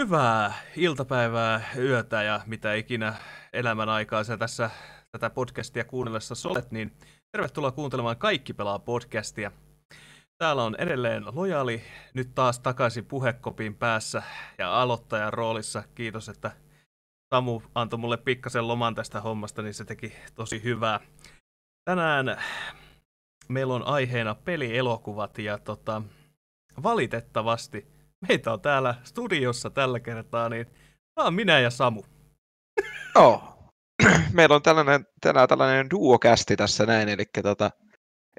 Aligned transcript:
Hyvää 0.00 0.54
iltapäivää, 0.76 1.60
yötä 1.76 2.22
ja 2.22 2.40
mitä 2.46 2.74
ikinä 2.74 3.14
elämän 3.52 3.88
aikaa 3.88 4.24
sä 4.24 4.36
tässä 4.36 4.70
tätä 5.12 5.30
podcastia 5.30 5.84
kuunnellessa 5.84 6.48
olet, 6.48 6.70
niin 6.70 6.92
tervetuloa 7.32 7.72
kuuntelemaan 7.72 8.16
Kaikki 8.16 8.52
pelaa 8.52 8.78
podcastia. 8.78 9.52
Täällä 10.38 10.62
on 10.62 10.76
edelleen 10.78 11.24
Lojaali, 11.32 11.82
nyt 12.14 12.34
taas 12.34 12.60
takaisin 12.60 13.04
puhekopin 13.04 13.74
päässä 13.74 14.22
ja 14.58 14.82
aloittajan 14.82 15.32
roolissa. 15.32 15.82
Kiitos, 15.94 16.28
että 16.28 16.50
Samu 17.34 17.62
antoi 17.74 17.98
mulle 17.98 18.16
pikkasen 18.16 18.68
loman 18.68 18.94
tästä 18.94 19.20
hommasta, 19.20 19.62
niin 19.62 19.74
se 19.74 19.84
teki 19.84 20.12
tosi 20.34 20.62
hyvää. 20.64 21.00
Tänään 21.84 22.42
meillä 23.48 23.74
on 23.74 23.86
aiheena 23.86 24.34
pelielokuvat 24.34 25.38
ja 25.38 25.58
tota, 25.58 26.02
valitettavasti 26.82 27.95
meitä 28.28 28.52
on 28.52 28.60
täällä 28.60 28.94
studiossa 29.04 29.70
tällä 29.70 30.00
kertaa, 30.00 30.48
niin 30.48 30.66
tämä 31.14 31.26
on 31.26 31.34
minä 31.34 31.60
ja 31.60 31.70
Samu. 31.70 32.02
Joo. 33.14 33.52
Meillä 34.32 34.54
on 34.54 34.62
tällainen, 34.62 35.06
tänään 35.20 35.48
tällainen 35.48 35.90
duokästi 35.90 36.56
tässä 36.56 36.86
näin, 36.86 37.08
eli 37.08 37.24
tota, 37.42 37.70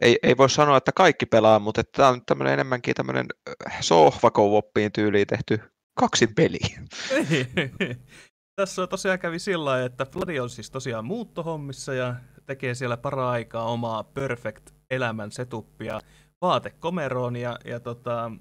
ei, 0.02 0.20
ei 0.24 0.38
voi 0.38 0.50
sanoa, 0.50 0.78
että 0.78 0.92
kaikki 0.92 1.26
pelaa, 1.26 1.60
mutta 1.60 1.84
tämä 1.84 2.10
on 2.10 2.26
tämmöinen 2.26 2.54
enemmänkin 2.54 2.96
tämmöinen 2.96 3.26
sohvakouvoppiin 3.80 4.92
tyyliin 4.92 5.28
tehty 5.28 5.60
kaksin 6.00 6.36
peli. 6.36 6.60
Tässä 8.62 8.88
tosiaan 8.88 9.20
kävi 9.20 9.40
sillä 9.40 9.86
että 9.86 10.06
Vladi 10.16 10.40
on 10.40 10.50
siis 10.50 10.72
tosiaan 10.72 11.06
muuttohommissa 11.06 11.94
ja 11.94 12.16
tekee 12.46 12.76
siellä 12.76 12.98
para-aikaa 12.98 13.64
omaa 13.64 14.04
perfect 14.04 14.70
elämän 14.92 15.32
setuppia 15.32 16.02
vaatekomeroon 16.42 17.36
ja, 17.36 17.58
ja 17.66 17.80
tota, 17.80 18.32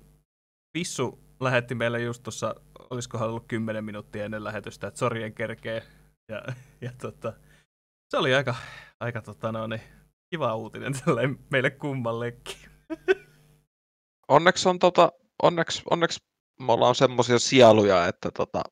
Pissu 0.73 1.25
lähetti 1.40 1.74
meille 1.74 2.00
just 2.00 2.22
tuossa, 2.22 2.54
olisikohan 2.90 3.28
ollut 3.28 3.48
10 3.48 3.84
minuuttia 3.84 4.24
ennen 4.24 4.45
lähetystä, 4.45 4.87
että 4.87 4.98
sorien 4.98 5.34
kerkee. 5.34 5.82
Ja, 6.29 6.42
ja 6.80 6.90
tota, 7.01 7.32
se 8.10 8.16
oli 8.16 8.34
aika, 8.34 8.54
aika 9.01 9.23
tota, 9.23 9.52
no, 9.52 9.66
niin, 9.66 9.80
kiva 10.30 10.54
uutinen 10.54 10.92
meille 11.51 11.70
kummallekin. 11.70 12.57
Onneksi 14.29 14.68
on 14.68 14.79
tota, 14.79 15.12
onneksi, 15.42 15.82
onneksi 15.90 16.20
me 16.60 16.73
ollaan 16.73 16.95
semmoisia 16.95 17.38
sieluja, 17.38 18.07
että 18.07 18.30
tota, 18.30 18.62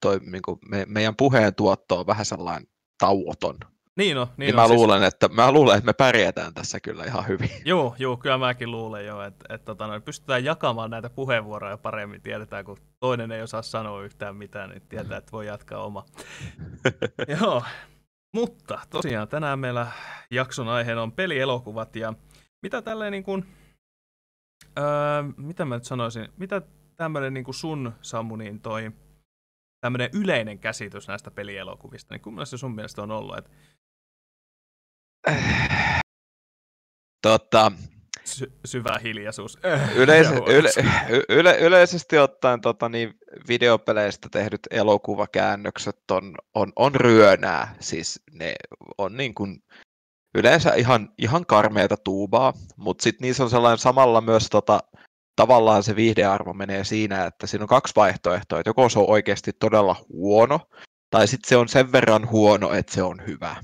toi, 0.00 0.18
niin 0.18 0.42
kuin 0.42 0.58
me, 0.68 0.84
meidän 0.88 1.16
puheen 1.16 1.54
tuotto 1.54 2.00
on 2.00 2.06
vähän 2.06 2.24
sellainen 2.24 2.68
tauoton. 2.98 3.58
Niin 3.98 4.18
on. 4.18 4.26
Niin, 4.26 4.34
niin 4.38 4.54
on, 4.54 4.62
mä, 4.62 4.66
siis... 4.66 4.78
luulen, 4.78 5.02
että, 5.02 5.28
mä 5.28 5.52
luulen, 5.52 5.78
että 5.78 5.86
me 5.86 5.92
pärjätään 5.92 6.54
tässä 6.54 6.80
kyllä 6.80 7.04
ihan 7.04 7.28
hyvin. 7.28 7.50
Joo, 7.64 7.96
joo 7.98 8.16
kyllä 8.16 8.38
mäkin 8.38 8.70
luulen 8.70 9.06
jo, 9.06 9.22
että, 9.22 9.54
että 9.54 9.64
tota, 9.64 10.00
pystytään 10.00 10.44
jakamaan 10.44 10.90
näitä 10.90 11.10
puheenvuoroja 11.10 11.78
paremmin. 11.78 12.22
Tiedetään, 12.22 12.64
kun 12.64 12.78
toinen 13.00 13.32
ei 13.32 13.42
osaa 13.42 13.62
sanoa 13.62 14.02
yhtään 14.02 14.36
mitään, 14.36 14.70
niin 14.70 14.82
tietää, 14.88 15.18
että 15.18 15.32
voi 15.32 15.46
jatkaa 15.46 15.84
oma. 15.84 16.04
joo, 17.40 17.62
mutta 18.34 18.78
tosiaan 18.90 19.28
tänään 19.28 19.58
meillä 19.58 19.86
jakson 20.30 20.68
aiheena 20.68 21.02
on 21.02 21.12
pelielokuvat 21.12 21.96
ja 21.96 22.14
mitä 22.62 22.82
tälleen 22.82 23.12
niin 23.12 23.24
kuin, 23.24 23.46
öö, 24.78 24.84
mitä 25.36 25.64
mä 25.64 25.74
nyt 25.74 25.84
sanoisin, 25.84 26.28
mitä 26.36 26.62
tämmöinen 26.96 27.34
niin 27.34 27.44
kuin 27.44 27.54
sun 27.54 27.92
Samu, 28.02 28.36
niin 28.36 28.60
toi 28.60 28.92
tämmöinen 29.80 30.10
yleinen 30.14 30.58
käsitys 30.58 31.08
näistä 31.08 31.30
pelielokuvista, 31.30 32.14
niin 32.14 32.22
kumman 32.22 32.46
se 32.46 32.56
sun 32.56 32.74
mielestä 32.74 33.02
on 33.02 33.10
ollut, 33.10 33.38
että 33.38 33.50
Tota, 37.22 37.72
Sy- 38.24 38.52
syvä 38.64 38.98
hiljaisuus. 39.02 39.58
Yleis- 39.94 40.30
yle- 40.46 41.26
yle- 41.28 41.58
yleisesti 41.58 42.18
ottaen 42.18 42.60
tota, 42.60 42.88
niin 42.88 43.14
videopeleistä 43.48 44.28
tehdyt 44.32 44.60
elokuvakäännökset 44.70 46.10
on, 46.10 46.34
on, 46.54 46.72
on 46.76 46.94
ryönää. 46.94 47.74
Siis 47.80 48.22
ne 48.32 48.54
on 48.98 49.16
niin 49.16 49.34
kuin 49.34 49.62
yleensä 50.34 50.74
ihan, 50.74 51.08
ihan 51.18 51.46
karmeita 51.46 51.96
tuubaa, 51.96 52.52
mutta 52.76 53.02
sitten 53.02 53.26
niissä 53.26 53.44
on 53.44 53.50
sellainen 53.50 53.78
samalla 53.78 54.20
myös 54.20 54.48
tota, 54.50 54.80
tavallaan 55.36 55.82
se 55.82 55.96
viihdearvo 55.96 56.52
menee 56.52 56.84
siinä, 56.84 57.24
että 57.24 57.46
siinä 57.46 57.64
on 57.64 57.68
kaksi 57.68 57.92
vaihtoehtoa, 57.96 58.58
että 58.58 58.68
joko 58.70 58.88
se 58.88 58.98
on 58.98 59.10
oikeasti 59.10 59.52
todella 59.52 59.96
huono, 60.08 60.60
tai 61.10 61.28
sitten 61.28 61.48
se 61.48 61.56
on 61.56 61.68
sen 61.68 61.92
verran 61.92 62.30
huono, 62.30 62.72
että 62.72 62.94
se 62.94 63.02
on 63.02 63.26
hyvä. 63.26 63.56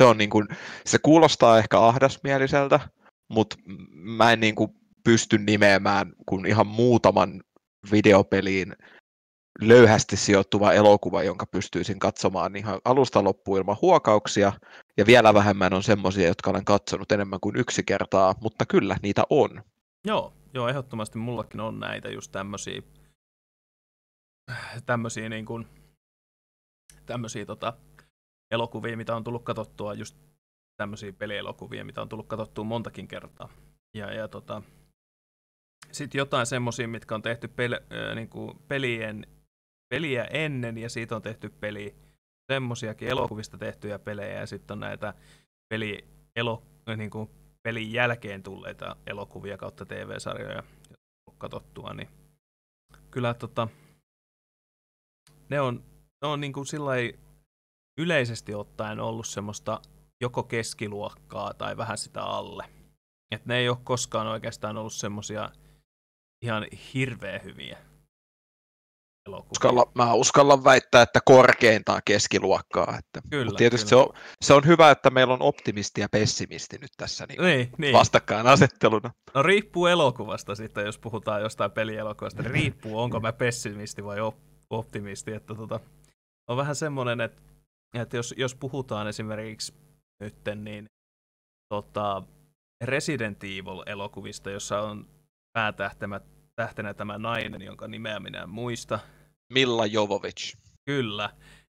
Se, 0.00 0.04
on 0.04 0.18
niin 0.18 0.30
kuin, 0.30 0.48
se 0.86 0.98
kuulostaa 0.98 1.58
ehkä 1.58 1.80
ahdasmieliseltä, 1.80 2.80
mutta 3.28 3.56
mä 3.92 4.32
en 4.32 4.40
niin 4.40 4.54
kuin 4.54 4.70
pysty 5.04 5.38
nimeämään 5.38 6.12
kuin 6.26 6.46
ihan 6.46 6.66
muutaman 6.66 7.42
videopeliin 7.92 8.76
löyhästi 9.60 10.16
sijoittuva 10.16 10.72
elokuva, 10.72 11.22
jonka 11.22 11.46
pystyisin 11.46 11.98
katsomaan 11.98 12.56
ihan 12.56 12.80
alusta 12.84 13.24
loppuun 13.24 13.58
ilman 13.58 13.76
huokauksia, 13.82 14.52
ja 14.96 15.06
vielä 15.06 15.34
vähemmän 15.34 15.74
on 15.74 15.82
semmoisia, 15.82 16.28
jotka 16.28 16.50
olen 16.50 16.64
katsonut 16.64 17.12
enemmän 17.12 17.40
kuin 17.40 17.56
yksi 17.56 17.82
kertaa, 17.82 18.34
mutta 18.40 18.66
kyllä, 18.66 18.96
niitä 19.02 19.22
on. 19.30 19.62
Joo, 20.04 20.32
joo 20.54 20.68
ehdottomasti 20.68 21.18
mullakin 21.18 21.60
on 21.60 21.80
näitä 21.80 22.08
just 22.08 22.32
tämmöisiä, 22.32 22.82
tämmöisiä 24.86 25.28
niin 25.28 25.46
kuin, 25.46 25.66
tämmöisiä 27.06 27.46
tota, 27.46 27.72
elokuvia, 28.50 28.96
mitä 28.96 29.16
on 29.16 29.24
tullut 29.24 29.44
katsottua, 29.44 29.94
just 29.94 30.16
tämmöisiä 30.76 31.12
pelielokuvia, 31.12 31.84
mitä 31.84 32.02
on 32.02 32.08
tullut 32.08 32.26
katsottua 32.26 32.64
montakin 32.64 33.08
kertaa. 33.08 33.48
Ja, 33.96 34.12
ja 34.12 34.28
tota, 34.28 34.62
sitten 35.92 36.18
jotain 36.18 36.46
semmoisia, 36.46 36.88
mitkä 36.88 37.14
on 37.14 37.22
tehty 37.22 37.48
pel, 37.48 37.72
äh, 37.72 38.14
niin 38.14 38.28
kuin 38.28 38.58
pelien, 38.68 39.26
peliä 39.94 40.24
ennen, 40.24 40.78
ja 40.78 40.88
siitä 40.88 41.16
on 41.16 41.22
tehty 41.22 41.48
peli, 41.48 41.96
semmoisiakin 42.52 43.08
elokuvista 43.08 43.58
tehtyjä 43.58 43.98
pelejä, 43.98 44.40
ja 44.40 44.46
sitten 44.46 44.74
on 44.74 44.80
näitä 44.80 45.14
peli, 45.68 46.04
elo, 46.36 46.62
niin 46.96 47.10
kuin 47.10 47.30
pelin 47.62 47.92
jälkeen 47.92 48.42
tulleita 48.42 48.96
elokuvia 49.06 49.56
kautta 49.56 49.86
TV-sarjoja 49.86 50.62
katsottua, 51.38 51.94
niin 51.94 52.08
kyllä 53.10 53.34
tota, 53.34 53.68
ne 55.48 55.60
on, 55.60 55.84
ne 56.22 56.28
on 56.28 56.40
niin 56.40 56.52
kuin 56.52 56.66
sillä 56.66 56.92
yleisesti 57.98 58.54
ottaen 58.54 59.00
ollut 59.00 59.26
semmoista 59.26 59.80
joko 60.20 60.42
keskiluokkaa 60.42 61.54
tai 61.54 61.76
vähän 61.76 61.98
sitä 61.98 62.22
alle. 62.22 62.64
Et 63.30 63.46
ne 63.46 63.58
ei 63.58 63.68
ole 63.68 63.78
koskaan 63.84 64.26
oikeastaan 64.26 64.76
ollut 64.76 64.92
semmoisia 64.92 65.50
ihan 66.42 66.66
hirveän 66.94 67.40
hyviä 67.44 67.78
elokuvia. 69.26 69.50
Uskalla, 69.52 69.92
mä 69.94 70.14
uskallan 70.14 70.64
väittää, 70.64 71.02
että 71.02 71.20
korkeintaan 71.24 72.02
keskiluokkaa. 72.04 72.98
Että, 72.98 73.28
kyllä, 73.30 73.52
tietysti 73.56 73.90
kyllä. 73.90 74.02
Se, 74.02 74.08
on, 74.08 74.16
se 74.44 74.54
on 74.54 74.66
hyvä, 74.66 74.90
että 74.90 75.10
meillä 75.10 75.34
on 75.34 75.42
optimisti 75.42 76.00
ja 76.00 76.08
pessimisti 76.08 76.78
nyt 76.78 76.90
tässä 76.96 77.26
niin 77.28 77.42
niin, 77.42 77.70
niin. 77.78 77.92
vastakkainasetteluna. 77.92 79.10
No 79.34 79.42
riippuu 79.42 79.86
elokuvasta 79.86 80.54
sitten, 80.54 80.86
jos 80.86 80.98
puhutaan 80.98 81.42
jostain 81.42 81.70
pelielokuvasta. 81.70 82.42
Niin 82.42 82.50
riippuu, 82.50 82.98
onko 82.98 83.20
mä 83.20 83.32
pessimisti 83.32 84.04
vai 84.04 84.16
optimisti. 84.70 85.32
Että 85.32 85.54
tota, 85.54 85.80
on 86.48 86.56
vähän 86.56 86.76
semmoinen, 86.76 87.20
että 87.20 87.42
että 87.94 88.16
jos, 88.16 88.34
jos 88.36 88.54
puhutaan 88.54 89.08
esimerkiksi 89.08 89.74
nytten, 90.20 90.64
niin 90.64 90.86
tota, 91.74 92.22
Resident 92.84 93.44
Evil-elokuvista, 93.44 94.50
jossa 94.50 94.80
on 94.80 95.08
päätähtenä 95.52 96.20
tähtenä 96.60 96.94
tämä 96.94 97.18
nainen, 97.18 97.62
jonka 97.62 97.88
nimeä 97.88 98.20
minä 98.20 98.42
en 98.42 98.48
muista. 98.48 98.98
Milla 99.52 99.86
Jovovich. 99.86 100.56
Kyllä. 100.84 101.30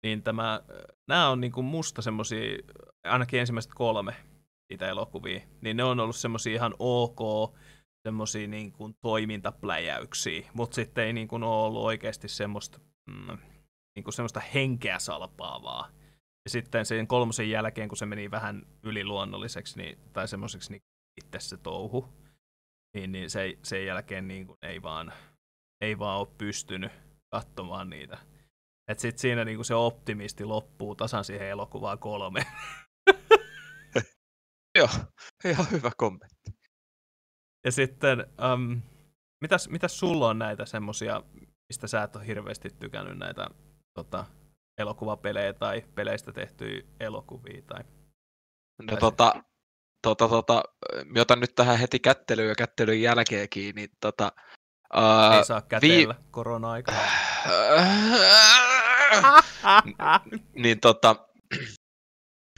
Niin 0.04 0.24
tämä, 0.24 0.62
nämä 1.08 1.30
on 1.30 1.42
niin 1.42 1.52
kuin 1.52 1.66
musta 1.66 2.02
semmosia, 2.02 2.58
ainakin 3.04 3.40
ensimmäiset 3.40 3.72
kolme 3.76 4.16
niitä 4.70 4.88
elokuvia, 4.88 5.42
niin 5.62 5.78
ne 5.78 5.84
on 5.84 6.00
ollut 6.00 6.16
semmosia 6.16 6.54
ihan 6.54 6.74
ok, 6.80 7.20
semmosia 8.08 8.48
niin 8.48 8.72
kuin 8.72 8.96
toimintapläjäyksiä, 9.02 10.50
mutta 10.54 10.76
sitten 10.76 11.04
ei 11.04 11.14
niin 11.14 11.28
kuin 11.28 11.44
ole 11.44 11.66
ollut 11.66 11.84
oikeasti 11.84 12.28
semmoista, 12.28 12.80
mm, 13.10 13.38
niin 13.96 14.04
kuin 14.04 14.14
semmoista 14.14 14.40
henkeä 14.40 15.00
salpaavaa 15.00 15.90
sitten 16.50 16.86
sen 16.86 17.08
kolmosen 17.08 17.50
jälkeen, 17.50 17.90
kun 17.90 17.98
se 17.98 18.06
meni 18.06 18.32
vähän 18.32 18.66
yliluonnolliseksi 18.84 19.78
niin, 19.78 19.98
tai 20.14 20.28
semmoiseksi 20.28 20.72
niin 20.72 20.82
itse 21.18 21.40
se 21.40 21.58
touhu, 21.58 22.10
niin, 22.94 23.12
niin 23.12 23.30
se, 23.30 23.58
sen 23.64 23.86
jälkeen 23.86 24.28
niin 24.28 24.48
kuin 24.48 24.58
ei, 24.62 24.82
vaan, 24.82 25.14
ei 25.82 26.00
vaan 26.00 26.20
ole 26.20 26.28
pystynyt 26.38 26.92
katsomaan 27.32 27.90
niitä. 27.90 28.18
Et 28.88 29.00
sit 29.00 29.18
siinä 29.18 29.46
niin 29.46 29.58
kuin 29.58 29.66
se 29.66 29.76
optimisti 29.76 30.46
loppuu 30.46 30.96
tasan 30.96 31.24
siihen 31.24 31.48
elokuvaan 31.48 32.00
kolme. 32.00 32.46
Joo, 34.78 34.90
ihan 35.46 35.72
hyvä 35.72 35.92
kommentti. 35.98 36.52
Ja 37.66 37.72
sitten, 37.72 38.26
um, 38.54 38.82
mitäs, 39.42 39.70
mitäs 39.70 40.00
sulla 40.00 40.30
on 40.30 40.40
näitä 40.40 40.66
semmosia, 40.66 41.24
mistä 41.70 41.88
sä 41.88 42.04
et 42.04 42.16
ole 42.16 42.28
hirveästi 42.28 42.70
tykännyt 42.70 43.18
näitä 43.18 43.48
tota, 43.94 44.26
elokuvapelejä 44.78 45.54
tai 45.54 45.84
peleistä 45.96 46.32
tehtyjä 46.32 46.84
elokuvia? 47.00 47.62
Tai... 47.62 47.84
No 48.92 48.98
tota, 48.98 49.44
tota, 50.02 50.30
tota, 50.30 50.64
mä 51.06 51.22
otan 51.22 51.40
nyt 51.40 51.56
tähän 51.56 51.80
heti 51.80 52.00
kättelyyn 52.00 52.50
ja 52.50 52.56
kättelyn 52.56 53.02
jälkeenkin, 53.02 53.76
niin 53.76 53.90
tota, 54.00 54.32
uh, 54.98 55.38
Ei 55.38 55.46
saa 55.46 55.62
kätellä 55.62 56.16
vi- 56.20 56.26
korona-aikaa. 56.32 56.96
niin 60.64 60.80
tota, 60.80 61.16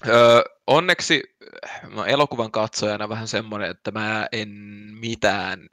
öö, 0.08 0.42
onneksi 0.68 1.24
mä 1.96 2.06
elokuvan 2.06 2.52
katsojana 2.52 3.10
vähän 3.10 3.28
semmoinen, 3.28 3.72
että 3.72 3.92
mä 3.92 4.28
en 4.32 4.50
mitään 5.00 5.68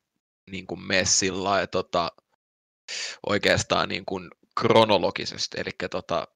niin 0.50 0.66
kuin 0.66 0.80
mene 0.80 1.04
sillä 1.04 1.66
tota, 1.66 2.12
oikeastaan 3.26 3.88
niin 3.88 4.04
kuin 4.04 4.30
kronologisesti. 4.62 5.60
Eli 5.60 5.70
tota, 5.90 6.28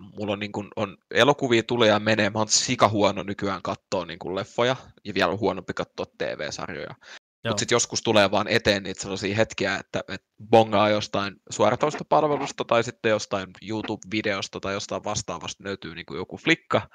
mulla 0.00 0.32
on, 0.32 0.38
niin 0.38 0.52
kuin, 0.52 0.68
on 0.76 0.96
elokuvia 1.10 1.62
tulee 1.62 1.88
ja 1.88 2.00
menee. 2.00 2.30
Mä 2.30 2.38
oon 2.38 2.48
sika 2.48 2.88
huono 2.88 3.22
nykyään 3.22 3.62
katsoa 3.62 4.06
niin 4.06 4.18
kuin 4.18 4.34
leffoja 4.34 4.76
ja 5.04 5.14
vielä 5.14 5.36
huonompi 5.36 5.74
katsoa 5.74 6.06
TV-sarjoja. 6.18 6.94
Mutta 7.48 7.60
sitten 7.60 7.74
joskus 7.74 8.02
tulee 8.02 8.30
vaan 8.30 8.48
eteen 8.48 8.82
niitä 8.82 9.02
sellaisia 9.02 9.36
hetkiä, 9.36 9.76
että, 9.76 10.04
että 10.08 10.26
bongaa 10.50 10.88
jostain 10.88 11.36
suoratoistopalvelusta 11.50 12.64
tai 12.64 12.84
sitten 12.84 13.10
jostain 13.10 13.46
YouTube-videosta 13.68 14.60
tai 14.60 14.72
jostain 14.72 15.04
vastaavasta 15.04 15.64
löytyy 15.64 15.94
niin 15.94 16.06
joku 16.14 16.36
flikka. 16.36 16.88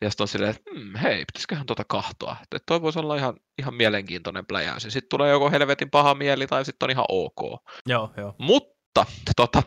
Ja 0.00 0.10
sitten 0.10 0.24
on 0.24 0.28
silleen, 0.28 0.50
että 0.50 0.70
hmm, 0.74 0.96
hei, 0.96 1.24
pitäisiköhän 1.24 1.66
tuota 1.66 1.84
kahtoa. 1.88 2.36
Että 2.42 2.58
toi 2.66 2.82
voisi 2.82 2.98
olla 2.98 3.16
ihan, 3.16 3.34
ihan 3.58 3.74
mielenkiintoinen 3.74 4.46
pläjäys. 4.46 4.82
Sitten 4.82 5.08
tulee 5.08 5.30
joko 5.30 5.50
helvetin 5.50 5.90
paha 5.90 6.14
mieli 6.14 6.46
tai 6.46 6.64
sitten 6.64 6.86
on 6.86 6.90
ihan 6.90 7.04
ok. 7.08 7.62
Joo, 7.86 8.12
joo. 8.16 8.34
Mutta 8.38 9.06
tota, 9.36 9.62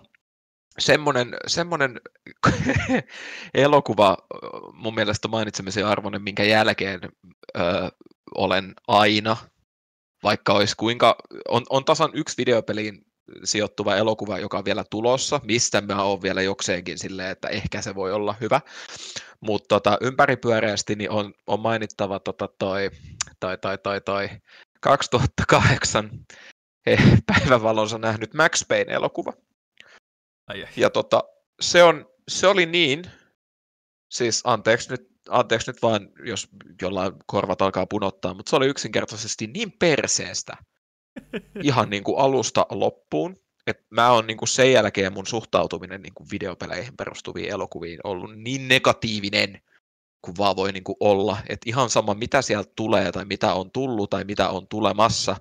semmoinen, 0.79 1.35
semmoinen 1.47 2.01
elokuva 3.53 4.17
mun 4.73 4.95
mielestä 4.95 5.27
mainitsemisen 5.27 5.85
arvoinen, 5.85 6.21
minkä 6.21 6.43
jälkeen 6.43 6.99
ö, 7.57 7.61
olen 8.35 8.73
aina 8.87 9.37
vaikka 10.23 10.53
olisi 10.53 10.75
kuinka, 10.77 11.15
on, 11.47 11.63
on 11.69 11.85
tasan 11.85 12.09
yksi 12.13 12.37
videopeliin 12.37 13.05
sijoittuva 13.43 13.95
elokuva, 13.95 14.39
joka 14.39 14.57
on 14.57 14.65
vielä 14.65 14.83
tulossa, 14.89 15.39
mistä 15.43 15.81
mä 15.81 16.03
oon 16.03 16.21
vielä 16.21 16.41
jokseenkin 16.41 16.97
silleen, 16.97 17.29
että 17.29 17.47
ehkä 17.47 17.81
se 17.81 17.95
voi 17.95 18.13
olla 18.13 18.35
hyvä. 18.41 18.61
Mutta 19.41 19.67
tota, 19.67 19.97
ympäripyöreästi 20.01 20.95
niin 20.95 21.11
on, 21.11 21.33
on 21.47 21.59
mainittava 21.59 22.19
tota 22.19 22.49
toi, 22.59 22.91
toi, 23.39 23.57
toi, 23.57 23.77
toi, 23.77 24.01
toi 24.01 24.29
2008 24.81 26.09
päivävalonsa 27.25 27.97
nähnyt 27.97 28.33
Max 28.33 28.67
Payne-elokuva. 28.67 29.33
Ai, 30.47 30.63
ai. 30.63 30.69
Ja 30.77 30.89
tota, 30.89 31.23
se, 31.61 31.83
on, 31.83 32.05
se 32.27 32.47
oli 32.47 32.65
niin, 32.65 33.05
siis 34.11 34.41
anteeksi 34.43 34.89
nyt 34.89 35.15
anteeksi 35.29 35.71
nyt 35.71 35.81
vaan, 35.81 36.09
jos 36.25 36.47
jollain 36.81 37.13
korvat 37.25 37.61
alkaa 37.61 37.85
punottaa, 37.85 38.33
mutta 38.33 38.49
se 38.49 38.55
oli 38.55 38.67
yksinkertaisesti 38.67 39.47
niin 39.47 39.71
perseestä 39.71 40.57
ihan 41.63 41.89
niin 41.89 42.03
kuin 42.03 42.19
alusta 42.19 42.65
loppuun, 42.69 43.39
että 43.67 43.83
mä 43.89 44.11
oon 44.11 44.27
niin 44.27 44.37
kuin 44.37 44.49
sen 44.49 44.71
jälkeen 44.71 45.13
mun 45.13 45.27
suhtautuminen 45.27 46.01
niin 46.01 46.13
kuin 46.13 46.27
videopeleihin 46.31 46.97
perustuviin 46.97 47.49
elokuviin 47.49 47.99
ollut 48.03 48.35
niin 48.35 48.67
negatiivinen 48.67 49.61
kuin 50.21 50.37
vaan 50.37 50.55
voi 50.55 50.71
niin 50.71 50.83
kuin 50.83 50.95
olla, 50.99 51.37
että 51.49 51.69
ihan 51.69 51.89
sama 51.89 52.13
mitä 52.13 52.41
sieltä 52.41 52.71
tulee 52.75 53.11
tai 53.11 53.25
mitä 53.25 53.53
on 53.53 53.71
tullut 53.71 54.09
tai 54.09 54.23
mitä 54.23 54.49
on 54.49 54.67
tulemassa, 54.67 55.35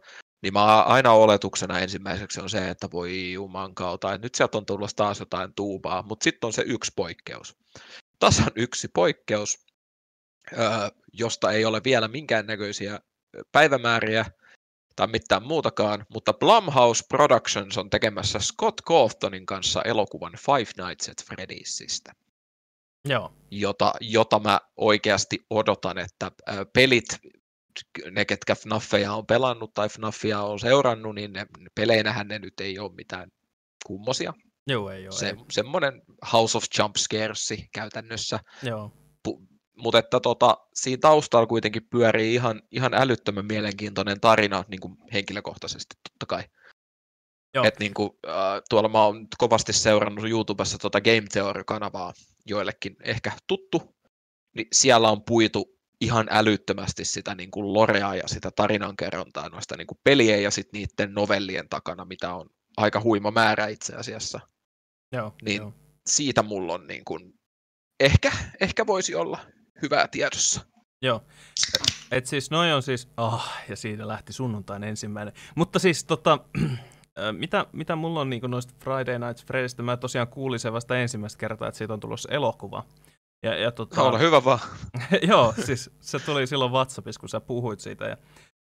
niin 0.45 0.53
mä 0.53 0.83
aina 0.83 1.13
oletuksena 1.13 1.79
ensimmäiseksi 1.79 2.41
on 2.41 2.51
se, 2.51 2.71
että 2.71 2.89
voi 2.93 3.33
juman 3.33 3.75
kautta, 3.75 4.13
että 4.13 4.27
nyt 4.27 4.35
sieltä 4.35 4.59
on 4.59 4.67
tullut 4.67 4.91
taas 4.97 5.21
jotain 5.21 5.55
tuubaa, 5.55 6.03
mutta 6.03 6.25
sitten 6.25 6.47
on 6.47 6.53
se 6.53 6.63
yksi 6.67 6.93
poikkeus. 6.97 7.57
Tasan 8.19 8.53
yksi 8.57 8.89
poikkeus, 8.89 9.67
josta 11.13 11.53
ei 11.53 11.65
ole 11.65 11.81
vielä 11.85 12.09
minkäännäköisiä 12.09 13.01
päivämääriä 13.53 14.25
tai 14.97 15.07
mitään 15.07 15.43
muutakaan, 15.43 16.07
mutta 16.09 16.33
Blumhouse 16.33 17.05
Productions 17.09 17.79
on 17.79 17.91
tekemässä 17.91 18.39
Scott 18.39 18.81
Cawthonin 18.83 19.47
kanssa 19.47 19.83
elokuvan 19.83 20.33
Five 20.39 20.87
Nights 20.87 21.09
at 21.09 21.25
Freddy'sistä. 21.25 22.13
Joo. 23.09 23.33
Jota, 23.51 23.93
jota 24.01 24.39
mä 24.39 24.61
oikeasti 24.77 25.47
odotan, 25.51 25.99
että 25.99 26.31
pelit, 26.73 27.09
ne 28.11 28.25
ketkä 28.25 28.55
FNAFeja 28.55 29.13
on 29.13 29.27
pelannut 29.27 29.75
tai 29.75 29.89
FNAFia 29.89 30.41
on 30.41 30.61
seurannut, 30.61 31.15
niin 31.15 31.33
ne, 31.33 31.47
peleinähän 31.75 32.29
ne 32.29 32.39
nyt 32.39 32.61
ei 32.61 32.79
ole 32.79 32.95
mitään 32.95 33.31
kummosia. 33.87 34.33
Joo, 34.67 34.91
ei 34.91 35.07
ole. 35.07 35.13
Se, 35.13 35.29
ei. 35.29 35.35
Semmoinen 35.53 36.03
House 36.33 36.59
of 36.59 36.65
Jump 36.79 36.97
Scaresi 36.97 37.69
käytännössä. 37.73 38.41
Joo 38.63 38.93
mutta 39.77 39.99
että 39.99 40.21
tota, 40.21 40.59
siinä 40.75 41.01
taustalla 41.01 41.47
kuitenkin 41.47 41.89
pyörii 41.91 42.35
ihan, 42.35 42.63
ihan 42.71 42.95
älyttömän 42.95 43.47
mielenkiintoinen 43.47 44.21
tarina 44.21 44.65
niin 44.69 44.81
kuin 44.81 44.97
henkilökohtaisesti 45.13 45.95
totta 46.09 46.27
kai. 46.27 46.45
Joo. 47.55 47.65
Et 47.65 47.79
niin 47.79 47.95
kuin, 47.95 48.11
äh, 48.29 48.63
tuolla 48.71 48.89
mä 48.89 49.05
oon 49.05 49.27
kovasti 49.39 49.73
seurannut 49.73 50.31
YouTubessa 50.31 50.79
tota 50.79 51.01
Game 51.01 51.25
Theory-kanavaa, 51.33 52.13
joillekin 52.47 52.97
ehkä 53.05 53.33
tuttu, 53.47 53.97
niin 54.57 54.67
siellä 54.73 55.11
on 55.11 55.25
puitu 55.25 55.74
ihan 56.05 56.27
älyttömästi 56.31 57.05
sitä 57.05 57.35
niin 57.35 57.51
kuin 57.51 57.73
lorea 57.73 58.15
ja 58.15 58.29
sitä 58.29 58.51
tarinankerrontaa 58.51 59.49
noista 59.49 59.77
niin 59.77 59.87
kuin 59.87 59.99
pelien 60.05 60.43
ja 60.43 60.51
sitten 60.51 60.81
niiden 60.81 61.15
novellien 61.15 61.69
takana, 61.69 62.05
mitä 62.05 62.35
on 62.35 62.51
aika 62.77 63.01
huima 63.01 63.31
määrä 63.31 63.67
itse 63.67 63.95
asiassa. 63.95 64.41
Joo, 65.13 65.35
niin 65.43 65.63
joo. 65.63 65.73
siitä 66.07 66.43
mulla 66.43 66.75
on 66.75 66.87
niin 66.87 67.05
kuin, 67.05 67.35
ehkä, 68.01 68.33
ehkä 68.61 68.87
voisi 68.87 69.15
olla 69.15 69.39
hyvää 69.83 70.09
tiedossa. 70.09 70.61
Joo. 71.03 71.25
Et 72.11 72.27
siis 72.27 72.51
noin 72.51 72.75
on 72.75 72.83
siis, 72.83 73.09
oh, 73.17 73.49
ja 73.69 73.77
siitä 73.77 74.09
lähti 74.09 74.33
sunnuntain 74.33 74.85
ensimmäinen. 74.85 75.35
Mutta 75.57 75.79
siis 75.79 76.05
tota, 76.05 76.39
mitä, 77.39 77.67
mitä 77.73 77.97
mulla 77.97 78.21
on 78.21 78.31
niin 78.31 78.51
noista 78.51 78.75
Friday 78.85 79.19
Nights 79.19 79.45
Freddystä, 79.45 79.83
mä 79.83 79.97
tosiaan 79.97 80.29
kuulin 80.29 80.61
sen 80.61 80.73
vasta 80.73 80.99
ensimmäistä 80.99 81.39
kertaa, 81.39 81.69
että 81.69 81.79
siitä 81.79 81.95
on 81.95 82.01
tulossa 82.01 82.33
elokuva. 82.33 82.85
Ja, 83.45 83.57
ja 83.57 83.73
tota, 83.73 84.03
Ole 84.03 84.21
hyvä 84.21 84.45
vaan. 84.45 84.59
joo, 85.29 85.55
siis 85.65 85.91
se 86.01 86.19
tuli 86.19 86.47
silloin 86.47 86.73
WhatsAppissa, 86.73 87.21
kun 87.21 87.29
sä 87.29 87.41
puhuit 87.41 87.81
siitä. 87.81 88.05
Ja, 88.05 88.11
ja 88.11 88.17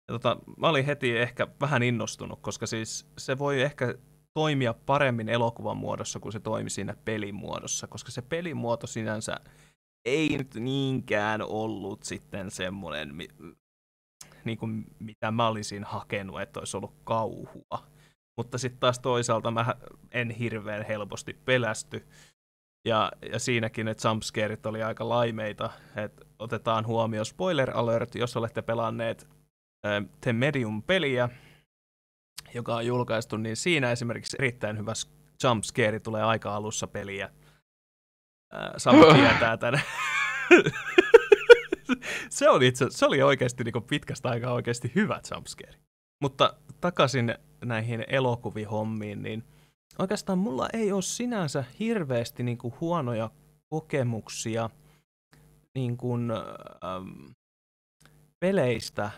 tota, 0.08 0.38
mä 0.58 0.70
olin 0.70 0.86
heti 0.86 1.18
ehkä 1.18 1.48
vähän 1.62 1.84
innostunut, 1.84 2.40
koska 2.42 2.68
siis 2.68 3.08
se 3.18 3.38
voi 3.38 3.62
ehkä 3.62 3.96
toimia 4.34 4.74
paremmin 4.74 5.30
elokuvan 5.30 5.78
muodossa 5.78 6.20
kuin 6.20 6.34
se 6.34 6.40
toimi 6.40 6.70
siinä 6.70 6.96
pelin 7.06 7.36
muodossa, 7.36 7.88
koska 7.88 8.12
se 8.12 8.22
pelimuoto 8.22 8.88
sinänsä 8.88 9.36
ei 10.06 10.38
nyt 10.38 10.56
niinkään 10.56 11.42
ollut 11.42 12.04
sitten 12.04 12.52
semmoinen, 12.52 13.18
niin 14.46 14.58
kuin 14.58 14.86
mitä 15.00 15.32
mä 15.32 15.48
olisin 15.48 15.84
hakenut, 15.84 16.42
että 16.42 16.60
olisi 16.60 16.78
ollut 16.78 16.96
kauhua. 17.04 17.88
Mutta 18.38 18.58
sitten 18.58 18.80
taas 18.80 19.00
toisaalta 19.00 19.52
mä 19.52 19.75
en 20.12 20.30
hirveän 20.30 20.86
helposti 20.86 21.34
pelästy. 21.34 22.08
Ja, 22.86 23.12
ja 23.31 23.39
siinäkin, 23.39 23.88
että 23.88 24.07
jumpscareit 24.07 24.65
oli 24.65 24.83
aika 24.83 25.09
laimeita. 25.09 25.69
että 25.95 26.25
otetaan 26.39 26.86
huomioon 26.86 27.25
spoiler 27.25 27.71
alert, 27.77 28.15
jos 28.15 28.38
olette 28.38 28.62
pelanneet 28.62 29.27
äh, 29.86 30.05
The 30.21 30.33
Medium-peliä, 30.33 31.29
joka 32.53 32.75
on 32.75 32.86
julkaistu, 32.86 33.38
niin 33.38 33.55
siinä 33.55 33.91
esimerkiksi 33.91 34.38
erittäin 34.39 34.77
hyvä 34.77 34.93
jumpscare 35.43 36.00
tulee 36.00 36.24
aika 36.24 36.55
alussa 36.55 36.88
peliä. 36.88 37.29
Samu 38.77 39.05
tietää 39.13 39.57
tänne. 39.57 39.81
se, 42.29 42.50
oli 42.50 42.67
itse, 42.67 42.86
se 42.89 43.05
oli 43.05 43.21
oikeasti 43.21 43.63
niin 43.63 43.83
pitkästä 43.89 44.29
aikaa 44.29 44.53
oikeasti 44.53 44.91
hyvä 44.95 45.21
jumpscare. 45.31 45.77
Mutta 46.21 46.53
takaisin 46.81 47.36
näihin 47.65 48.05
elokuvihommiin, 48.07 49.24
niin 49.24 49.43
oikeastaan 50.00 50.39
mulla 50.39 50.67
ei 50.74 50.91
ole 50.91 51.01
sinänsä 51.01 51.63
hirveästi 51.79 52.43
niin 52.43 52.58
kuin 52.58 52.74
huonoja 52.81 53.31
kokemuksia 53.69 54.69
niin 55.75 55.98
kuin, 55.98 56.31
ähm, 56.31 57.31
peleistä 58.39 59.12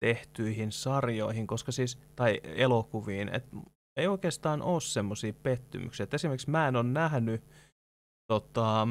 tehtyihin 0.00 0.72
sarjoihin, 0.72 1.46
koska 1.46 1.72
siis, 1.72 1.98
tai 2.16 2.40
elokuviin, 2.44 3.28
että 3.28 3.56
ei 3.96 4.06
oikeastaan 4.06 4.62
ole 4.62 4.80
semmoisia 4.80 5.32
pettymyksiä. 5.32 6.04
Et 6.04 6.14
esimerkiksi 6.14 6.50
mä 6.50 6.68
en 6.68 6.76
ole 6.76 6.84
nähnyt 6.84 7.44
tota, 8.26 8.88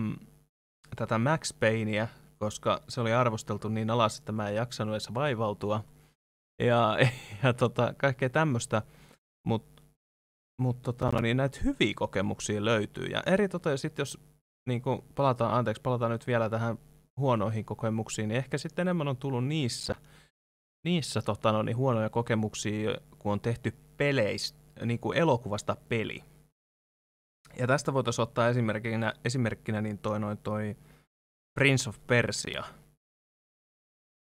tätä 0.95 1.17
Max 1.17 1.53
Payneä, 1.59 2.07
koska 2.39 2.83
se 2.89 3.01
oli 3.01 3.13
arvosteltu 3.13 3.69
niin 3.69 3.89
alas, 3.89 4.19
että 4.19 4.31
mä 4.31 4.49
en 4.49 4.55
jaksanut 4.55 4.93
edes 4.93 5.13
vaivautua. 5.13 5.83
Ja, 6.59 6.97
ja 7.43 7.53
tota, 7.53 7.93
kaikkea 7.97 8.29
tämmöistä, 8.29 8.81
mutta 9.47 9.78
mut, 10.59 10.81
tota, 10.81 11.11
no 11.11 11.21
niin, 11.21 11.37
näitä 11.37 11.59
hyviä 11.63 11.93
kokemuksia 11.95 12.65
löytyy. 12.65 13.05
Ja 13.05 13.23
eri 13.25 13.49
tota, 13.49 13.77
sitten 13.77 14.01
jos 14.01 14.19
niin 14.67 14.81
kun 14.81 15.03
palataan, 15.15 15.53
anteeksi, 15.53 15.81
palataan 15.81 16.11
nyt 16.11 16.27
vielä 16.27 16.49
tähän 16.49 16.77
huonoihin 17.17 17.65
kokemuksiin, 17.65 18.29
niin 18.29 18.37
ehkä 18.37 18.57
sitten 18.57 18.83
enemmän 18.83 19.07
on 19.07 19.17
tullut 19.17 19.45
niissä, 19.45 19.95
niissä 20.85 21.21
tota, 21.21 21.51
no 21.51 21.63
niin, 21.63 21.77
huonoja 21.77 22.09
kokemuksia, 22.09 22.97
kun 23.19 23.31
on 23.31 23.39
tehty 23.39 23.73
peleistä, 23.97 24.59
niin 24.85 24.99
kuin 24.99 25.17
elokuvasta 25.17 25.77
peli. 25.89 26.23
Ja 27.59 27.67
tästä 27.67 27.93
voitaisiin 27.93 28.23
ottaa 28.23 28.49
esimerkkinä, 28.49 29.13
esimerkkinä 29.25 29.81
niin 29.81 29.97
toi, 29.97 30.19
noin 30.19 30.37
toi 30.37 30.75
Prince 31.59 31.89
of 31.89 31.97
Persia 32.07 32.63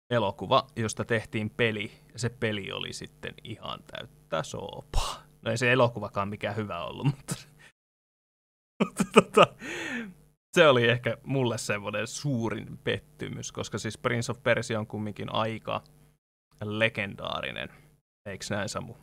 elokuva, 0.10 0.68
josta 0.76 1.06
tehtiin 1.06 1.50
peli, 1.50 1.92
ja 2.14 2.20
se 2.20 2.30
peli 2.30 2.72
oli 2.72 2.94
sitten 2.94 3.34
ihan 3.44 3.80
täyttä 3.84 4.44
soopaa. 4.44 5.27
No 5.48 5.52
ei 5.52 5.58
se 5.58 5.72
elokuvakaan 5.72 6.30
mikään 6.30 6.56
hyvä 6.56 6.84
ollut, 6.84 7.06
mutta 7.06 7.36
Mutta 8.84 9.04
tota, 9.14 9.48
se 10.54 10.68
oli 10.68 10.88
ehkä 10.88 11.18
mulle 11.24 11.58
semmoinen 11.58 12.08
suurin 12.08 12.78
pettymys, 12.78 13.52
koska 13.52 13.78
siis 13.78 13.98
Prince 13.98 14.32
of 14.32 14.44
Persia 14.44 14.80
on 14.80 14.88
kumminkin 14.88 15.34
aika 15.34 15.84
legendaarinen. 16.64 17.70
Eikö 18.26 18.46
näin 18.50 18.70
Samu? 18.70 18.94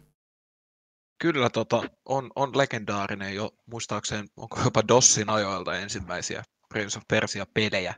Kyllä 1.23 1.51
tota, 1.51 1.83
on, 2.05 2.31
on 2.37 2.59
legendaarinen 2.59 3.35
jo, 3.35 3.51
muistaakseni, 3.67 4.29
onko 4.37 4.61
jopa 4.65 4.83
Dossin 4.89 5.31
ajoilta 5.31 5.77
ensimmäisiä 5.77 6.43
Prince 6.69 6.99
of 6.99 7.05
Persia-pelejä. 7.09 7.95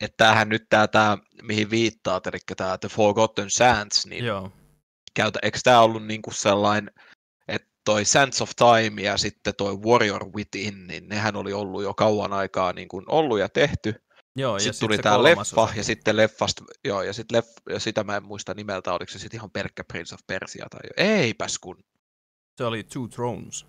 Että 0.00 0.16
tämähän 0.16 0.48
nyt 0.48 0.62
tämä, 0.68 0.88
tämä 0.88 1.18
mihin 1.42 1.70
viittaat, 1.70 2.26
eli 2.26 2.38
tämä 2.56 2.78
The 2.78 2.88
Forgotten 2.88 3.50
Sands, 3.50 4.06
niin 4.06 4.24
Joo. 4.24 4.52
käytä, 5.14 5.38
eikö 5.42 5.58
tämä 5.64 5.80
ollut 5.80 6.06
niinku 6.06 6.30
sellainen, 6.30 6.90
toi 7.88 8.04
Sands 8.04 8.42
of 8.42 8.50
Time 8.56 9.02
ja 9.02 9.16
sitten 9.16 9.54
toi 9.54 9.76
Warrior 9.76 10.32
Within, 10.36 10.86
niin 10.86 11.08
nehän 11.08 11.36
oli 11.36 11.52
ollut 11.52 11.82
jo 11.82 11.94
kauan 11.94 12.32
aikaa 12.32 12.72
niin 12.72 12.88
kuin 12.88 13.04
ollut 13.08 13.38
ja 13.38 13.48
tehty. 13.48 13.94
Joo, 14.36 14.56
ja 14.56 14.60
Sitten 14.60 14.74
sit 14.74 14.80
tuli 14.80 14.98
tämä 14.98 15.22
leffa, 15.22 15.62
osa. 15.62 15.68
ja 15.76 15.84
sitten 15.84 16.16
leffasta, 16.16 16.64
joo, 16.84 17.02
ja 17.02 17.12
sitten 17.12 17.36
leff, 17.36 17.48
ja 17.68 17.80
sitä 17.80 18.04
mä 18.04 18.16
en 18.16 18.24
muista 18.24 18.54
nimeltä, 18.54 18.92
oliko 18.92 19.12
se 19.12 19.18
sitten 19.18 19.38
ihan 19.38 19.50
pelkkä 19.50 19.84
Prince 19.84 20.14
of 20.14 20.20
Persia 20.26 20.66
tai 20.70 20.80
jo. 20.84 21.14
Eipäs 21.16 21.58
kun. 21.58 21.84
Se 22.56 22.64
oli 22.64 22.84
Two 22.84 23.08
Thrones. 23.08 23.66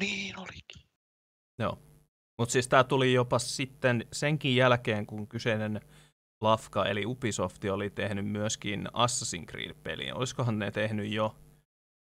Niin 0.00 0.38
olikin. 0.38 0.82
Joo. 1.58 1.78
Mutta 2.38 2.52
siis 2.52 2.68
tämä 2.68 2.84
tuli 2.84 3.12
jopa 3.12 3.38
sitten 3.38 4.06
senkin 4.12 4.56
jälkeen, 4.56 5.06
kun 5.06 5.28
kyseinen 5.28 5.80
Lafka 6.40 6.86
eli 6.86 7.06
Ubisoft 7.06 7.64
oli 7.64 7.90
tehnyt 7.90 8.26
myöskin 8.26 8.86
Assassin's 8.86 9.46
Creed-pelin. 9.46 10.14
Olisikohan 10.14 10.58
ne 10.58 10.70
tehnyt 10.70 11.12
jo 11.12 11.36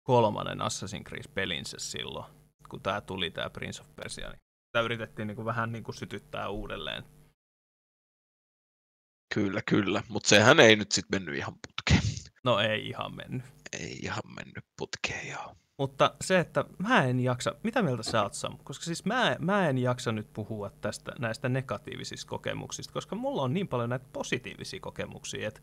kolmannen 0.08 0.58
Assassin's 0.60 1.04
Creed-pelinsä 1.08 1.76
silloin, 1.78 2.32
kun 2.68 2.82
tämä 2.82 3.00
tuli, 3.00 3.30
tämä 3.30 3.50
Prince 3.50 3.80
of 3.80 3.96
Persia. 3.96 4.28
Niin 4.28 4.40
Tämä 4.72 4.82
yritettiin 4.82 5.28
niinku 5.28 5.44
vähän 5.44 5.72
niinku 5.72 5.92
sytyttää 5.92 6.48
uudelleen. 6.48 7.04
Kyllä, 9.34 9.62
kyllä. 9.68 10.02
Mutta 10.08 10.28
sehän 10.28 10.60
ei 10.60 10.76
nyt 10.76 10.92
sitten 10.92 11.20
mennyt 11.20 11.36
ihan 11.36 11.54
putkeen. 11.54 12.02
No 12.44 12.58
ei 12.58 12.88
ihan 12.88 13.16
mennyt. 13.16 13.46
Ei 13.72 13.98
ihan 14.02 14.22
mennyt 14.36 14.64
putkeen, 14.78 15.28
joo. 15.28 15.56
Mutta 15.78 16.14
se, 16.20 16.40
että 16.40 16.64
mä 16.78 17.04
en 17.04 17.20
jaksa, 17.20 17.54
mitä 17.64 17.82
mieltä 17.82 18.02
sä 18.02 18.22
oot 18.22 18.34
Samu? 18.34 18.56
Koska 18.64 18.84
siis 18.84 19.04
mä, 19.04 19.36
mä 19.38 19.68
en 19.68 19.78
jaksa 19.78 20.12
nyt 20.12 20.32
puhua 20.32 20.70
tästä, 20.70 21.12
näistä 21.18 21.48
negatiivisista 21.48 22.28
kokemuksista, 22.28 22.92
koska 22.92 23.16
mulla 23.16 23.42
on 23.42 23.54
niin 23.54 23.68
paljon 23.68 23.90
näitä 23.90 24.06
positiivisia 24.12 24.80
kokemuksia, 24.80 25.48
että, 25.48 25.60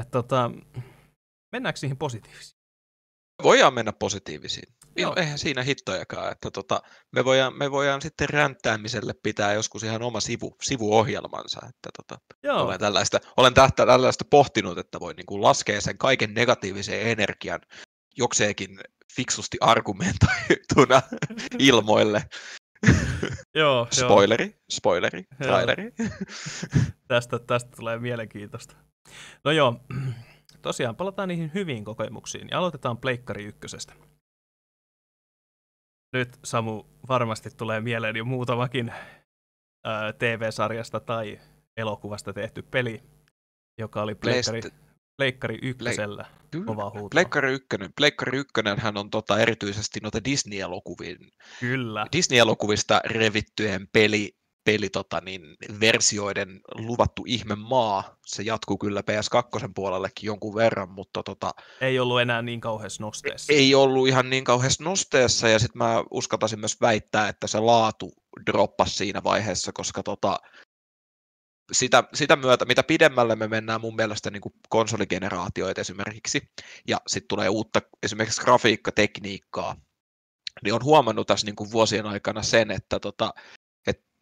että 0.00 0.10
tota, 0.10 0.50
mennäänkö 1.52 1.78
niihin 1.82 1.96
positiivisiin? 1.96 2.57
Voidaan 3.42 3.74
mennä 3.74 3.92
positiivisiin. 3.92 4.74
Joo. 4.96 5.14
Eihän 5.16 5.38
siinä 5.38 5.62
hittojakaan, 5.62 6.32
että 6.32 6.50
tota, 6.50 6.82
me, 7.12 7.24
voidaan, 7.24 7.58
me 7.58 7.70
voidaan 7.70 8.02
sitten 8.02 8.28
ränttäämiselle 8.28 9.14
pitää 9.22 9.52
joskus 9.52 9.82
ihan 9.82 10.02
oma 10.02 10.20
sivu, 10.20 10.56
sivuohjelmansa. 10.62 11.60
Että 11.68 11.90
tota, 11.96 12.20
Joo, 12.42 12.62
olen 12.62 12.80
tällaista, 12.80 13.18
olen 13.36 13.54
tähtä, 13.54 13.86
tällaista 13.86 14.24
pohtinut, 14.30 14.78
että 14.78 15.00
voi 15.00 15.14
niin 15.14 15.26
kuin 15.26 15.42
laskea 15.42 15.80
sen 15.80 15.98
kaiken 15.98 16.34
negatiivisen 16.34 17.00
energian 17.02 17.60
jokseenkin 18.16 18.80
fiksusti 19.16 19.58
argumentoituna 19.60 21.02
ilmoille. 21.58 22.22
joo, 22.86 22.94
joo. 23.54 23.88
Spoileri, 23.90 24.60
spoileri, 24.70 25.18
Joo. 25.18 25.48
traileri. 25.48 25.92
Tästä, 27.08 27.38
tästä 27.38 27.70
tulee 27.76 27.98
mielenkiintoista. 27.98 28.76
No 29.44 29.50
joo, 29.50 29.80
tosiaan 30.62 30.96
palataan 30.96 31.28
niihin 31.28 31.50
hyviin 31.54 31.84
kokemuksiin 31.84 32.48
ja 32.50 32.58
aloitetaan 32.58 32.98
Pleikkari 32.98 33.44
ykkösestä. 33.44 33.92
Nyt 36.12 36.38
Samu 36.44 36.84
varmasti 37.08 37.50
tulee 37.50 37.80
mieleen 37.80 38.16
jo 38.16 38.24
muutamakin 38.24 38.92
TV-sarjasta 40.18 41.00
tai 41.00 41.40
elokuvasta 41.76 42.32
tehty 42.32 42.62
peli, 42.62 43.02
joka 43.78 44.02
oli 44.02 44.14
Pleikkari, 44.14 44.60
Pleikkari 45.16 45.58
ykkösellä. 45.62 46.24
Kova 46.66 46.90
huuto. 46.90 47.08
Pleikkari 47.10 47.52
1, 47.52 47.66
Pleikkari 47.96 48.38
1 48.38 48.52
hän 48.76 48.96
on 48.96 49.10
tota 49.10 49.38
erityisesti 49.38 50.00
noita 50.02 50.24
Disney-elokuvien 50.24 51.18
Kyllä. 51.60 52.06
Disney-elokuvista 52.12 53.00
revittyjen 53.04 53.88
peli, 53.92 54.36
peli 54.68 54.88
tota, 54.88 55.20
niin, 55.20 55.56
versioiden 55.80 56.60
luvattu 56.74 57.24
ihme 57.26 57.54
maa. 57.54 58.16
Se 58.26 58.42
jatkuu 58.42 58.78
kyllä 58.78 59.00
PS2 59.00 59.70
puolellekin 59.74 60.26
jonkun 60.26 60.54
verran, 60.54 60.90
mutta 60.90 61.22
tota, 61.22 61.50
Ei 61.80 61.98
ollut 61.98 62.20
enää 62.20 62.42
niin 62.42 62.60
kauheassa 62.60 63.02
nosteessa. 63.02 63.52
ei 63.52 63.74
ollut 63.74 64.08
ihan 64.08 64.30
niin 64.30 64.44
kauheassa 64.44 64.84
nosteessa, 64.84 65.48
ja 65.48 65.58
sitten 65.58 65.78
mä 65.78 66.04
uskaltaisin 66.10 66.60
myös 66.60 66.80
väittää, 66.80 67.28
että 67.28 67.46
se 67.46 67.60
laatu 67.60 68.12
droppasi 68.46 68.94
siinä 68.94 69.24
vaiheessa, 69.24 69.72
koska 69.72 70.02
tota, 70.02 70.38
sitä, 71.72 72.04
sitä 72.14 72.36
myötä, 72.36 72.64
mitä 72.64 72.82
pidemmälle 72.82 73.36
me 73.36 73.48
mennään 73.48 73.80
mun 73.80 73.96
mielestä 73.96 74.30
niin 74.30 74.42
kuin 74.42 74.52
konsoligeneraatioita 74.68 75.80
esimerkiksi, 75.80 76.40
ja 76.88 77.00
sitten 77.06 77.28
tulee 77.28 77.48
uutta 77.48 77.80
esimerkiksi 78.02 78.40
grafiikkatekniikkaa, 78.40 79.76
niin 80.64 80.74
on 80.74 80.84
huomannut 80.84 81.26
tässä 81.26 81.46
niin 81.46 81.56
kuin 81.56 81.72
vuosien 81.72 82.06
aikana 82.06 82.42
sen, 82.42 82.70
että, 82.70 83.00
tota, 83.00 83.34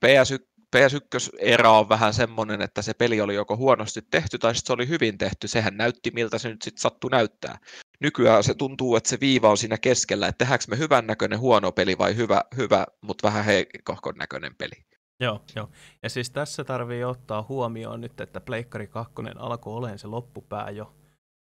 PS1, 0.05 0.47
PS1-era 0.77 1.71
on 1.71 1.89
vähän 1.89 2.15
semmoinen, 2.15 2.63
että 2.63 2.83
se 2.83 2.95
peli 2.95 3.21
oli 3.21 3.35
joko 3.35 3.57
huonosti 3.57 4.03
tehty 4.03 4.39
tai 4.39 4.55
se 4.55 4.73
oli 4.73 4.89
hyvin 4.89 5.19
tehty. 5.19 5.49
Sehän 5.49 5.77
näytti, 5.77 6.11
miltä 6.15 6.39
se 6.39 6.49
nyt 6.49 6.63
sitten 6.63 6.81
sattui 6.81 7.11
näyttää. 7.11 7.59
Nykyään 8.01 8.45
se 8.45 8.55
tuntuu, 8.55 8.97
että 8.97 9.09
se 9.09 9.21
viiva 9.21 9.51
on 9.51 9.59
siinä 9.59 9.79
keskellä, 9.79 10.29
että 10.29 10.39
tehdäänkö 10.39 10.65
me 10.69 10.79
hyvän 10.79 11.07
näköinen 11.07 11.39
huono 11.39 11.73
peli 11.73 11.99
vai 11.99 12.17
hyvä, 12.17 12.43
hyvä 12.57 12.87
mutta 13.03 13.29
vähän 13.29 13.45
heikohkon 13.45 14.15
näköinen 14.15 14.55
peli. 14.57 14.85
Joo, 15.21 15.45
joo. 15.57 15.69
Ja 16.03 16.11
siis 16.11 16.31
tässä 16.31 16.65
tarvii 16.65 17.05
ottaa 17.05 17.47
huomioon 17.49 18.01
nyt, 18.01 18.21
että 18.21 18.41
Pleikkari 18.41 18.87
2 18.87 19.15
alkoi 19.37 19.75
olemaan 19.75 19.99
se 19.99 20.07
loppupää 20.07 20.71
jo 20.71 20.95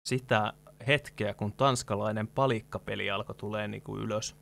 sitä 0.05 0.53
hetkeä, 0.87 1.33
kun 1.33 1.53
tanskalainen 1.53 2.27
palikkapeli 2.27 3.11
alkoi 3.11 3.35
tulee 3.35 3.67
niin 3.67 3.83
kuin 3.83 4.01
ylös. 4.01 4.35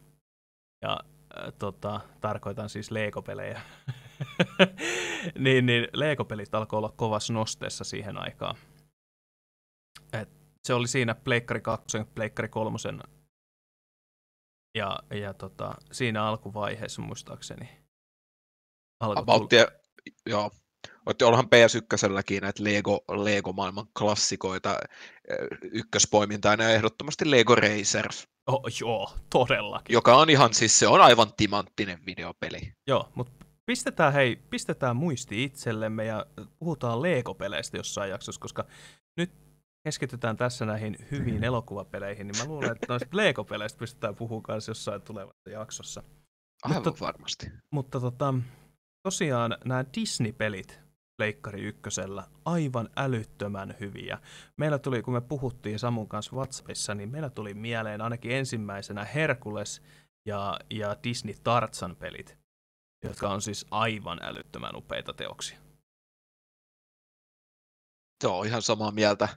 Ja 0.81 0.99
tota, 1.59 2.01
tarkoitan 2.21 2.69
siis 2.69 2.91
Lego-pelejä. 2.91 3.61
niin, 5.39 5.65
niin 5.65 5.87
Lego-pelit 5.93 6.55
alkoi 6.55 6.77
olla 6.77 6.93
kovassa 6.95 7.33
nosteessa 7.33 7.83
siihen 7.83 8.17
aikaan. 8.17 8.55
Et 10.13 10.29
se 10.63 10.73
oli 10.73 10.87
siinä 10.87 11.15
Pleikkari 11.15 11.61
2, 11.61 11.97
Pleikkari 12.15 12.49
3 12.49 12.77
ja, 14.75 14.99
ja 15.11 15.33
tota, 15.33 15.75
siinä 15.91 16.25
alkuvaiheessa 16.25 17.01
muistaakseni. 17.01 17.69
About, 18.99 19.49
joo. 20.25 20.51
Otti 21.05 21.25
onhan 21.25 21.45
PS1 21.45 22.41
näitä 22.41 22.63
Lego, 22.63 23.03
Lego-maailman 23.07 23.87
klassikoita, 23.97 24.79
ykköspoiminta 25.71 26.55
ja 26.59 26.69
ehdottomasti 26.69 27.31
Lego 27.31 27.55
Racers, 27.55 28.28
Oh, 28.51 28.63
joo, 28.81 29.13
todellakin. 29.29 29.93
joka 29.93 30.15
on 30.15 30.29
ihan 30.29 30.53
siis 30.53 30.79
se 30.79 30.87
on 30.87 31.01
aivan 31.01 31.33
timanttinen 31.37 31.99
videopeli. 32.05 32.73
Joo, 32.87 33.09
mutta 33.15 33.45
pistetään, 33.65 34.13
hei, 34.13 34.35
pistetään 34.35 34.95
muisti 34.95 35.43
itsellemme 35.43 36.05
ja 36.05 36.25
puhutaan 36.59 37.01
Lego-peleistä 37.01 37.77
jossain 37.77 38.09
jaksossa, 38.09 38.41
koska 38.41 38.65
nyt 39.17 39.31
keskitytään 39.83 40.37
tässä 40.37 40.65
näihin 40.65 40.95
hyviin 41.11 41.43
elokuvapeleihin, 41.43 42.27
niin 42.27 42.37
mä 42.37 42.45
luulen, 42.53 42.71
että 42.71 42.85
noista 42.89 43.17
Lego-peleistä 43.17 43.79
pystytään 43.79 44.15
puhumaan 44.15 44.43
kanssa 44.43 44.69
jossain 44.69 45.01
tulevassa 45.01 45.49
jaksossa. 45.49 46.03
Aivan 46.63 46.83
Mutta- 46.83 47.05
varmasti. 47.05 47.51
Mutta 47.71 47.99
tota, 47.99 48.33
tosiaan 49.03 49.57
nämä 49.65 49.85
Disney-pelit 49.95 50.79
Pleikkari 51.19 51.61
ykkösellä 51.61 52.23
aivan 52.45 52.89
älyttömän 52.95 53.75
hyviä. 53.79 54.17
Meillä 54.57 54.79
tuli, 54.79 55.01
kun 55.01 55.13
me 55.13 55.21
puhuttiin 55.21 55.79
Samun 55.79 56.07
kanssa 56.07 56.35
WhatsAppissa, 56.35 56.95
niin 56.95 57.09
meillä 57.09 57.29
tuli 57.29 57.53
mieleen 57.53 58.01
ainakin 58.01 58.31
ensimmäisenä 58.31 59.05
Herkules 59.05 59.81
ja, 60.25 60.59
ja 60.69 60.95
Disney 61.03 61.35
Tarzan 61.43 61.95
pelit, 61.95 62.37
jotka 63.03 63.29
on 63.29 63.41
siis 63.41 63.65
aivan 63.71 64.19
älyttömän 64.21 64.75
upeita 64.75 65.13
teoksia. 65.13 65.57
Joo, 68.23 68.43
ihan 68.43 68.61
samaa 68.61 68.91
mieltä. 68.91 69.27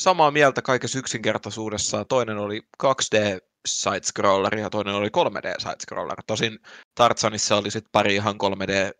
Samaa 0.00 0.30
mieltä 0.30 0.62
kaikessa 0.62 0.98
yksinkertaisuudessaan. 0.98 2.06
Toinen 2.08 2.38
oli 2.38 2.62
2D 2.82 3.38
side-scroller 3.68 4.58
ja 4.58 4.70
toinen 4.70 4.94
oli 4.94 5.08
3D 5.08 5.62
side-scroller. 5.62 6.22
Tosin 6.26 6.58
Tarzanissa 6.94 7.56
oli 7.56 7.70
sitten 7.70 7.90
pari 7.92 8.14
ihan 8.14 8.34
3D, 8.34 8.92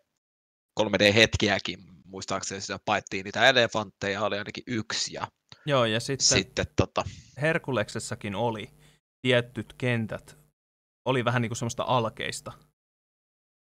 3D-hetkiäkin. 0.79 1.96
Muistaakseni 2.17 2.61
sitä 2.61 2.79
paettiin 2.85 3.23
niitä 3.23 3.49
elefantteja, 3.49 4.21
oli 4.21 4.37
ainakin 4.37 4.63
yksi. 4.67 5.13
Ja 5.13 5.27
Joo, 5.65 5.85
ja 5.85 5.99
sitten, 5.99 6.27
sitten 6.27 6.65
tota, 6.75 7.03
Herkuleksessakin 7.41 8.35
oli 8.35 8.69
tietyt 9.21 9.73
kentät, 9.77 10.37
oli 11.05 11.25
vähän 11.25 11.41
niin 11.41 11.49
kuin 11.49 11.57
semmoista 11.57 11.83
alkeista 11.87 12.51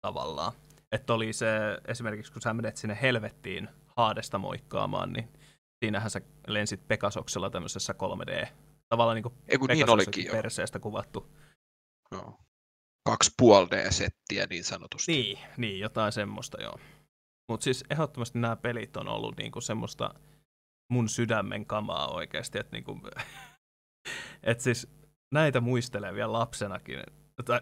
tavallaan. 0.01 0.53
Että 0.91 1.13
oli 1.13 1.33
se, 1.33 1.47
esimerkiksi 1.87 2.31
kun 2.31 2.41
sä 2.41 2.53
menet 2.53 2.77
sinne 2.77 2.97
helvettiin 3.01 3.69
haadesta 3.97 4.37
moikkaamaan, 4.37 5.13
niin 5.13 5.29
siinähän 5.85 6.11
sä 6.11 6.21
lensit 6.47 6.87
Pegasoksella 6.87 7.49
tämmöisessä 7.49 7.93
3D, 7.93 8.47
tavallaan 8.89 9.15
niin 9.15 9.23
kuin 9.23 9.35
niin 9.67 9.89
olikin 9.89 10.25
jo. 10.25 10.31
perseestä 10.31 10.79
kuvattu. 10.79 11.35
Joo. 12.11 12.39
2,5D-settiä 13.09 14.47
niin 14.49 14.63
sanotusti. 14.63 15.11
Niin, 15.11 15.39
niin 15.57 15.79
jotain 15.79 16.11
semmoista 16.11 16.61
joo. 16.61 16.79
Mutta 17.49 17.63
siis 17.63 17.83
ehdottomasti 17.89 18.39
nämä 18.39 18.55
pelit 18.55 18.97
on 18.97 19.07
ollut 19.07 19.37
niinku 19.37 19.61
semmoista 19.61 20.13
mun 20.91 21.09
sydämen 21.09 21.65
kamaa 21.65 22.07
oikeasti, 22.07 22.59
että 22.59 22.75
niinku, 22.75 22.99
et 24.43 24.59
siis 24.59 24.87
näitä 25.33 25.61
muistelee 25.61 26.13
vielä 26.13 26.33
lapsenakin. 26.33 26.99
Tai... 27.45 27.59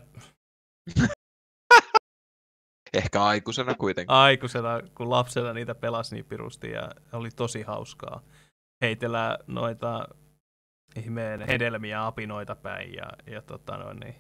Ehkä 2.94 3.24
aikuisena 3.24 3.76
kuitenkin. 3.76 4.16
Aikuisena, 4.16 4.82
kun 4.96 5.10
lapsena 5.10 5.54
niitä 5.54 5.76
pelasi 5.76 6.16
niin 6.16 6.26
pirusti 6.26 6.72
ja 6.72 6.92
oli 7.14 7.30
tosi 7.32 7.62
hauskaa. 7.62 8.24
Heitellä 8.82 9.40
noita 9.48 10.08
ihmeen 10.96 11.42
hedelmiä 11.42 12.06
apinoita 12.06 12.56
päin 12.56 12.94
ja, 12.94 13.08
ja 13.28 13.42
tota 13.42 13.78
noin, 13.78 14.00
niin, 14.00 14.16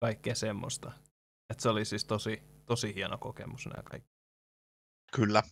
kaikkea 0.00 0.34
semmoista. 0.34 0.92
Et 1.50 1.60
se 1.60 1.68
oli 1.68 1.84
siis 1.84 2.04
tosi, 2.04 2.42
tosi 2.66 2.94
hieno 2.94 3.18
kokemus 3.18 3.66
nämä 3.66 3.82
kaikki. 3.82 4.19
Kyllä. 5.14 5.42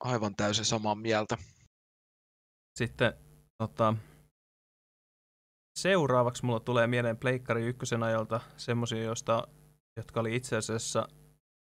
Aivan 0.00 0.36
täysin 0.36 0.64
samaa 0.64 0.94
mieltä. 0.94 1.38
Sitten 2.78 3.12
tota, 3.58 3.94
seuraavaksi 5.78 6.44
mulla 6.44 6.60
tulee 6.60 6.86
mieleen 6.86 7.16
Pleikkari 7.16 7.66
ykkösen 7.66 8.02
ajalta 8.02 8.40
semmoisia, 8.56 9.02
joista, 9.02 9.48
jotka 9.96 10.20
oli 10.20 10.36
itse 10.36 10.56
asiassa 10.56 11.08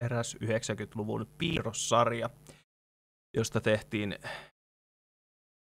eräs 0.03 0.35
90-luvun 0.35 1.27
piirrossarja, 1.37 2.29
josta 3.37 3.61
tehtiin 3.61 4.15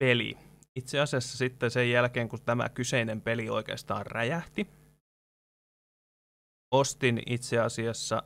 peli. 0.04 0.38
Itse 0.76 1.00
asiassa 1.00 1.38
sitten 1.38 1.72
sen 1.72 1.92
jälkeen, 1.92 2.30
kun 2.30 2.42
tämä 2.42 2.70
kyseinen 2.70 3.22
peli 3.22 3.50
oikeastaan 3.50 4.06
räjähti, 4.06 4.68
ostin 6.72 7.22
itse 7.26 7.60
asiassa 7.60 8.24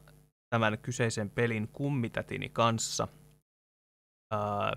tämän 0.53 0.77
kyseisen 0.79 1.29
pelin 1.29 1.67
kummitätini 1.67 2.49
kanssa 2.49 3.07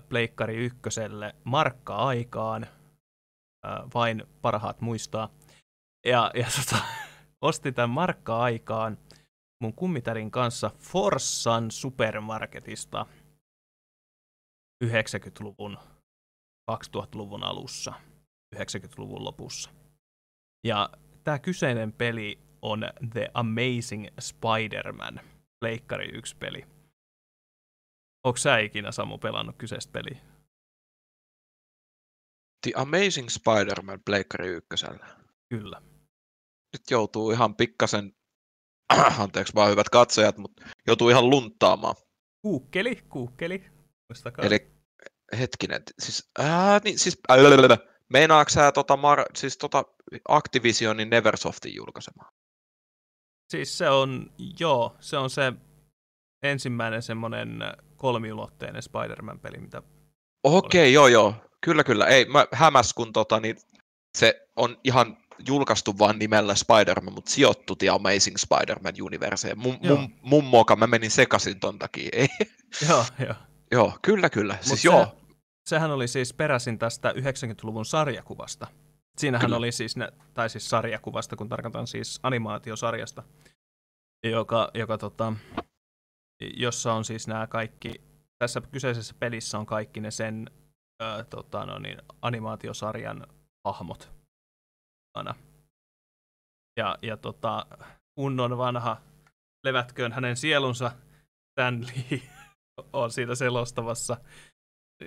Pleikkari 0.09 0.55
ykköselle 0.55 1.35
markka-aikaan, 1.43 2.67
vain 3.93 4.23
parhaat 4.41 4.81
muistaa. 4.81 5.29
Ja, 6.05 6.31
ja 6.35 6.47
tota, 6.57 6.83
ostin 7.41 7.73
tämän 7.73 7.89
markka-aikaan 7.89 8.97
mun 9.61 9.73
kummitärin 9.73 10.31
kanssa 10.31 10.71
Forssan 10.79 11.71
supermarketista 11.71 13.05
90-luvun, 14.85 15.77
2000-luvun 16.71 17.43
alussa, 17.43 17.93
90-luvun 18.55 19.23
lopussa. 19.23 19.69
Ja 20.63 20.89
tämä 21.23 21.39
kyseinen 21.39 21.93
peli 21.93 22.39
on 22.61 22.85
The 23.13 23.31
Amazing 23.33 24.07
Spider-Man, 24.19 25.19
Pleikkari 25.59 26.09
1 26.13 26.35
peli. 26.37 26.65
Onko 28.23 28.37
sä 28.37 28.57
ikinä 28.57 28.91
Samu 28.91 29.17
pelannut 29.17 29.55
kyseistä 29.57 29.91
peliä? 29.91 30.21
The 32.61 32.71
Amazing 32.75 33.29
Spider-Man 33.29 33.99
Pleikkari 34.05 34.47
ykkösellä. 34.47 35.07
Kyllä. 35.49 35.81
Nyt 36.73 36.91
joutuu 36.91 37.31
ihan 37.31 37.55
pikkasen, 37.55 38.15
anteeksi 39.23 39.55
vaan 39.55 39.71
hyvät 39.71 39.89
katsojat, 39.89 40.37
mutta 40.37 40.63
joutuu 40.87 41.09
ihan 41.09 41.29
lunttaamaan. 41.29 41.95
Kuukkeli, 42.41 42.95
kuukkeli. 43.09 43.65
Muistakaa. 44.09 44.45
Eli 44.45 44.71
hetkinen, 45.39 45.83
siis, 45.99 46.29
ää, 46.39 46.79
niin, 46.83 46.99
siis 46.99 47.19
ää, 47.29 47.37
meinaatko 48.13 48.49
sä 48.49 48.71
tota, 48.71 48.95
Mar- 48.95 49.31
siis 49.35 49.57
tota 49.57 49.83
Activisionin 50.29 51.09
Neversoftin 51.09 51.75
julkaisemaa? 51.75 52.31
Siis 53.49 53.77
se 53.77 53.89
on, 53.89 54.31
joo, 54.59 54.95
se 54.99 55.17
on 55.17 55.29
se 55.29 55.53
ensimmäinen 56.43 57.01
semmoinen 57.01 57.59
kolmiulotteinen 57.95 58.81
Spider-Man-peli, 58.81 59.57
mitä... 59.57 59.81
Okei, 60.43 60.81
okay, 60.81 60.89
joo, 60.89 61.07
joo. 61.07 61.33
Kyllä, 61.61 61.83
kyllä. 61.83 62.05
Ei, 62.05 62.25
mä 62.25 62.45
hämäs, 62.51 62.93
kun 62.93 63.13
tota, 63.13 63.39
niin 63.39 63.57
se 64.17 64.47
on 64.55 64.77
ihan 64.83 65.17
julkaistu 65.47 65.99
vaan 65.99 66.19
nimellä 66.19 66.55
Spider-Man, 66.55 67.13
mutta 67.13 67.31
sijoittu 67.31 67.75
The 67.75 67.89
Amazing 67.89 68.37
Spider-Man 68.37 68.93
universeen. 69.01 69.59
Mun, 69.59 69.77
mun, 69.81 70.13
mun 70.21 70.65
mä 70.77 70.87
menin 70.87 71.11
sekaisin 71.11 71.59
ton 71.59 71.79
takia. 71.79 72.09
Ei. 72.11 72.27
Joo, 72.89 73.05
joo. 73.19 73.33
joo, 73.71 73.93
kyllä, 74.01 74.29
kyllä. 74.29 74.57
Siis 74.61 74.81
se, 74.81 74.87
joo. 74.87 75.17
Sehän 75.65 75.91
oli 75.91 76.07
siis 76.07 76.33
peräisin 76.33 76.79
tästä 76.79 77.11
90-luvun 77.11 77.85
sarjakuvasta. 77.85 78.67
Siinähän 79.17 79.45
Kyllä. 79.45 79.57
oli 79.57 79.71
siis, 79.71 79.97
ne, 79.97 80.11
tai 80.33 80.49
siis 80.49 80.69
sarjakuvasta, 80.69 81.35
kun 81.35 81.49
tarkoitan 81.49 81.87
siis 81.87 82.19
animaatiosarjasta, 82.23 83.23
joka, 84.23 84.71
joka 84.73 84.97
tota, 84.97 85.33
jossa 86.55 86.93
on 86.93 87.05
siis 87.05 87.27
nämä 87.27 87.47
kaikki, 87.47 88.01
tässä 88.39 88.61
kyseisessä 88.71 89.15
pelissä 89.19 89.59
on 89.59 89.65
kaikki 89.65 89.99
ne 89.99 90.11
sen 90.11 90.51
ö, 91.01 91.23
tota, 91.29 91.65
no 91.65 91.79
niin, 91.79 91.97
animaatiosarjan 92.21 93.27
hahmot. 93.67 94.11
Ja, 96.77 96.97
ja 97.01 97.17
tota, 97.17 97.65
kunnon 98.15 98.57
vanha, 98.57 99.01
levätköön 99.63 100.11
hänen 100.11 100.37
sielunsa, 100.37 100.91
Stanley 101.51 102.21
on 102.93 103.11
siitä 103.11 103.35
selostavassa. 103.35 104.17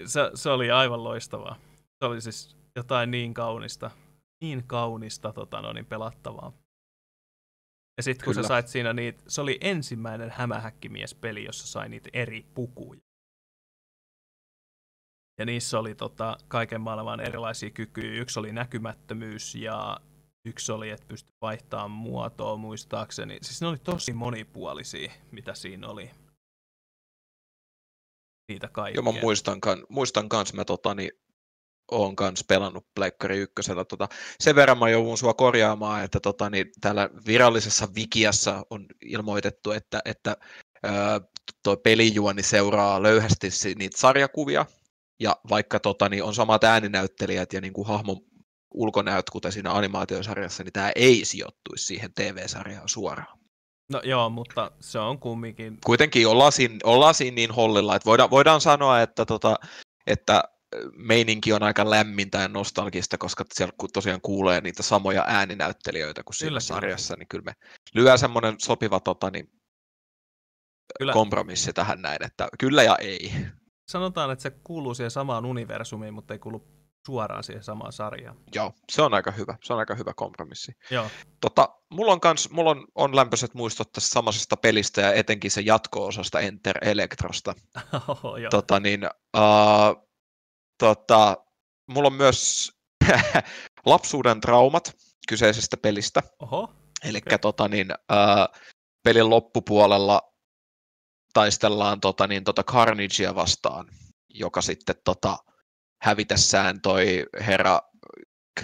Se, 0.07 0.31
se 0.35 0.51
oli 0.51 0.70
aivan 0.70 1.05
loistavaa. 1.05 1.57
Se 1.99 2.05
oli 2.05 2.20
siis 2.20 2.60
jotain 2.77 3.11
niin 3.11 3.35
kaunista, 3.35 3.91
niin 4.41 4.65
kaunista 4.67 5.33
tota, 5.33 5.61
no 5.63 5.73
niin, 5.73 5.87
pelattavaa. 5.87 6.53
Ja 7.97 8.03
sitten 8.03 8.25
kun 8.25 8.35
Kyllä. 8.35 8.45
sä 8.45 8.49
sait 8.49 8.69
siinä 8.69 8.93
niitä, 8.93 9.23
se 9.29 9.41
oli 9.41 9.59
ensimmäinen 9.61 10.31
hämähäkkimies-peli, 10.31 11.45
jossa 11.45 11.67
sai 11.67 11.89
niitä 11.89 12.11
eri 12.13 12.47
pukuja. 12.55 13.01
Ja 15.39 15.47
niissä 15.47 15.79
oli 15.79 15.95
tota, 15.95 16.37
kaiken 16.49 16.81
maailman 16.81 17.21
erilaisia 17.21 17.71
kykyjä. 17.71 18.21
Yksi 18.21 18.41
oli 18.41 18.53
näkymättömyys 18.53 19.55
ja 19.55 20.01
yksi 20.45 20.73
oli, 20.73 20.91
että 20.91 21.07
pystyi 21.09 21.35
vaihtamaan 21.41 21.91
muotoa 21.91 22.57
muistaakseni. 22.57 23.39
Siis 23.43 23.61
ne 23.61 23.67
oli 23.67 23.79
tosi 23.79 24.13
monipuolisia, 24.13 25.13
mitä 25.31 25.55
siinä 25.55 25.89
oli. 25.89 26.11
Niitä 28.49 28.69
kaikkea. 28.69 29.03
Joo, 29.03 29.13
mä 29.13 29.21
muistan, 29.21 29.59
muistan 29.89 30.29
kans, 30.29 30.55
mä 30.55 30.65
tota, 30.65 30.95
niin, 30.95 31.11
oon 31.90 32.16
kanssa 32.16 32.44
pelannut 32.48 32.87
Pleikkari 32.94 33.38
ykkösellä. 33.38 33.85
Tota, 33.85 34.09
sen 34.40 34.57
verran 34.57 34.79
mä 34.79 34.88
joudun 34.88 35.18
sua 35.18 35.35
korjaamaan, 35.35 36.05
että 36.05 36.20
tota, 36.20 36.50
niin 36.50 36.66
täällä 36.81 37.11
virallisessa 37.26 37.88
Wikiassa 37.96 38.66
on 38.70 38.87
ilmoitettu, 39.05 39.72
että, 39.72 40.00
että 40.05 40.37
tuo 41.62 41.76
pelijuoni 41.76 42.42
seuraa 42.42 43.03
löyhästi 43.03 43.48
niitä 43.79 43.98
sarjakuvia, 43.98 44.66
ja 45.20 45.37
vaikka 45.50 45.81
tota, 45.81 46.09
niin 46.09 46.24
on 46.24 46.35
samat 46.35 46.64
ääninäyttelijät 46.64 47.53
ja 47.53 47.61
niin 47.61 47.72
kuin 47.72 47.88
hahmon 47.88 48.16
ulkonäöt, 48.74 49.31
kuten 49.31 49.53
siinä 49.53 49.72
animaatiosarjassa, 49.72 50.64
niin 50.64 50.72
tämä 50.72 50.92
ei 50.94 51.24
sijoittuisi 51.24 51.85
siihen 51.85 52.14
TV-sarjaan 52.14 52.88
suoraan. 52.88 53.38
No 53.92 54.00
joo, 54.05 54.31
mutta 54.31 54.70
se 54.81 54.98
on 54.98 55.18
kumminkin... 55.18 55.79
Kuitenkin 55.85 56.29
ollaan 56.29 56.53
siinä, 56.53 56.76
ollaan 56.85 57.14
siinä 57.14 57.35
niin 57.35 57.50
hollilla, 57.50 57.96
että 57.96 58.07
voidaan, 58.07 58.31
voidaan 58.31 58.61
sanoa, 58.61 59.03
että, 59.03 59.26
tota, 59.26 59.57
että 60.07 60.44
meininki 60.97 61.53
on 61.53 61.63
aika 61.63 61.91
lämmintä 61.91 62.39
ja 62.39 62.49
nostalgista, 62.49 63.19
koska 63.19 63.45
siellä 63.55 63.75
tosiaan 63.93 64.21
kuulee 64.21 64.61
niitä 64.61 64.83
samoja 64.83 65.25
ääninäyttelijöitä 65.27 66.23
kuin 66.23 66.35
siinä 66.35 66.61
sarjassa, 66.61 67.17
niin 67.17 67.29
kyllä 67.29 67.45
me 67.45 67.53
lyö 67.95 68.17
semmoinen 68.17 68.55
sopiva 68.59 69.01
tota, 69.01 69.31
niin, 69.31 69.51
kyllä. 70.99 71.13
kompromissi 71.13 71.73
tähän 71.73 72.03
näin, 72.03 72.23
että 72.25 72.49
kyllä 72.59 72.83
ja 72.83 72.97
ei. 72.97 73.33
Sanotaan, 73.89 74.31
että 74.31 74.43
se 74.43 74.51
kuuluu 74.51 74.95
siihen 74.95 75.11
samaan 75.11 75.47
universumiin, 75.47 76.15
mutta 76.15 76.35
ei 76.35 76.39
kuulu 76.39 76.67
suoraan 77.07 77.45
siihen 77.45 77.65
samaan 77.65 77.93
sarjaan. 77.93 78.37
Joo, 78.55 78.73
se 78.93 79.03
on 79.03 79.15
aika 79.15 79.31
hyvä. 79.31 79.57
Se 79.65 79.73
on 79.73 79.79
aika 79.79 79.95
hyvä 79.95 80.13
kompromissi. 80.17 80.73
Joo. 80.91 81.07
Tota, 81.41 81.69
mulla 81.91 82.13
on, 82.13 82.21
kans, 82.21 82.51
mulla 82.51 82.71
on, 82.71 82.87
on 82.95 83.17
lämpöiset 83.17 83.55
muistot 83.55 83.93
tästä 83.93 84.11
samaisesta 84.11 84.57
pelistä 84.57 85.01
ja 85.01 85.13
etenkin 85.13 85.51
se 85.51 85.61
jatko-osasta 85.61 86.41
Enter 86.41 86.79
Electrosta. 86.83 87.55
Oho, 88.09 88.37
joo. 88.37 88.51
Tota, 88.51 88.81
niin, 88.81 89.05
uh, 89.37 90.10
tota, 90.81 91.37
mulla 91.90 92.07
on 92.07 92.12
myös 92.12 92.73
lapsuuden 93.87 94.40
traumat 94.40 94.97
kyseisestä 95.29 95.77
pelistä. 95.77 96.23
Oho. 96.38 96.73
Eli 97.05 97.19
okay. 97.19 97.38
tota, 97.38 97.69
niin, 97.69 97.88
pelin 99.05 99.31
loppupuolella 99.31 100.33
taistellaan 101.33 102.01
tota, 102.01 102.27
niin, 102.27 102.45
tota 102.45 102.62
Carnagea 102.62 103.35
vastaan, 103.35 103.87
joka 104.29 104.61
sitten 104.61 104.97
tota, 105.05 105.38
hävitessään 106.03 106.81
toi 106.81 107.27
herra, 107.47 107.81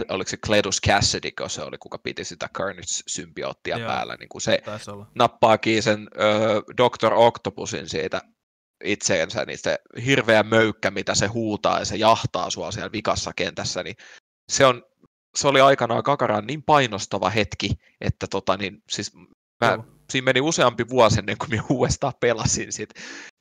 oliko 0.08 0.30
se 0.30 0.36
Cledus 0.36 0.80
Cassidy, 0.86 1.30
kun 1.30 1.50
se 1.50 1.62
oli, 1.62 1.78
kuka 1.78 1.98
piti 1.98 2.24
sitä 2.24 2.48
Carnage-symbioottia 2.58 3.78
Joo, 3.78 3.88
päällä, 3.88 4.16
niin 4.16 4.28
kun 4.28 4.40
se 4.40 4.62
nappaakin 5.14 5.82
sen 5.82 6.08
ö, 6.20 6.62
Dr. 6.76 7.12
Octopusin 7.14 7.88
siitä 7.88 8.20
itseensä, 8.84 9.44
niin 9.44 9.58
se 9.58 9.78
hirveä 10.04 10.42
möykkä, 10.42 10.90
mitä 10.90 11.14
se 11.14 11.26
huutaa 11.26 11.78
ja 11.78 11.84
se 11.84 11.96
jahtaa 11.96 12.50
sua 12.50 12.72
siellä 12.72 12.92
vikassa 12.92 13.32
kentässä, 13.36 13.82
niin 13.82 13.96
se 14.52 14.66
on 14.66 14.82
se 15.36 15.48
oli 15.48 15.60
aikanaan 15.60 16.02
Kakaraan 16.02 16.46
niin 16.46 16.62
painostava 16.62 17.30
hetki, 17.30 17.70
että 18.00 18.26
tota, 18.26 18.56
niin, 18.56 18.82
siis 18.90 19.12
mä, 19.60 19.70
Joo. 19.70 19.84
siinä 20.10 20.24
meni 20.24 20.40
useampi 20.40 20.88
vuosi 20.88 21.18
ennen 21.18 21.38
kuin 21.38 21.50
minä 21.50 21.62
uudestaan 21.70 22.12
pelasin 22.20 22.72
sit, 22.72 22.90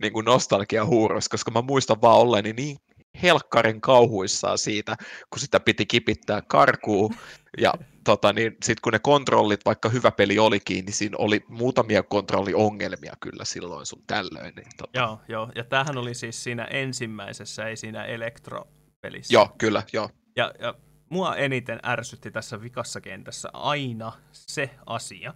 niin 0.01 0.13
kuin 0.13 0.25
nostalgia 0.25 0.85
huuroissa, 0.85 1.29
koska 1.29 1.51
mä 1.51 1.61
muistan 1.61 2.01
vaan 2.01 2.17
olleeni 2.17 2.53
niin 2.53 2.77
helkkarin 3.23 3.81
kauhuissaan 3.81 4.57
siitä, 4.57 4.95
kun 5.29 5.39
sitä 5.39 5.59
piti 5.59 5.85
kipittää 5.85 6.41
karkuun. 6.41 7.15
Ja 7.57 7.73
tota, 8.03 8.33
niin, 8.33 8.51
sitten 8.51 8.81
kun 8.81 8.93
ne 8.93 8.99
kontrollit, 8.99 9.65
vaikka 9.65 9.89
hyvä 9.89 10.11
peli 10.11 10.39
olikin, 10.39 10.85
niin 10.85 10.93
siinä 10.93 11.17
oli 11.19 11.45
muutamia 11.47 12.03
kontrolliongelmia 12.03 13.13
kyllä 13.19 13.45
silloin 13.45 13.85
sun 13.85 14.03
tällöin. 14.07 14.55
Niin, 14.55 14.67
tota, 14.77 14.99
Joo, 14.99 15.21
joo. 15.27 15.51
Ja 15.55 15.63
tämähän 15.63 15.97
oli 15.97 16.13
siis 16.13 16.43
siinä 16.43 16.63
ensimmäisessä, 16.63 17.67
ei 17.67 17.75
siinä 17.75 18.05
elektropelissä. 18.05 19.33
joo, 19.33 19.55
kyllä, 19.57 19.83
joo. 19.93 20.09
Ja, 20.35 20.53
ja 20.59 20.73
mua 21.09 21.35
eniten 21.35 21.79
ärsytti 21.85 22.31
tässä 22.31 22.61
vikassa 22.61 23.01
kentässä 23.01 23.49
aina 23.53 24.11
se 24.31 24.69
asia, 24.85 25.33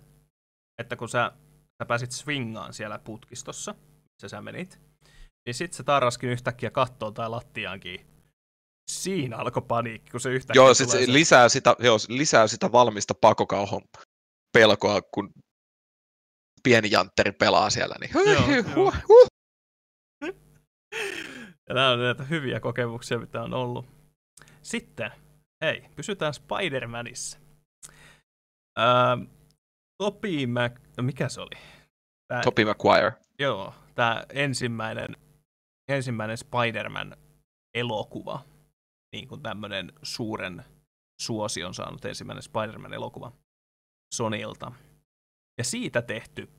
että 0.77 0.95
kun 0.95 1.09
sä, 1.09 1.31
sä 1.77 1.85
pääsit 1.85 2.11
swingaan 2.11 2.73
siellä 2.73 2.99
putkistossa, 2.99 3.75
missä 4.13 4.27
sä 4.27 4.41
menit, 4.41 4.88
niin 5.45 5.53
sit 5.53 5.73
se 5.73 5.83
tarraskin 5.83 6.29
yhtäkkiä 6.29 6.71
kattoo 6.71 7.11
tai 7.11 7.29
lattiaankin. 7.29 8.05
Siinä 8.91 9.37
alkoi 9.37 9.63
paniikki, 9.67 10.11
kun 10.11 10.19
se 10.19 10.29
yhtäkkiä 10.29 10.61
Joo, 10.61 10.73
sit 10.73 10.89
se 10.89 11.05
lisää, 11.07 11.49
sitä, 11.49 11.75
joo, 11.79 11.97
lisää 12.09 12.47
sitä 12.47 12.71
valmista 12.71 13.13
pakokauhon 13.21 13.81
pelkoa, 14.53 15.01
kun 15.01 15.29
pieni 16.63 16.91
jantteri 16.91 17.31
pelaa 17.31 17.69
siellä. 17.69 17.95
Niin, 17.99 18.11
Joo, 18.13 18.63
huh, 18.75 18.95
huh. 19.07 19.29
Ja 21.69 21.75
nämä 21.75 21.89
on 21.89 21.99
näitä 21.99 22.23
hyviä 22.23 22.59
kokemuksia, 22.59 23.19
mitä 23.19 23.43
on 23.43 23.53
ollut. 23.53 23.85
Sitten, 24.61 25.11
hei, 25.65 25.89
pysytään 25.95 26.33
Spider-Manissa. 26.33 27.39
Öö, 28.79 28.85
Topi 29.97 30.47
Mac... 30.47 30.71
Mikä 31.01 31.29
se 31.29 31.41
oli? 31.41 31.59
Tää, 32.27 32.41
Tobey 32.43 32.65
Maguire. 32.65 33.11
Joo, 33.39 33.73
tämä 33.95 34.23
ensimmäinen, 34.29 35.17
ensimmäinen 35.89 36.37
Spider-Man 36.37 37.17
elokuva, 37.73 38.45
niin 39.13 39.27
kuin 39.27 39.43
tämmöinen 39.43 39.93
suuren 40.03 40.65
suosion 41.21 41.73
saanut 41.73 42.05
ensimmäinen 42.05 42.43
Spider-Man 42.43 42.93
elokuva 42.93 43.31
Sonilta. 44.15 44.71
Ja 45.57 45.63
siitä 45.63 46.01
tehty 46.01 46.49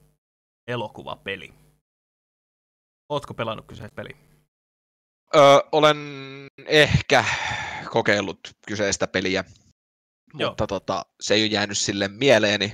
elokuvapeli. 0.69 1.55
Ootko 3.09 3.35
pelannut 3.35 3.66
kyseistä 3.66 3.95
peliä? 3.95 4.16
Öö, 5.35 5.43
olen 5.73 5.97
ehkä 6.66 7.25
kokeillut 7.90 8.40
kyseistä 8.66 9.07
peliä, 9.07 9.45
Joo. 10.35 10.51
mutta 10.51 10.66
tota, 10.66 11.03
se 11.21 11.35
ei 11.35 11.43
ole 11.43 11.51
jäänyt 11.51 11.79
sille 11.79 12.09
mieleeni. 12.09 12.73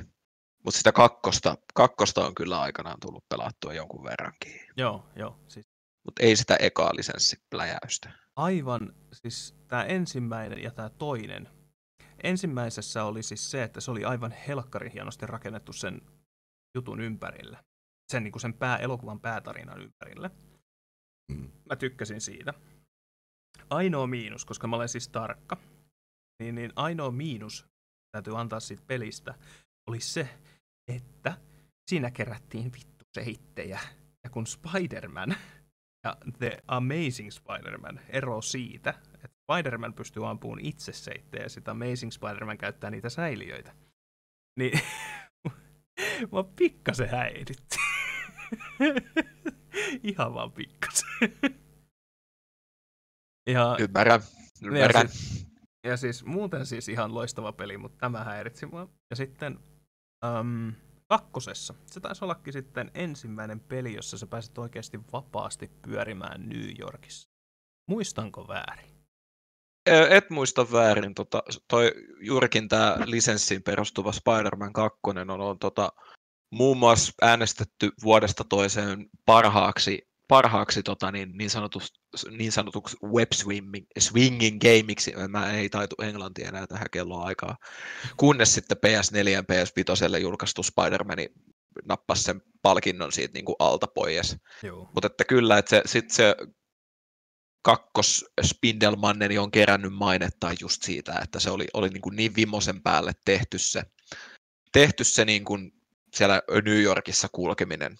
Mutta 0.65 0.79
sitä 0.79 0.93
kakkosta, 0.93 1.57
kakkosta 1.75 2.27
on 2.27 2.35
kyllä 2.35 2.61
aikanaan 2.61 3.01
tullut 3.01 3.25
pelattua 3.29 3.75
jonkun 3.75 4.05
verrankin. 4.05 4.61
Joo, 4.77 5.07
joo. 5.17 5.39
Siis 5.49 5.67
Mutta 6.07 6.23
ei 6.23 6.37
sitä 6.37 6.57
ekaa 6.57 6.97
lisenssipläjäystä. 6.97 8.11
aivan, 8.37 8.95
siis 9.13 9.55
tämä 9.69 9.85
ensimmäinen 9.85 10.63
ja 10.63 10.71
tämä 10.71 10.91
toinen. 10.91 11.49
Ensimmäisessä 12.23 13.05
oli 13.05 13.23
siis 13.23 13.51
se, 13.51 13.63
että 13.63 13.81
se 13.81 13.91
oli 13.91 14.05
aivan 14.05 14.31
helkkarin 14.49 14.93
hienosti 14.93 15.27
rakennettu 15.27 15.73
sen 15.73 16.01
jutun 16.75 17.01
ympärille. 17.01 17.59
Sen, 18.13 18.25
niin 18.25 18.33
kuin 18.33 18.41
sen 18.41 18.55
pää, 18.55 18.77
elokuvan 18.77 19.21
päätarinan 19.21 19.83
ympärille. 19.83 20.31
Mä 21.69 21.77
tykkäsin 21.79 22.21
siitä. 22.21 22.55
Ainoa 23.71 24.07
miinus, 24.07 24.45
koska 24.45 24.67
mä 24.67 24.77
olen 24.77 24.89
siis 24.89 25.09
tarkka, 25.09 25.57
niin, 26.43 26.55
niin 26.55 26.73
ainoa 26.77 27.11
miinus 27.11 27.67
täytyy 28.13 28.41
antaa 28.41 28.61
siitä 28.61 28.83
pelistä, 28.87 29.35
oli 29.87 30.01
se, 30.01 30.29
että 30.89 31.39
siinä 31.91 32.11
kerättiin 32.11 32.73
vittu 32.73 33.05
seittejä. 33.15 33.81
Ja 34.25 34.31
kun 34.31 34.47
Spider-Man 34.47 35.35
ja 36.07 36.17
The 36.39 36.59
Amazing 36.69 37.31
Spider-Man 37.31 38.01
ero 38.09 38.43
siitä, 38.43 38.95
että 39.15 39.37
Spider-Man 39.43 39.95
pystyy 39.95 40.29
ampumaan 40.29 40.61
itse 40.61 40.93
seittejä 40.93 41.43
ja 41.43 41.49
sitten 41.49 41.73
Amazing 41.73 42.13
Spider-Man 42.13 42.59
käyttää 42.59 42.91
niitä 42.91 43.09
säiliöitä, 43.09 43.75
niin 44.59 44.81
mä 46.33 46.45
pikkasen 46.57 47.09
häiritti. 47.09 47.77
Ihan 50.03 50.35
vaan 50.35 50.53
pikkasen. 50.53 51.09
ja, 53.55 53.77
Ymmärrän, 53.81 54.21
ymmärrän. 54.63 55.09
ja 55.87 55.97
siis 55.97 56.25
muuten 56.25 56.67
siis 56.67 56.89
ihan 56.89 57.15
loistava 57.15 57.53
peli, 57.53 57.79
mutta 57.79 57.99
tämä 57.99 58.25
häiritsi 58.25 58.67
mua. 58.67 58.89
Ja 59.11 59.17
sitten 59.17 59.59
äm, 60.25 60.73
kakkosessa, 61.09 61.75
se 61.87 62.01
taisi 62.01 62.25
ollakin 62.25 62.53
sitten 62.53 62.91
ensimmäinen 62.95 63.61
peli, 63.61 63.95
jossa 63.95 64.19
sä 64.19 64.27
pääsit 64.27 64.59
oikeasti 64.59 65.01
vapaasti 65.13 65.71
pyörimään 65.83 66.49
New 66.49 66.81
Yorkissa. 66.81 67.29
Muistanko 67.89 68.49
väärin? 68.49 68.97
Et 70.11 70.31
muista 70.31 70.73
väärin, 70.73 71.15
tota, 71.15 71.43
toi, 71.69 71.93
juurikin 72.21 72.69
tämä 72.69 72.97
lisenssiin 73.05 73.63
perustuva 73.63 74.13
Spider-Man 74.13 74.73
2 74.73 74.99
on, 75.05 75.31
on 75.31 75.59
tota, 75.59 75.93
muun 76.51 76.77
muassa 76.77 77.13
äänestetty 77.23 77.91
vuodesta 78.03 78.45
toiseen 78.45 79.07
parhaaksi, 79.25 80.03
parhaaksi 80.29 80.83
tota, 80.83 81.13
niin, 81.13 81.33
niin, 81.39 81.51
sanotus, 81.51 81.93
niin 82.31 82.53
sanotuksi 82.53 82.97
web 83.05 83.33
swimming, 83.35 83.87
swinging 83.99 84.61
gameiksi. 84.61 85.15
Mä 85.29 85.53
ei 85.53 85.69
taitu 85.69 85.95
englantia 86.03 86.49
enää 86.49 86.67
tähän 86.67 86.87
kelloa 86.93 87.25
aikaa. 87.25 87.57
Kunnes 88.17 88.55
sitten 88.55 88.77
PS4 88.87 89.29
ja 89.29 89.41
PS5 89.41 90.19
julkaistu 90.21 90.63
Spider-Man 90.63 91.19
nappasi 91.85 92.23
sen 92.23 92.43
palkinnon 92.63 93.13
siitä 93.13 93.33
niin 93.35 93.45
kuin 93.45 93.57
alta 93.59 93.87
pois. 93.87 94.37
Mutta 94.95 95.07
että 95.07 95.25
kyllä, 95.25 95.59
että 95.59 95.69
se, 95.69 95.83
sit 95.87 96.11
se 96.11 96.35
kakkos 97.63 98.25
Spindelmannen 98.43 99.41
on 99.41 99.51
kerännyt 99.51 99.93
mainetta 99.93 100.53
just 100.61 100.83
siitä, 100.83 101.21
että 101.23 101.41
se 101.41 101.51
oli, 101.51 101.67
oli 101.75 101.89
niin, 101.89 102.01
kuin 102.01 102.17
niin 102.17 102.37
vimosen 102.37 102.83
päälle 102.83 103.13
tehty 103.25 103.59
se, 103.59 103.83
tehty 104.73 105.05
se 105.05 105.25
niin 105.25 105.45
kuin 105.45 105.73
siellä 106.17 106.43
New 106.65 106.83
Yorkissa 106.83 107.29
kulkeminen, 107.33 107.97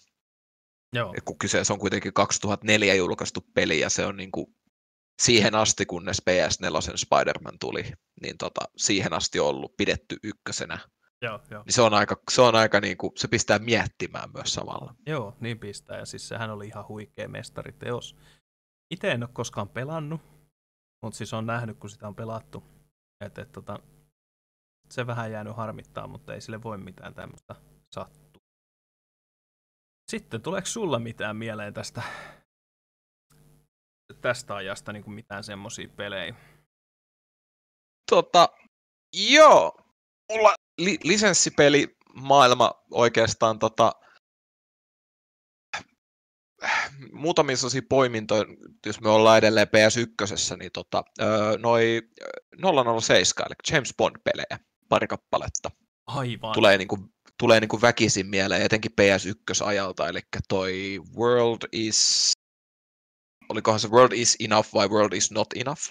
Joo. 0.93 1.13
Kun 1.25 1.37
kyseessä 1.37 1.73
on 1.73 1.79
kuitenkin 1.79 2.13
2004 2.13 2.95
julkaistu 2.95 3.45
peli 3.53 3.79
ja 3.79 3.89
se 3.89 4.05
on 4.05 4.17
niin 4.17 4.31
kuin 4.31 4.55
siihen 5.21 5.55
asti, 5.55 5.85
kunnes 5.85 6.21
PS4 6.29 6.97
Spider-Man 6.97 7.59
tuli, 7.59 7.91
niin 8.21 8.37
tota, 8.37 8.61
siihen 8.77 9.13
asti 9.13 9.39
ollut 9.39 9.77
pidetty 9.77 10.17
ykkösenä. 10.23 10.79
Joo, 11.21 11.39
joo. 11.51 11.63
Niin 11.63 11.73
se 11.73 11.81
on 11.81 11.93
aika, 11.93 12.21
se 12.31 12.41
on 12.41 12.55
aika 12.55 12.79
niin 12.79 12.97
kuin, 12.97 13.11
se 13.15 13.27
pistää 13.27 13.59
miettimään 13.59 14.29
myös 14.33 14.53
samalla. 14.53 14.95
Joo, 15.07 15.37
niin 15.39 15.59
pistää. 15.59 15.97
Ja 15.97 16.05
siis 16.05 16.27
sehän 16.27 16.49
oli 16.49 16.67
ihan 16.67 16.87
huikea 16.87 17.27
mestariteos. 17.27 18.15
Itse 18.91 19.11
en 19.11 19.23
ole 19.23 19.29
koskaan 19.33 19.69
pelannut, 19.69 20.21
mutta 21.01 21.17
siis 21.17 21.33
on 21.33 21.45
nähnyt, 21.45 21.77
kun 21.77 21.89
sitä 21.89 22.07
on 22.07 22.15
pelattu. 22.15 22.63
Et, 23.25 23.37
et, 23.37 23.51
tota, 23.51 23.79
se 24.89 25.07
vähän 25.07 25.31
jäänyt 25.31 25.55
harmittaa, 25.55 26.07
mutta 26.07 26.33
ei 26.33 26.41
sille 26.41 26.63
voi 26.63 26.77
mitään 26.77 27.13
tämmöistä 27.13 27.55
sattua. 27.91 28.26
Sitten 30.11 30.41
tuleeko 30.41 30.67
sulla 30.67 30.99
mitään 30.99 31.35
mieleen 31.35 31.73
tästä, 31.73 32.01
tästä 34.21 34.55
ajasta 34.55 34.93
niin 34.93 35.03
kuin 35.03 35.13
mitään 35.13 35.43
semmoisia 35.43 35.87
pelejä? 35.95 36.35
Tota, 38.11 38.49
joo, 39.29 39.77
mulla 40.31 40.55
li- 40.77 40.99
lisenssipeli 41.03 41.97
maailma 42.13 42.71
oikeastaan 42.91 43.59
tota, 43.59 43.91
muutamia 47.11 47.57
sellaisia 47.57 47.81
poimintoja, 47.89 48.43
jos 48.85 49.01
me 49.01 49.09
ollaan 49.09 49.37
edelleen 49.37 49.67
PS1, 49.67 50.57
niin 50.57 50.71
tota, 50.73 51.03
öö, 51.21 51.57
noi 51.57 52.01
007, 53.01 53.47
eli 53.47 53.55
James 53.75 53.93
Bond-pelejä, 53.97 54.59
pari 54.89 55.07
kappaletta, 55.07 55.71
Aivan. 56.07 56.53
tulee 56.53 56.77
niinku, 56.77 56.97
tulee 57.39 57.59
niinku 57.59 57.81
väkisin 57.81 58.27
mieleen, 58.27 58.61
etenkin 58.61 58.91
PS1-ajalta, 58.91 60.07
eli 60.07 60.19
toi 60.49 60.99
World 61.17 61.61
is, 61.71 62.31
olikohan 63.49 63.79
se 63.79 63.87
World 63.87 64.11
is 64.11 64.37
enough 64.39 64.73
vai 64.73 64.87
World 64.87 65.13
is 65.13 65.31
not 65.31 65.47
enough? 65.55 65.81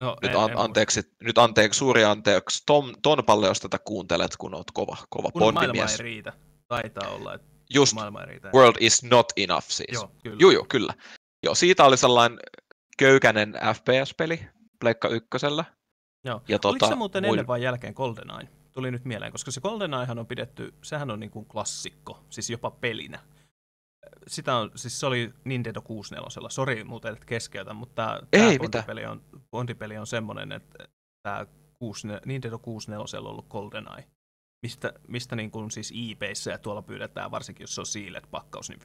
no, 0.00 0.16
Nyt, 0.22 0.30
en- 0.30 0.38
an, 0.40 0.50
en 0.50 0.58
anteeksi, 0.58 1.02
nyt 1.22 1.38
anteeksi, 1.38 1.78
suuri 1.78 2.04
anteeksi 2.04 2.62
Tom, 2.66 2.92
Tonpalle, 3.02 3.46
jos 3.46 3.60
tätä 3.60 3.78
kuuntelet, 3.78 4.36
kun 4.36 4.54
oot 4.54 4.70
kova, 4.70 4.96
kova. 5.10 5.30
Kun 5.30 5.40
maailma 5.42 5.60
bondimies. 5.60 5.92
ei 5.92 5.98
riitä. 6.04 6.32
Taitaa 6.68 7.08
olla, 7.10 7.34
että 7.34 7.46
Just 7.74 7.94
maailma 7.94 8.20
ei 8.20 8.26
riitä. 8.26 8.50
World 8.54 8.76
is 8.80 9.02
not 9.02 9.26
enough 9.36 9.66
siis. 9.68 9.92
Joo, 9.92 10.10
kyllä. 10.22 10.36
Joo, 10.40 10.50
joo, 10.50 10.66
kyllä. 10.68 10.94
Joo, 11.42 11.54
siitä 11.54 11.84
oli 11.84 11.96
sellainen 11.96 12.38
köykäinen 12.98 13.54
FPS-peli 13.74 14.46
Pleikka 14.80 15.08
ykkösellä. 15.08 15.64
Joo. 16.24 16.40
Ja 16.48 16.58
Oliko 16.64 16.78
tota, 16.78 16.88
se 16.88 16.94
muuten 16.94 17.24
muil- 17.24 17.28
ennen 17.28 17.46
vai 17.46 17.62
jälkeen 17.62 17.92
GoldenEye? 17.96 18.48
Tuli 18.74 18.90
nyt 18.90 19.04
mieleen, 19.04 19.32
koska 19.32 19.50
se 19.50 19.60
GoldenEyehan 19.60 20.18
on 20.18 20.26
pidetty, 20.26 20.74
sehän 20.82 21.10
on 21.10 21.20
niin 21.20 21.30
kuin 21.30 21.46
klassikko, 21.46 22.24
siis 22.30 22.50
jopa 22.50 22.70
pelinä. 22.70 23.20
Sitä 24.26 24.56
on, 24.56 24.70
siis 24.74 25.00
se 25.00 25.06
oli 25.06 25.32
Nintendo 25.44 25.82
64. 25.82 26.50
Sori 26.50 26.84
muuten, 26.84 27.12
että 27.12 27.26
keskeytän, 27.26 27.76
mutta 27.76 28.22
tämä 28.30 28.46
Ei 28.48 28.58
on, 29.06 29.22
Bondipeli 29.50 29.98
on 29.98 30.06
semmoinen, 30.06 30.52
että 30.52 30.88
tämä 31.22 31.46
64, 31.78 32.26
Nintendo 32.26 32.58
64 32.58 33.28
ollut 33.30 33.48
GoldenEye, 33.48 34.04
mistä, 34.62 34.92
mistä 35.08 35.36
niin 35.36 35.50
kuin 35.50 35.70
siis 35.70 35.92
eBayssä 36.10 36.50
ja 36.50 36.58
tuolla 36.58 36.82
pyydetään, 36.82 37.30
varsinkin 37.30 37.62
jos 37.62 37.74
se 37.74 37.80
on 37.80 37.86
Sealed-pakkaus, 37.86 38.68
niin 38.68 38.80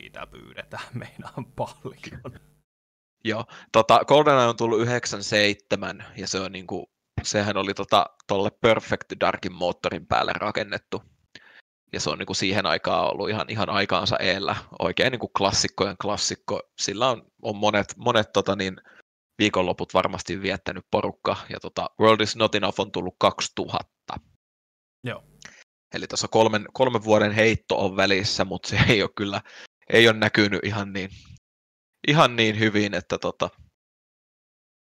siitä 0.00 0.26
pyydetään 0.26 0.84
meinaan 1.04 1.44
paljon. 1.56 2.32
Joo, 3.24 3.44
tota, 3.72 4.04
GoldenEye 4.04 4.46
on 4.46 4.56
tullut 4.56 4.80
97 4.80 6.04
ja 6.16 6.28
se 6.28 6.40
on 6.40 6.52
niinku, 6.52 6.90
sehän 7.22 7.56
oli 7.56 7.74
tota, 7.74 8.06
tolle 8.26 8.50
Perfect 8.50 9.12
Darkin 9.20 9.52
moottorin 9.52 10.06
päälle 10.06 10.32
rakennettu. 10.32 11.02
Ja 11.92 12.00
se 12.00 12.10
on 12.10 12.18
niinku 12.18 12.34
siihen 12.34 12.66
aikaan 12.66 13.12
ollut 13.12 13.28
ihan, 13.28 13.46
ihan 13.48 13.70
aikaansa 13.70 14.16
eellä. 14.16 14.56
Oikein 14.78 15.10
niinku 15.10 15.28
klassikkojen 15.28 15.96
klassikko. 16.02 16.62
Sillä 16.80 17.08
on, 17.08 17.22
on 17.42 17.56
monet, 17.56 17.94
monet 17.96 18.32
tota 18.32 18.56
niin, 18.56 18.76
viikonloput 19.38 19.94
varmasti 19.94 20.42
viettänyt 20.42 20.84
porukka. 20.90 21.36
Ja 21.48 21.60
tota, 21.60 21.90
World 22.00 22.20
is 22.20 22.36
Not 22.36 22.54
Enough 22.54 22.80
on 22.80 22.92
tullut 22.92 23.14
2000. 23.18 23.84
Joo. 25.04 25.24
Eli 25.94 26.06
tuossa 26.06 26.28
kolmen, 26.28 26.66
kolmen 26.72 27.04
vuoden 27.04 27.32
heitto 27.32 27.84
on 27.84 27.96
välissä, 27.96 28.44
mutta 28.44 28.68
se 28.68 28.78
ei 28.88 29.02
ole 29.02 29.10
kyllä 29.16 29.40
ei 29.92 30.08
ole 30.08 30.16
näkynyt 30.16 30.64
ihan 30.64 30.92
niin, 30.92 31.10
ihan 32.08 32.36
niin 32.36 32.58
hyvin, 32.58 32.94
että 32.94 33.18
tota, 33.18 33.50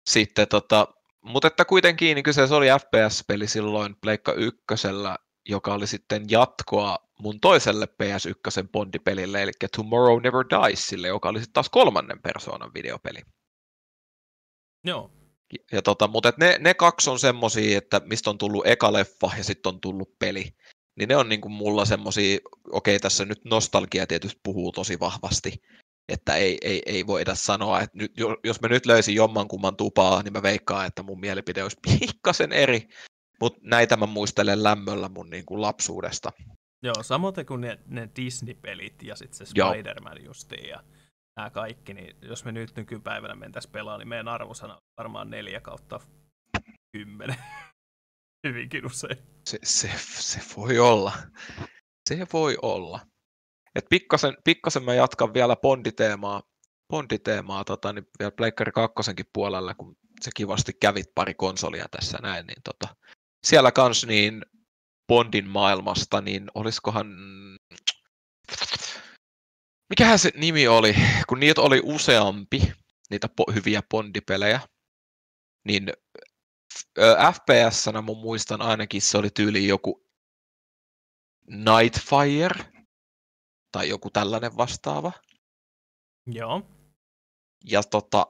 sitten 0.09 0.47
tota, 0.47 0.87
mutta 1.25 1.47
että 1.47 1.65
kuitenkin 1.65 2.15
niin 2.15 2.23
kyseessä 2.23 2.55
oli 2.55 2.67
FPS-peli 2.67 3.47
silloin 3.47 3.95
Pleikka 4.01 4.33
ykkösellä, 4.33 5.17
joka 5.45 5.73
oli 5.73 5.87
sitten 5.87 6.25
jatkoa 6.29 6.97
mun 7.19 7.39
toiselle 7.39 7.85
PS1 7.85 8.67
Bondipelille, 8.71 9.43
eli 9.43 9.51
Tomorrow 9.75 10.21
Never 10.23 10.45
Diesille, 10.49 11.07
joka 11.07 11.29
oli 11.29 11.39
sitten 11.39 11.53
taas 11.53 11.69
kolmannen 11.69 12.21
persoonan 12.21 12.71
videopeli. 12.73 13.19
Joo. 14.83 15.11
Ja, 15.53 15.59
ja 15.71 15.81
tota, 15.81 16.07
mutta 16.07 16.33
ne, 16.37 16.57
ne 16.59 16.73
kaksi 16.73 17.09
on 17.09 17.19
semmosia, 17.19 17.77
että 17.77 18.01
mistä 18.05 18.29
on 18.29 18.37
tullut 18.37 18.67
eka 18.67 18.93
leffa 18.93 19.31
ja 19.37 19.43
sitten 19.43 19.73
on 19.73 19.81
tullut 19.81 20.19
peli. 20.19 20.55
Niin 20.99 21.09
ne 21.09 21.15
on 21.15 21.29
niin 21.29 21.41
kuin 21.41 21.51
mulla 21.51 21.85
semmosia, 21.85 22.37
okei 22.71 22.99
tässä 22.99 23.25
nyt 23.25 23.45
nostalgia 23.45 24.07
tietysti 24.07 24.39
puhuu 24.43 24.71
tosi 24.71 24.99
vahvasti, 24.99 25.61
että 26.09 26.35
ei, 26.35 26.57
ei, 26.61 26.81
ei 26.85 27.07
voida 27.07 27.35
sanoa, 27.35 27.81
että 27.81 27.97
nyt, 27.97 28.13
jos 28.43 28.61
mä 28.61 28.67
nyt 28.67 28.85
löysin 28.85 29.15
jommankumman 29.15 29.75
tupaa, 29.75 30.23
niin 30.23 30.33
mä 30.33 30.43
veikkaan, 30.43 30.85
että 30.85 31.03
mun 31.03 31.19
mielipide 31.19 31.63
olisi 31.63 31.77
pikkasen 31.99 32.51
eri, 32.51 32.87
mutta 33.41 33.59
näitä 33.63 33.97
mä 33.97 34.05
muistelen 34.05 34.63
lämmöllä 34.63 35.09
mun 35.09 35.29
niin 35.29 35.45
kuin 35.45 35.61
lapsuudesta. 35.61 36.31
Joo, 36.83 37.03
samoin 37.03 37.45
kuin 37.47 37.61
ne, 37.61 37.79
ne 37.87 38.09
Disney-pelit 38.15 39.03
ja 39.03 39.15
sitten 39.15 39.37
se 39.37 39.45
Spider-Man 39.45 40.25
justiin 40.25 40.69
ja 40.69 40.83
nämä 41.35 41.49
kaikki, 41.49 41.93
niin 41.93 42.17
jos 42.21 42.45
me 42.45 42.51
nyt 42.51 42.75
nykypäivänä 42.75 43.35
mentäisiin 43.35 43.71
pelaamaan, 43.71 43.99
niin 43.99 44.07
meidän 44.07 44.27
arvosana 44.27 44.73
on 44.73 44.81
varmaan 44.97 45.29
4 45.29 45.61
kautta 45.61 45.99
10. 46.91 47.35
Hyvinkin 48.47 48.85
usein. 48.85 49.17
Se, 49.49 49.59
se, 49.63 49.91
se 50.19 50.41
voi 50.57 50.79
olla. 50.79 51.13
Se 52.09 52.27
voi 52.33 52.57
olla. 52.61 52.99
Et 53.75 53.85
pikkasen, 53.89 54.37
pikkasen 54.43 54.83
mä 54.83 54.93
jatkan 54.93 55.33
vielä 55.33 55.55
Bonditeemaa, 55.55 56.43
Bonditeemaa 56.89 57.63
tota, 57.63 57.93
niin 57.93 58.07
vielä 58.19 58.31
Pleikkari 58.31 58.71
2 58.71 58.95
puolella, 59.33 59.73
kun 59.73 59.97
se 60.21 60.31
kivasti 60.35 60.73
kävit 60.73 61.15
pari 61.15 61.33
konsolia 61.33 61.85
tässä 61.91 62.17
näin, 62.21 62.47
niin 62.47 62.61
tota, 62.63 62.95
siellä 63.45 63.71
kans 63.71 64.05
niin 64.05 64.45
Bondin 65.07 65.49
maailmasta, 65.49 66.21
niin 66.21 66.51
olisikohan 66.55 67.15
mikähän 69.89 70.19
se 70.19 70.31
nimi 70.35 70.67
oli, 70.67 70.95
kun 71.29 71.39
niitä 71.39 71.61
oli 71.61 71.81
useampi, 71.83 72.73
niitä 73.09 73.27
po- 73.41 73.53
hyviä 73.53 73.81
Bondipelejä, 73.89 74.59
niin 75.67 75.93
fps 77.33 77.85
mä 77.93 78.01
muistan 78.01 78.61
ainakin 78.61 79.01
se 79.01 79.17
oli 79.17 79.29
tyyli 79.29 79.67
joku 79.67 80.05
Nightfire 81.47 82.74
tai 83.75 83.89
joku 83.89 84.09
tällainen 84.09 84.57
vastaava. 84.57 85.11
Joo. 86.27 86.61
Ja 87.65 87.83
tota, 87.83 88.27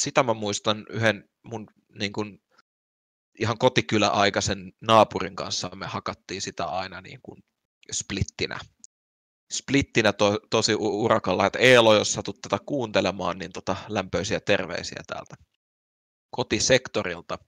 sitä 0.00 0.22
mä 0.22 0.34
muistan 0.34 0.86
yhden 0.90 1.28
mun 1.42 1.66
niin 1.98 2.12
kun, 2.12 2.38
ihan 3.38 3.58
kotikyläaikaisen 3.58 4.72
naapurin 4.80 5.36
kanssa 5.36 5.68
me 5.68 5.86
hakattiin 5.86 6.42
sitä 6.42 6.64
aina 6.64 7.00
niin 7.00 7.20
kuin 7.22 7.42
splittinä 7.92 8.58
splittinä 9.52 10.12
to, 10.12 10.38
tosi 10.50 10.74
urakalla, 10.78 11.46
että 11.46 11.58
Eelo, 11.58 11.94
jos 11.94 12.12
satut 12.12 12.40
tätä 12.40 12.58
kuuntelemaan, 12.66 13.38
niin 13.38 13.52
tota, 13.52 13.76
lämpöisiä 13.88 14.40
terveisiä 14.40 15.02
täältä 15.06 15.34
kotisektorilta. 16.30 17.38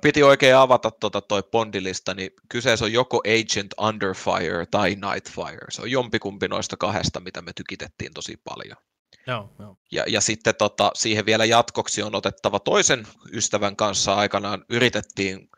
Piti 0.00 0.22
oikein 0.22 0.56
avata 0.56 0.90
tota 0.90 1.20
toi 1.20 1.42
Bondilista, 1.42 2.14
niin 2.14 2.30
kyseessä 2.48 2.84
on 2.84 2.92
joko 2.92 3.22
Agent 3.26 3.74
Under 3.80 4.14
Fire 4.14 4.66
tai 4.70 4.90
Nightfire. 4.90 5.66
Se 5.70 5.82
on 5.82 5.90
jompikumpi 5.90 6.48
noista 6.48 6.76
kahdesta, 6.76 7.20
mitä 7.20 7.42
me 7.42 7.52
tykitettiin 7.52 8.14
tosi 8.14 8.36
paljon. 8.44 8.76
Joo, 9.26 9.50
joo. 9.58 9.76
Ja, 9.92 10.04
ja 10.08 10.20
sitten 10.20 10.54
tota, 10.58 10.90
siihen 10.94 11.26
vielä 11.26 11.44
jatkoksi 11.44 12.02
on 12.02 12.14
otettava 12.14 12.60
toisen 12.60 13.06
ystävän 13.32 13.76
kanssa 13.76 14.14
aikanaan 14.14 14.64
yritettiin 14.68 15.48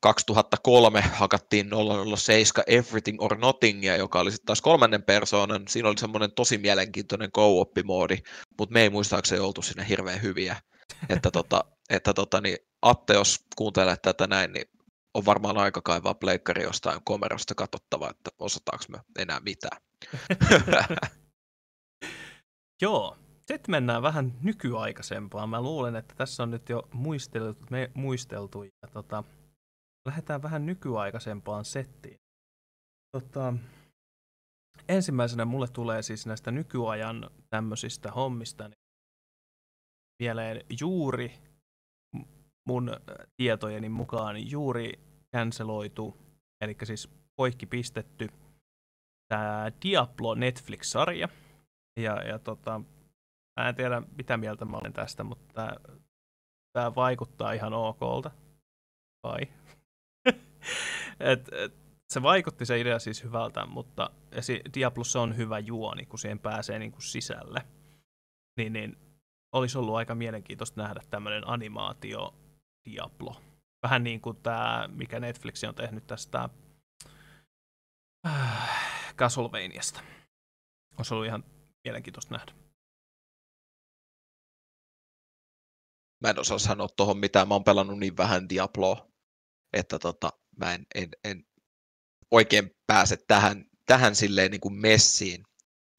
2003 0.00 1.00
hakattiin 1.00 1.70
007 2.16 2.64
Everything 2.66 3.22
or 3.22 3.38
Nothingia, 3.38 3.96
joka 3.96 4.20
oli 4.20 4.30
sitten 4.30 4.46
taas 4.46 4.62
kolmannen 4.62 5.02
persoonan. 5.02 5.62
Siinä 5.68 5.88
oli 5.88 5.98
semmoinen 5.98 6.32
tosi 6.32 6.58
mielenkiintoinen 6.58 7.30
go 7.34 7.66
moodi 7.84 8.18
mutta 8.58 8.72
me 8.72 8.82
ei 8.82 8.90
muistaakseni 8.90 9.40
oltu 9.40 9.62
sinne 9.62 9.88
hirveän 9.88 10.22
hyviä. 10.22 10.56
että 11.08 11.30
tota, 11.30 11.64
että 11.90 12.14
tota, 12.14 12.40
niin 12.40 12.58
Atte, 12.82 13.14
jos 13.14 13.44
kuuntelet 13.56 14.02
tätä 14.02 14.26
näin, 14.26 14.52
niin 14.52 14.66
on 15.14 15.24
varmaan 15.24 15.58
aika 15.58 15.80
kaivaa 15.80 16.14
pleikkari 16.14 16.62
jostain 16.62 17.00
komerosta 17.04 17.54
katsottava, 17.54 18.10
että 18.10 18.30
osataanko 18.38 18.84
me 18.88 18.98
enää 19.18 19.40
mitään. 19.40 19.82
Joo, 22.82 23.16
sitten 23.38 23.70
mennään 23.70 24.02
vähän 24.02 24.38
nykyaikaisempaan. 24.42 25.48
Mä 25.48 25.62
luulen, 25.62 25.96
että 25.96 26.14
tässä 26.14 26.42
on 26.42 26.50
nyt 26.50 26.68
jo 26.68 26.88
muisteltu, 26.92 27.66
me 27.70 27.90
muisteltu 27.94 28.62
ja 28.62 28.88
tota, 28.92 29.24
lähdetään 30.06 30.42
vähän 30.42 30.66
nykyaikaisempaan 30.66 31.64
settiin. 31.64 32.20
Tota, 33.16 33.54
ensimmäisenä 34.88 35.44
mulle 35.44 35.68
tulee 35.68 36.02
siis 36.02 36.26
näistä 36.26 36.50
nykyajan 36.50 37.30
tämmöisistä 37.50 38.10
hommista 38.10 38.68
niin 38.68 38.82
mieleen 40.22 40.64
juuri 40.80 41.51
mun 42.64 42.96
tietojeni 43.36 43.88
mukaan 43.88 44.50
juuri 44.50 44.92
canceloitu, 45.36 46.16
eli 46.60 46.76
siis 46.84 47.08
poikki 47.36 47.66
pistetty 47.66 48.28
tämä 49.28 49.72
Diablo 49.82 50.34
Netflix-sarja. 50.34 51.28
Ja, 51.96 52.22
ja 52.22 52.38
tota, 52.38 52.80
mä 53.60 53.68
en 53.68 53.74
tiedä 53.74 54.02
mitä 54.16 54.36
mieltä 54.36 54.64
mä 54.64 54.76
olen 54.76 54.92
tästä, 54.92 55.24
mutta 55.24 55.76
tämä 56.72 56.94
vaikuttaa 56.94 57.52
ihan 57.52 57.72
okolta. 57.72 58.30
Vai? 59.22 59.40
et, 61.20 61.48
et, 61.52 61.74
se 62.12 62.22
vaikutti 62.22 62.66
se 62.66 62.80
idea 62.80 62.98
siis 62.98 63.24
hyvältä, 63.24 63.66
mutta 63.66 64.10
Diablossa 64.74 65.20
on 65.20 65.36
hyvä 65.36 65.58
juoni, 65.58 66.06
kun 66.06 66.18
siihen 66.18 66.38
pääsee 66.38 66.78
niin 66.78 66.92
kuin 66.92 67.02
sisälle. 67.02 67.62
Niin, 68.56 68.72
niin 68.72 68.96
olisi 69.52 69.78
ollut 69.78 69.94
aika 69.94 70.14
mielenkiintoista 70.14 70.82
nähdä 70.82 71.00
tämmöinen 71.10 71.48
animaatio 71.48 72.34
Diablo. 72.84 73.40
Vähän 73.82 74.04
niin 74.04 74.20
kuin 74.20 74.36
tämä, 74.36 74.88
mikä 74.92 75.20
Netflix 75.20 75.64
on 75.64 75.74
tehnyt 75.74 76.06
tästä 76.06 76.48
äh, 78.26 79.14
Castlevaniasta. 79.16 80.00
Olisi 80.98 81.14
ollut 81.14 81.26
ihan 81.26 81.44
mielenkiintoista 81.84 82.34
nähdä. 82.34 82.52
Mä 86.22 86.30
en 86.30 86.38
osaa 86.38 86.58
sanoa 86.58 86.88
tuohon 86.96 87.18
mitään. 87.18 87.48
Mä 87.48 87.54
oon 87.54 87.64
pelannut 87.64 87.98
niin 87.98 88.16
vähän 88.16 88.48
Diabloa, 88.48 89.08
että 89.72 89.98
tota, 89.98 90.30
mä 90.56 90.74
en, 90.74 90.86
en, 90.94 91.08
en 91.24 91.44
oikein 92.30 92.70
pääse 92.86 93.16
tähän, 93.28 93.64
tähän 93.86 94.16
silleen 94.16 94.50
niin 94.50 94.60
kuin 94.60 94.74
messiin, 94.74 95.44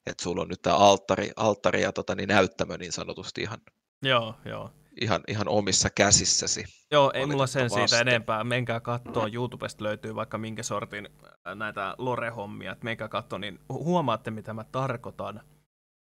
että 0.06 0.24
sulla 0.24 0.42
on 0.42 0.48
nyt 0.48 0.62
tämä 0.62 0.76
alttari, 0.76 1.32
alttari 1.36 1.82
ja 1.82 1.92
tota, 1.92 2.16
niin 2.16 2.30
näyttämö 2.30 2.78
niin 2.78 2.92
sanotusti 2.92 3.42
ihan, 3.42 3.62
joo, 4.04 4.36
joo. 4.46 4.83
Ihan, 5.02 5.22
ihan 5.28 5.48
omissa 5.48 5.90
käsissäsi. 5.90 6.64
Joo, 6.92 7.12
ei 7.14 7.26
mulla 7.26 7.48
sen 7.48 7.70
siitä 7.70 8.00
enempää. 8.00 8.44
Menkää 8.44 8.80
katsoa, 8.80 9.28
YouTubesta 9.34 9.84
löytyy 9.84 10.16
vaikka 10.16 10.38
minkä 10.38 10.64
sortin 10.64 11.10
näitä 11.56 11.96
lore-hommia, 11.98 12.72
että 12.72 12.84
menkää 12.84 13.08
katsoa, 13.08 13.40
niin 13.40 13.60
huomaatte 13.70 14.32
mitä 14.32 14.54
mä 14.54 14.64
tarkoitan 14.64 15.42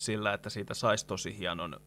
sillä, 0.02 0.32
että 0.32 0.50
siitä 0.50 0.74
saisi 0.74 1.06
tosi 1.06 1.38
hienon 1.38 1.80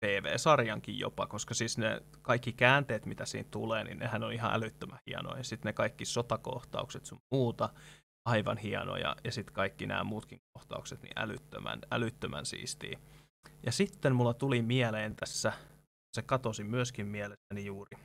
TV-sarjankin 0.00 0.98
jopa, 0.98 1.26
koska 1.26 1.54
siis 1.54 1.78
ne 1.78 2.02
kaikki 2.22 2.52
käänteet, 2.52 3.06
mitä 3.06 3.24
siinä 3.24 3.48
tulee, 3.50 3.84
niin 3.84 3.98
nehän 3.98 4.24
on 4.24 4.32
ihan 4.32 4.54
älyttömän 4.54 4.98
hienoja. 5.06 5.38
Ja 5.38 5.44
sitten 5.44 5.68
ne 5.68 5.72
kaikki 5.72 6.04
sotakohtaukset 6.04 7.06
sun 7.06 7.20
muuta, 7.30 7.68
aivan 8.26 8.58
hienoja. 8.58 9.16
Ja 9.24 9.32
sitten 9.32 9.54
kaikki 9.54 9.86
nämä 9.86 10.04
muutkin 10.04 10.40
kohtaukset, 10.52 11.02
niin 11.02 11.12
älyttömän, 11.16 11.78
älyttömän 11.90 12.46
siistiä. 12.46 12.98
Ja 13.66 13.72
sitten 13.72 14.14
mulla 14.14 14.34
tuli 14.34 14.62
mieleen 14.62 15.16
tässä 15.16 15.52
se 16.16 16.22
katosi 16.22 16.64
myöskin 16.64 17.06
mielestäni 17.06 17.64
juuri. 17.64 17.96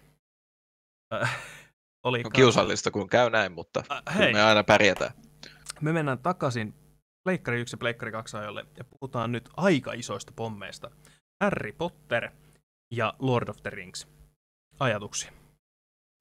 Äh, 1.13 1.37
oli 2.07 2.21
On 2.25 2.31
kiusallista, 2.31 2.91
kun 2.91 3.09
käy 3.09 3.29
näin, 3.29 3.51
mutta 3.51 3.83
Äh, 3.91 4.15
hei, 4.17 4.33
me 4.33 4.41
aina 4.41 4.63
pärjätään. 4.63 5.11
me 5.81 5.93
mennään 5.93 6.19
takaisin 6.19 6.73
Pleikkari 7.23 7.61
1 7.61 7.73
ja 7.73 7.77
Pleikkari 7.77 8.11
2 8.11 8.37
ajoille 8.37 8.65
ja 8.77 8.83
puhutaan 8.83 9.31
nyt 9.31 9.49
aika 9.57 9.93
isoista 9.93 10.33
pommeista. 10.35 10.91
Harry 11.43 11.71
Potter 11.71 12.29
ja 12.93 13.13
Lord 13.19 13.49
of 13.49 13.57
the 13.61 13.69
Rings. 13.69 14.07
Ajatuksia. 14.79 15.31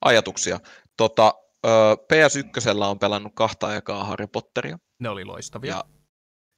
Ajatuksia. 0.05 0.61
Tota, 0.97 1.35
ö, 1.67 1.69
PS1 1.97 2.85
on 2.91 2.99
pelannut 2.99 3.33
kahta 3.35 3.67
aikaa 3.67 4.05
Harry 4.05 4.27
Potteria. 4.27 4.79
Ne 5.03 5.09
oli 5.09 5.25
loistavia. 5.25 5.75
Ja 5.75 5.85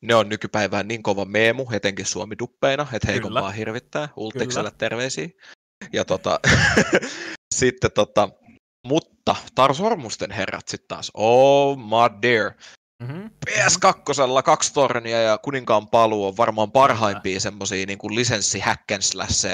ne 0.04 0.14
on 0.14 0.28
nykypäivään 0.28 0.88
niin 0.88 1.02
kova 1.02 1.24
meemu, 1.24 1.66
etenkin 1.72 2.06
Suomi-duppeina, 2.06 2.86
että 2.92 3.08
heikompaa 3.08 3.42
Kyllä. 3.42 3.52
hirvittää. 3.52 4.08
Ultikselle 4.16 4.70
Kyllä. 4.70 4.78
terveisiä. 4.78 5.28
Ja 5.92 6.04
tota, 6.04 6.40
sitten 7.54 7.90
tota, 7.92 8.28
mutta 8.86 9.36
Tar 9.54 9.74
Sormusten 9.74 10.30
herrat 10.30 10.68
sitten 10.68 10.88
taas, 10.88 11.10
oh 11.14 11.78
my 11.78 12.22
dear. 12.22 12.52
Mm-hmm. 13.02 13.30
PS2 13.50 14.42
kaksi 14.44 14.74
tornia 14.74 15.22
ja 15.22 15.38
Kuninkaan 15.38 15.88
paluu 15.88 16.26
on 16.26 16.36
varmaan 16.36 16.72
parhaimpia 16.72 17.40
semmosia 17.40 17.86
niin 17.86 17.98
kuin 17.98 18.14
lisenssi 18.14 18.60
hack 18.60 18.82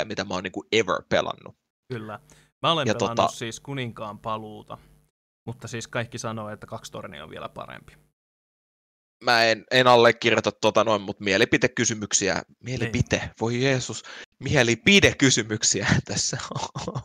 mitä 0.05 0.25
mä 0.25 0.35
oon 0.35 0.43
niin 0.43 0.53
kuin 0.53 0.67
ever 0.73 1.03
pelannut. 1.09 1.57
Kyllä. 1.93 2.21
Mä 2.63 2.73
olen 2.73 2.87
Ja 2.87 2.95
pelannut 2.95 3.31
tota- 3.31 3.35
siis 3.35 3.61
Kuninkaan 3.61 4.19
paluuta, 4.19 4.79
mutta 5.47 5.69
siis 5.69 5.89
kaikki 5.89 6.19
sanoo, 6.19 6.51
että 6.51 6.67
kaksi 6.67 6.93
tornia 6.93 7.25
on 7.25 7.31
vielä 7.31 7.49
parempi. 7.49 8.10
Mä 9.25 9.45
en, 9.45 9.65
en 9.71 9.87
allekirjoita 9.87 10.53
tota 10.53 10.85
noin, 10.85 11.03
mutta 11.03 11.25
mielipitekysymyksiä, 11.25 12.43
mielipite, 12.65 13.31
voi 13.41 13.63
Jeesus, 13.63 14.03
mielipidekysymyksiä 14.39 15.87
tässä 16.05 16.39
on. 16.55 17.03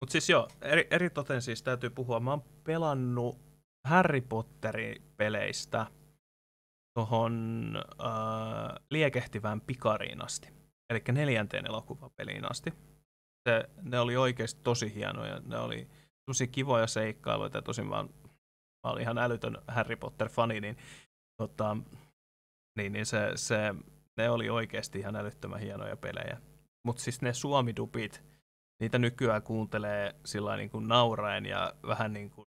Mutta 0.00 0.12
siis 0.12 0.30
joo, 0.30 0.48
eri, 0.62 0.86
eri 0.90 1.10
toten 1.10 1.42
siis 1.42 1.62
täytyy 1.62 1.90
puhua. 1.90 2.20
Mä 2.20 2.30
oon 2.30 2.44
pelannut 2.64 3.38
Harry 3.84 4.20
Potterin 4.20 5.02
peleistä 5.16 5.86
tuohon 6.94 7.72
äh, 8.00 8.84
liekehtivään 8.90 9.60
pikariin 9.60 10.24
asti. 10.24 10.48
Eli 10.90 11.02
neljänteen 11.12 11.66
elokuvapeliin 11.66 12.50
asti. 12.50 12.72
Se, 13.48 13.68
ne 13.82 14.00
oli 14.00 14.16
oikeasti 14.16 14.60
tosi 14.62 14.94
hienoja. 14.94 15.40
Ne 15.44 15.58
oli 15.58 15.88
tosi 16.26 16.48
kivoja 16.48 16.86
seikkailuita. 16.86 17.62
Tosin 17.62 17.86
mä, 17.86 17.96
oon- 17.96 18.14
mä 18.86 18.92
olin 18.92 19.02
ihan 19.02 19.18
älytön 19.18 19.58
Harry 19.68 19.96
Potter-fani, 19.96 20.60
niin, 20.60 20.76
tota, 21.36 21.76
niin, 22.76 22.92
niin 22.92 23.06
se, 23.06 23.32
se, 23.34 23.74
ne 24.16 24.30
oli 24.30 24.50
oikeasti 24.50 24.98
ihan 24.98 25.16
älyttömän 25.16 25.60
hienoja 25.60 25.96
pelejä. 25.96 26.40
Mutta 26.86 27.02
siis 27.02 27.22
ne 27.22 27.32
suomidupit, 27.32 28.22
niitä 28.80 28.98
nykyään 28.98 29.42
kuuntelee 29.42 30.14
sillä 30.24 30.56
niin 30.56 30.70
kuin 30.70 30.88
nauraen 30.88 31.46
ja 31.46 31.74
vähän 31.86 32.12
niin 32.12 32.30
kuin... 32.30 32.46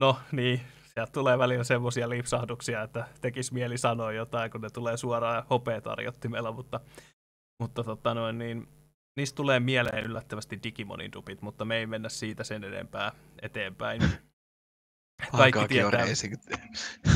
No 0.00 0.16
niin, 0.32 0.60
sieltä 0.94 1.12
tulee 1.12 1.38
välillä 1.38 1.64
semmoisia 1.64 2.08
lipsahduksia, 2.08 2.82
että 2.82 3.08
tekis 3.20 3.52
mieli 3.52 3.78
sanoa 3.78 4.12
jotain, 4.12 4.50
kun 4.50 4.60
ne 4.60 4.70
tulee 4.70 4.96
suoraan 4.96 5.46
hopeatarjottimella, 5.50 6.52
mutta, 6.52 6.80
mutta 7.62 7.84
tota 7.84 8.14
noin, 8.14 8.38
niin, 8.38 8.68
niistä 9.16 9.36
tulee 9.36 9.60
mieleen 9.60 10.04
yllättävästi 10.04 10.62
Digimonin 10.62 11.12
dupit, 11.12 11.42
mutta 11.42 11.64
me 11.64 11.76
ei 11.76 11.86
mennä 11.86 12.08
siitä 12.08 12.44
sen 12.44 12.64
enempää 12.64 13.12
eteenpäin. 13.42 14.02
Kaikki 15.36 15.58
on 15.58 15.68
tietää, 15.68 16.06
racing. 16.06 16.34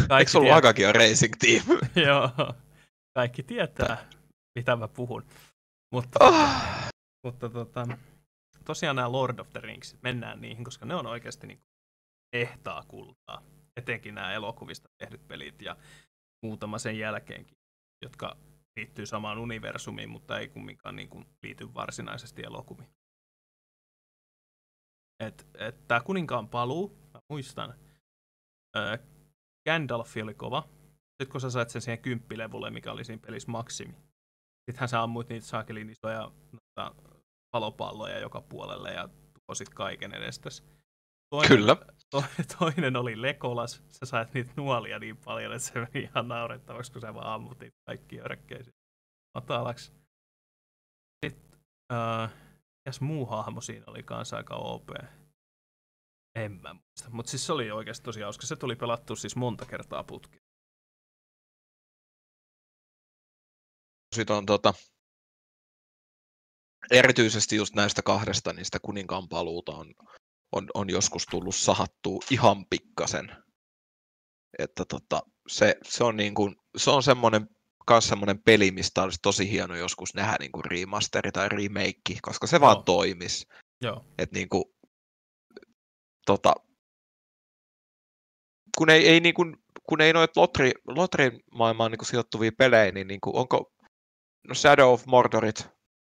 kaikki 0.09 0.85
Eikö 0.85 0.89
on 0.89 0.95
racing 0.95 1.35
team? 1.39 1.65
joo, 2.09 2.31
kaikki 3.15 3.43
tietää, 3.43 4.11
mitä 4.55 4.77
mä 4.77 4.89
puhun. 4.89 5.25
Mutta, 5.93 6.19
Oh. 6.25 6.51
Mutta 7.25 7.49
tota, 7.49 7.87
tosiaan 8.65 8.97
nämä 8.97 9.13
Lord 9.13 9.39
of 9.39 9.53
the 9.53 9.61
Rings, 9.61 9.97
mennään 10.03 10.41
niihin, 10.41 10.65
koska 10.65 10.87
ne 10.87 10.95
on 10.95 11.07
oikeasti 11.07 11.47
niin 11.47 11.61
ehtaa 12.33 12.85
kultaa. 12.89 13.43
Etenkin 13.77 14.15
nämä 14.15 14.33
elokuvista 14.33 14.89
tehdyt 14.99 15.29
pelit 15.29 15.63
ja 15.63 15.77
muutama 16.43 16.79
sen 16.79 16.99
jälkeenkin, 16.99 17.57
jotka 18.03 18.37
liittyy 18.77 19.07
samaan 19.07 19.39
universumiin, 19.39 20.11
mutta 20.11 20.39
ei 20.39 20.49
kumminkaan 20.49 20.97
niin 20.97 21.09
kuin 21.09 21.27
liity 21.43 21.75
varsinaisesti 21.75 22.43
elokuviin. 22.43 22.89
Et, 25.21 25.47
et 25.59 25.89
tämä 25.89 26.01
kuninkaan 26.01 26.49
paluu, 26.49 26.99
mä 27.15 27.21
muistan, 27.29 27.75
ää, 28.77 28.99
Gandalf 29.69 30.17
oli 30.23 30.35
kova. 30.35 30.69
Sitten 31.09 31.33
kun 31.33 31.41
sä 31.41 31.51
sait 31.51 31.71
sen 31.71 31.83
siihen 31.83 32.03
kymppilevulle, 32.03 32.71
mikä 32.71 32.93
oli 32.93 33.05
siinä 33.05 33.23
pelissä 33.27 33.51
maksimi, 33.51 33.95
sittenhän 34.71 34.89
sä 34.89 35.03
ammuit 35.03 35.29
niitä 35.29 35.47
saakelin 35.47 35.91
isoja 35.91 36.33
noita 36.53 36.95
palopalloja 37.51 38.19
joka 38.19 38.41
puolelle 38.41 38.93
ja 38.93 39.09
tuhosit 39.09 39.69
kaiken 39.69 40.15
edestäsi. 40.15 40.76
Toinen, 41.31 41.59
Kyllä. 41.59 41.77
To, 42.11 42.25
toinen 42.59 42.97
oli 42.97 43.23
Lekolas, 43.23 43.83
sä 43.89 44.07
sait 44.07 44.35
niitä 44.35 44.53
nuolia 44.57 44.99
niin 44.99 45.17
paljon, 45.17 45.53
että 45.53 45.69
se 45.69 45.81
meni 45.81 46.05
ihan 46.05 46.29
naurettavaksi, 46.29 46.93
kun 46.93 47.01
sä 47.01 47.15
vaan 47.15 47.35
ammut 47.35 47.61
niitä 47.61 47.77
kaikki 47.87 48.21
örkkeisiä 48.21 48.73
matalaksi. 49.35 49.93
Sitten, 51.27 51.61
äh, 51.93 52.33
mikäs 52.79 53.01
muu 53.01 53.27
hahmo 53.27 53.61
siinä 53.61 53.85
oli 53.87 54.03
kanssa 54.03 54.37
aika 54.37 54.55
OP? 54.55 54.89
En 56.37 56.53
mä 56.53 56.75
muista, 56.75 57.11
mutta 57.11 57.31
siis 57.31 57.47
se 57.47 57.53
oli 57.53 57.71
oikeasti 57.71 58.05
tosi 58.05 58.21
hauska. 58.21 58.47
Se 58.47 58.57
tuli 58.57 58.77
pelattua 58.77 59.17
siis 59.17 59.37
monta 59.37 59.67
kertaa 59.67 60.05
putkeen. 60.05 60.43
Sitten 64.15 64.37
on 64.37 64.47
tota, 64.47 64.75
erityisesti 66.91 67.57
just 67.57 67.75
näistä 67.75 68.03
kahdesta, 68.03 68.53
niin 68.53 68.65
sitä 68.65 68.79
kuninkaan 68.83 69.29
paluuta 69.29 69.73
on, 69.73 69.95
on, 70.53 70.67
on 70.75 70.91
joskus 70.91 71.27
tullut 71.31 71.55
sahattua 71.55 72.21
ihan 72.31 72.67
pikkasen. 72.67 73.37
Että 74.59 74.85
tota, 74.85 75.23
se, 75.49 75.77
se, 75.83 76.05
on 76.05 76.17
niin 76.17 76.35
kuin, 76.35 76.57
se 76.77 76.91
on 76.91 77.03
semmoinen 77.03 77.49
myös 77.91 78.09
semmoinen 78.09 78.43
peli, 78.43 78.71
mistä 78.71 79.03
olisi 79.03 79.19
tosi 79.23 79.51
hieno 79.51 79.77
joskus 79.77 80.15
nähdä 80.15 80.37
niin 80.41 80.53
kuin 80.53 80.65
remasteri 80.65 81.33
tai 81.33 81.49
remake, 81.49 82.19
koska 82.23 82.47
se 82.47 82.57
Joo. 82.57 82.61
vaan 82.61 82.85
toimis. 82.85 83.47
Joo, 83.81 84.05
Et 84.19 84.33
niin 84.33 84.49
kuin, 84.49 84.65
tota, 86.27 86.55
kun 88.79 88.91
ei, 88.91 89.09
ei, 89.09 89.21
niin 89.21 89.35
kuin, 89.35 89.57
kun 89.89 90.01
ei 90.01 90.13
noit 90.13 90.37
lotri, 90.37 90.73
lotrin 90.87 91.41
maailmaan 91.55 91.91
niin 91.91 91.99
kuin 91.99 92.07
sijoittuvia 92.07 92.53
pelejä, 92.59 92.93
niin, 92.93 93.09
niin 93.09 93.21
kuin, 93.21 93.37
onko 93.37 93.73
no 94.49 94.55
Shadow 94.55 94.93
of 94.93 95.07
Mordorit 95.07 95.69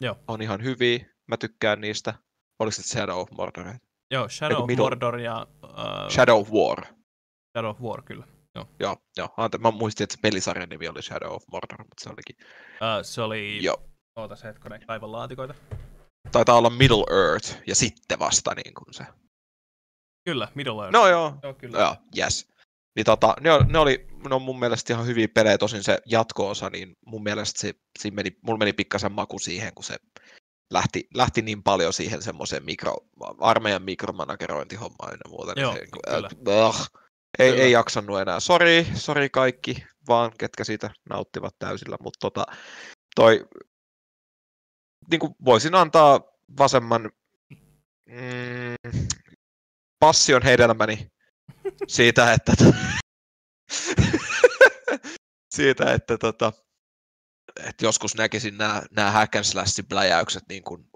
Joo. 0.02 0.16
on 0.28 0.42
ihan 0.42 0.64
hyviä, 0.64 1.06
mä 1.28 1.38
tykkään 1.38 1.82
niistä. 1.82 2.14
Oliko 2.60 2.72
se 2.72 2.84
Shadow 2.84 3.20
of 3.20 3.32
Mordor? 3.32 3.74
Joo 4.12 4.30
Shadow 4.30 4.64
of 4.64 4.78
Mordor 4.78 5.20
ja 5.20 5.48
äh, 5.64 6.10
Shadow 6.10 6.40
of 6.40 6.52
War. 6.52 6.86
Shadow 7.58 7.70
of 7.70 7.82
War 7.82 8.02
kyllä. 8.02 8.28
Joo, 8.80 8.98
joo. 9.18 9.30
Ante, 9.38 9.58
mä 9.58 9.72
muistin, 9.72 10.04
että 10.04 10.16
se 10.16 10.22
pelisarjan 10.22 10.70
nimi 10.70 10.88
oli 10.88 11.02
Shadow 11.02 11.32
of 11.32 11.44
Mordor, 11.52 11.78
mutta 11.78 12.04
se 12.04 12.10
olikin. 12.10 12.36
Äh, 12.82 13.00
se 13.02 13.22
oli, 13.22 13.64
Joo. 13.64 13.84
ootas 14.16 14.44
hetkonen, 14.44 14.86
kaivan 14.88 15.12
laatikoita. 15.12 15.56
Taitaa 16.32 16.58
olla 16.58 16.70
Middle 16.70 17.30
Earth 17.30 17.58
ja 17.68 17.76
sitten 17.76 18.20
vasta 18.20 18.52
niin 18.56 18.74
kuin 18.74 18.94
se. 18.94 19.06
Kyllä, 20.26 20.48
Middle 20.56 20.82
Earth. 20.82 20.92
No 20.92 21.08
joo, 21.08 21.34
joo 21.44 21.54
kyllä. 21.54 21.80
Joo, 21.80 21.96
yes. 22.18 22.50
Niin 22.96 23.06
tota, 23.06 23.36
ne, 23.40 23.50
ne, 23.70 23.80
oli, 23.80 24.08
ne 24.30 24.36
on 24.36 24.42
mun 24.42 24.60
mielestä 24.60 24.94
ihan 24.94 25.06
hyviä 25.06 25.28
pelejä, 25.28 25.58
tosin 25.58 25.84
se 25.84 26.00
jatko-osa, 26.06 26.70
niin 26.70 26.94
mun 27.06 27.24
mielestä 27.24 27.62
se, 27.62 27.74
siinä 28.00 28.16
meni, 28.16 28.38
mulla 28.42 28.58
meni 28.58 28.74
pikkasen 28.74 29.12
maku 29.12 29.40
siihen, 29.40 29.74
kun 29.74 29.84
se 29.84 29.98
lähti, 30.74 31.08
lähti 31.14 31.42
niin 31.42 31.64
paljon 31.64 31.94
siihen 31.94 32.22
semmoiseen 32.22 32.66
mikro, 32.66 32.96
armeijan 33.40 33.84
mikromanagerointihommaan 33.84 35.12
ja 35.12 35.30
muuta. 35.30 35.54
Joo, 35.60 35.74
niin 35.74 35.88
kyllä. 35.92 36.30
äh, 36.68 36.88
ei, 37.40 37.52
Kyllä. 37.52 37.64
ei 37.64 37.72
jaksanut 37.72 38.20
enää. 38.20 38.40
Sori, 38.40 38.88
sori 38.94 39.30
kaikki, 39.30 39.86
vaan 40.08 40.32
ketkä 40.38 40.64
siitä 40.64 40.90
nauttivat 41.10 41.56
täysillä, 41.60 41.98
mutta 42.02 42.18
tota, 42.20 42.46
toi, 43.16 43.46
niin 45.12 45.20
kuin 45.20 45.36
voisin 45.46 45.76
antaa 45.76 46.22
vasemman 46.58 47.12
mm, 48.06 49.08
passion 50.00 50.42
hedelmäni 50.42 51.12
siitä, 51.88 52.34
että 52.34 52.54
siitä, 55.56 55.94
että 55.94 56.18
tota, 56.18 56.54
että 57.64 57.86
joskus 57.86 58.16
näkisin 58.16 58.58
nämä, 58.58 58.82
nämä 58.92 59.12
hack 59.12 59.36
and 59.36 59.44
slash 59.44 59.88
pläjäykset 59.90 60.44
niin 60.50 60.64
kuin 60.64 60.90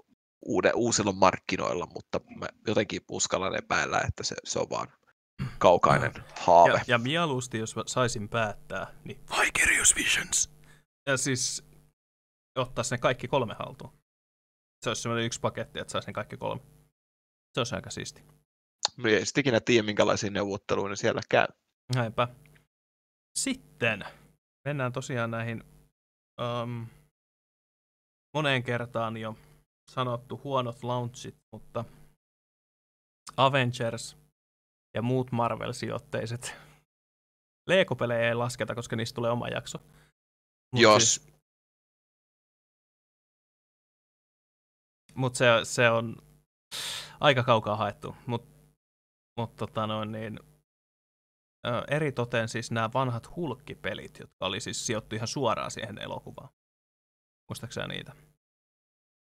uude, 0.46 0.72
uusilla 0.74 1.12
markkinoilla, 1.12 1.86
mutta 1.86 2.20
mä 2.36 2.46
jotenkin 2.66 3.00
uskallan 3.10 3.54
epäillä, 3.54 4.00
että 4.08 4.24
se, 4.24 4.36
se 4.44 4.58
on 4.58 4.70
vaan 4.70 4.92
kaukainen 5.58 6.12
haave. 6.40 6.72
Ja, 6.72 6.84
ja 6.86 6.98
mieluusti, 6.98 7.58
jos 7.58 7.76
mä 7.76 7.82
saisin 7.86 8.28
päättää, 8.28 8.86
niin 9.04 9.20
Vicarious 9.40 9.96
Visions. 9.96 10.50
Ja 11.06 11.16
siis 11.16 11.64
ottaisi 12.56 12.94
ne 12.94 12.98
kaikki 12.98 13.28
kolme 13.28 13.54
haltuun. 13.58 13.92
Se 14.84 14.90
olisi 14.90 15.02
semmoinen 15.02 15.26
yksi 15.26 15.40
paketti, 15.40 15.78
että 15.78 15.92
saisi 15.92 16.06
ne 16.06 16.12
kaikki 16.12 16.36
kolme. 16.36 16.62
Se 17.54 17.60
olisi 17.60 17.74
aika 17.74 17.90
siisti. 17.90 18.22
Mä 18.96 19.08
ei 19.08 19.26
sitten 19.26 19.40
ikinä 19.40 19.60
tiedä, 19.60 19.86
minkälaisia 19.86 20.30
neuvotteluja 20.30 20.96
siellä 20.96 21.20
käy. 21.28 21.46
Näinpä. 21.94 22.28
Sitten 23.38 24.04
mennään 24.64 24.92
tosiaan 24.92 25.30
näihin 25.30 25.64
um, 26.40 26.86
moneen 28.34 28.62
kertaan 28.62 29.16
jo 29.16 29.36
sanottu 29.90 30.40
huonot 30.44 30.82
launchit, 30.82 31.36
mutta 31.52 31.84
Avengers 33.36 34.16
ja 34.94 35.02
muut 35.02 35.32
Marvel-sijoitteiset 35.32 36.54
Lego-pelejä 37.66 38.28
ei 38.28 38.34
lasketa, 38.34 38.74
koska 38.74 38.96
niistä 38.96 39.14
tulee 39.14 39.30
oma 39.30 39.48
jakso. 39.48 39.78
Mut 40.72 40.82
Jos. 40.82 41.14
Siis, 41.14 41.32
mutta 45.14 45.36
se, 45.36 45.46
se 45.62 45.90
on 45.90 46.16
aika 47.20 47.42
kaukaa 47.42 47.76
haettu. 47.76 48.16
Mutta 48.26 48.52
mut 49.36 49.56
tota 49.56 49.86
noin, 49.86 50.12
niin, 50.12 50.40
eri 51.88 52.12
toteen 52.12 52.48
siis 52.48 52.70
nämä 52.70 52.90
vanhat 52.94 53.36
hulkkipelit, 53.36 54.18
jotka 54.20 54.46
oli 54.46 54.60
siis 54.60 54.86
sijoittu 54.86 55.16
ihan 55.16 55.28
suoraan 55.28 55.70
siihen 55.70 55.98
elokuvaan. 55.98 56.48
Muistaakseni 57.50 57.94
niitä? 57.94 58.12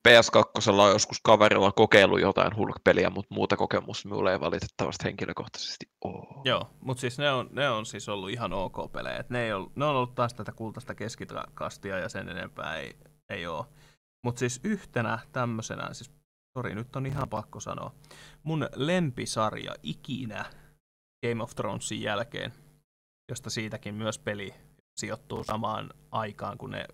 PS2 0.07 0.69
on 0.69 0.91
joskus 0.91 1.21
kaverilla 1.23 1.71
kokeillut 1.71 2.21
jotain 2.21 2.55
Hulk-peliä, 2.55 3.09
mutta 3.09 3.35
muuta 3.35 3.57
kokemusta 3.57 4.09
minulla 4.09 4.31
ei 4.31 4.39
valitettavasti 4.39 5.03
henkilökohtaisesti 5.03 5.85
ole. 6.03 6.41
Joo, 6.45 6.69
mutta 6.79 7.01
siis 7.01 7.17
ne 7.17 7.31
on, 7.31 7.49
ne 7.51 7.69
on 7.69 7.85
siis 7.85 8.09
ollut 8.09 8.29
ihan 8.29 8.53
ok 8.53 8.91
pelejä. 8.91 9.23
ne, 9.29 9.43
ei 9.43 9.53
ollut, 9.53 9.75
ne 9.75 9.85
on 9.85 9.95
ollut 9.95 10.15
taas 10.15 10.33
tätä 10.33 10.51
kultaista 10.51 10.95
keskikastia 10.95 11.97
ja 11.97 12.09
sen 12.09 12.29
enempää 12.29 12.75
ei, 12.75 12.97
ei 13.29 13.47
ole. 13.47 13.65
Mutta 14.23 14.39
siis 14.39 14.59
yhtenä 14.63 15.19
tämmöisenä, 15.31 15.93
siis 15.93 16.11
sori 16.57 16.75
nyt 16.75 16.95
on 16.95 17.05
ihan 17.05 17.29
pakko 17.29 17.59
sanoa, 17.59 17.95
mun 18.43 18.67
lempisarja 18.75 19.75
ikinä 19.83 20.45
Game 21.27 21.43
of 21.43 21.55
Thronesin 21.55 22.01
jälkeen, 22.01 22.53
josta 23.31 23.49
siitäkin 23.49 23.95
myös 23.95 24.19
peli 24.19 24.53
sijoittuu 24.99 25.43
samaan 25.43 25.93
aikaan 26.11 26.57
kuin 26.57 26.71
ne 26.71 26.85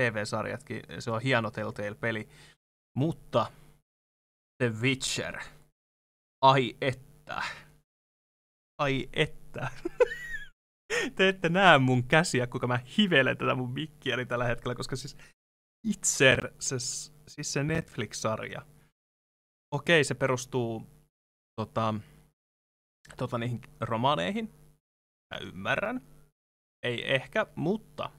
TV-sarjatkin, 0.00 0.82
se 0.98 1.10
on 1.10 1.22
hieno 1.22 1.50
Telltale-peli, 1.50 2.28
mutta 2.96 3.46
The 4.58 4.72
Witcher, 4.80 5.40
ai 6.42 6.76
että, 6.80 7.42
ai 8.78 9.08
että. 9.12 9.70
Te 11.16 11.28
ette 11.28 11.48
näe 11.48 11.78
mun 11.78 12.04
käsiä, 12.04 12.46
kuinka 12.46 12.66
mä 12.66 12.80
hivelen 12.98 13.38
tätä 13.38 13.54
mun 13.54 13.72
mikkiäni 13.72 14.26
tällä 14.26 14.44
hetkellä, 14.44 14.74
koska 14.74 14.96
siis 14.96 15.16
Itser, 15.86 16.52
se, 16.58 16.76
siis 17.28 17.52
se 17.52 17.62
Netflix-sarja, 17.62 18.62
okei, 19.74 20.04
se 20.04 20.14
perustuu 20.14 20.86
tota, 21.60 21.94
tota, 23.16 23.38
niihin 23.38 23.60
romaaneihin. 23.80 24.52
Mä 25.34 25.38
ymmärrän. 25.40 26.00
Ei 26.82 27.14
ehkä, 27.14 27.46
mutta 27.56 28.10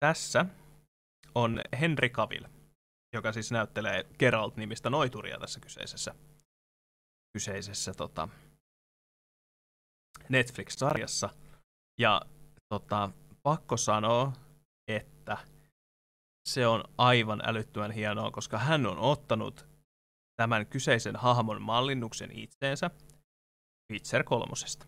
tässä 0.00 0.46
on 1.34 1.60
Henry 1.80 2.08
Cavill, 2.08 2.44
joka 3.12 3.32
siis 3.32 3.52
näyttelee 3.52 4.06
Geralt-nimistä 4.18 4.90
noituria 4.90 5.38
tässä 5.38 5.60
kyseisessä, 5.60 6.14
kyseisessä 7.32 7.94
tota, 7.94 8.28
Netflix-sarjassa. 10.28 11.30
Ja 12.00 12.22
tota, 12.68 13.10
pakko 13.42 13.76
sanoa, 13.76 14.32
että 14.88 15.38
se 16.48 16.66
on 16.66 16.84
aivan 16.98 17.42
älyttömän 17.44 17.90
hienoa, 17.90 18.30
koska 18.30 18.58
hän 18.58 18.86
on 18.86 18.98
ottanut 18.98 19.67
tämän 20.40 20.66
kyseisen 20.66 21.16
hahmon 21.16 21.62
mallinnuksen 21.62 22.38
itseensä 22.38 22.90
Witcher 23.92 24.24
kolmosesta 24.24 24.86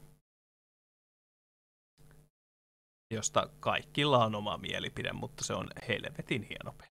josta 3.10 3.50
kaikilla 3.60 4.24
on 4.24 4.34
oma 4.34 4.58
mielipide, 4.58 5.12
mutta 5.12 5.44
se 5.44 5.54
on 5.54 5.68
helvetin 5.88 6.42
hieno 6.42 6.72
peli. 6.72 6.90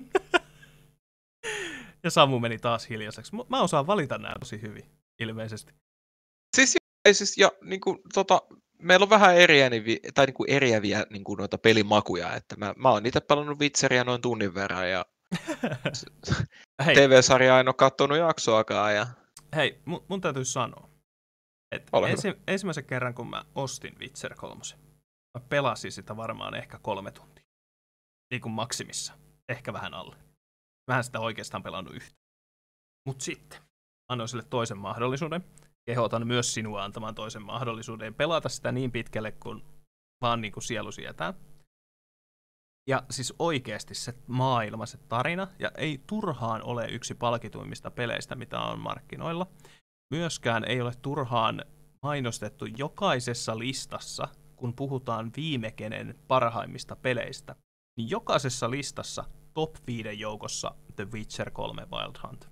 ja 2.04 2.10
Samu 2.10 2.38
meni 2.38 2.58
taas 2.58 2.90
hiljaiseksi. 2.90 3.32
Mä 3.48 3.62
osaan 3.62 3.86
valita 3.86 4.18
nämä 4.18 4.34
tosi 4.40 4.62
hyvin, 4.62 4.84
ilmeisesti. 5.20 5.72
Siis, 6.56 6.76
ei, 7.04 7.14
siis 7.14 7.38
ja, 7.38 7.52
niin 7.62 7.80
kuin, 7.80 7.98
tota, 8.14 8.42
meillä 8.78 9.04
on 9.04 9.10
vähän 9.10 9.36
eriäviä, 9.36 9.96
tai 10.14 10.26
niin 10.26 10.34
kuin 10.34 10.50
eriäviä 10.50 11.06
niin 11.10 11.24
kuin 11.24 11.38
noita 11.38 11.58
pelimakuja, 11.58 12.34
että 12.34 12.56
mä, 12.56 12.74
mä 12.76 12.90
oon 12.90 13.06
itse 13.06 13.20
pelannut 13.20 13.58
Witcheria 13.58 14.04
noin 14.04 14.22
tunnin 14.22 14.54
verran, 14.54 14.90
ja 14.90 15.06
TV-sarjaa 16.94 17.60
en 17.60 17.68
ole 17.68 17.74
katsonut 17.74 18.18
jaksoakaan. 18.18 18.94
Ja... 18.94 19.06
Hei, 19.56 19.80
mun, 19.84 20.04
mun 20.08 20.20
täytyy 20.20 20.44
sanoa, 20.44 20.88
et 21.72 21.90
ensi, 22.08 22.34
ensimmäisen 22.46 22.84
kerran, 22.84 23.14
kun 23.14 23.30
mä 23.30 23.44
ostin 23.54 23.98
Witcher 23.98 24.34
3, 24.34 24.60
mä 25.38 25.44
pelasin 25.48 25.92
sitä 25.92 26.16
varmaan 26.16 26.54
ehkä 26.54 26.78
kolme 26.82 27.10
tuntia. 27.10 27.44
Niin 28.30 28.42
kuin 28.42 28.52
maksimissa. 28.52 29.14
Ehkä 29.48 29.72
vähän 29.72 29.94
alle. 29.94 30.16
En 30.96 31.04
sitä 31.04 31.20
oikeastaan 31.20 31.62
pelannut 31.62 31.94
yhtä. 31.94 32.16
Mut 33.06 33.20
sitten 33.20 33.60
annoin 34.08 34.28
sille 34.28 34.44
toisen 34.50 34.78
mahdollisuuden. 34.78 35.44
Kehotan 35.86 36.26
myös 36.26 36.54
sinua 36.54 36.84
antamaan 36.84 37.14
toisen 37.14 37.42
mahdollisuuden 37.42 38.14
pelata 38.14 38.48
sitä 38.48 38.72
niin 38.72 38.92
pitkälle, 38.92 39.32
kun 39.32 39.64
vaan 40.20 40.40
niin 40.40 40.52
kuin 40.52 40.62
sielu 40.62 40.92
sietää. 40.92 41.34
Ja 42.88 43.02
siis 43.10 43.34
oikeasti 43.38 43.94
se 43.94 44.14
maailma, 44.26 44.86
se 44.86 44.98
tarina, 44.98 45.48
ja 45.58 45.70
ei 45.76 46.00
turhaan 46.06 46.62
ole 46.64 46.86
yksi 46.90 47.14
palkituimmista 47.14 47.90
peleistä, 47.90 48.34
mitä 48.34 48.60
on 48.60 48.80
markkinoilla 48.80 49.46
myöskään 50.12 50.64
ei 50.64 50.80
ole 50.80 50.92
turhaan 51.02 51.64
mainostettu 52.02 52.66
jokaisessa 52.66 53.58
listassa, 53.58 54.28
kun 54.56 54.74
puhutaan 54.74 55.30
viimekenen 55.36 56.18
parhaimmista 56.28 56.96
peleistä, 56.96 57.56
niin 57.96 58.10
jokaisessa 58.10 58.70
listassa 58.70 59.24
top 59.54 59.76
5 59.86 60.20
joukossa 60.20 60.74
The 60.96 61.06
Witcher 61.12 61.50
3 61.50 61.82
Wild 61.82 62.16
Hunt. 62.22 62.48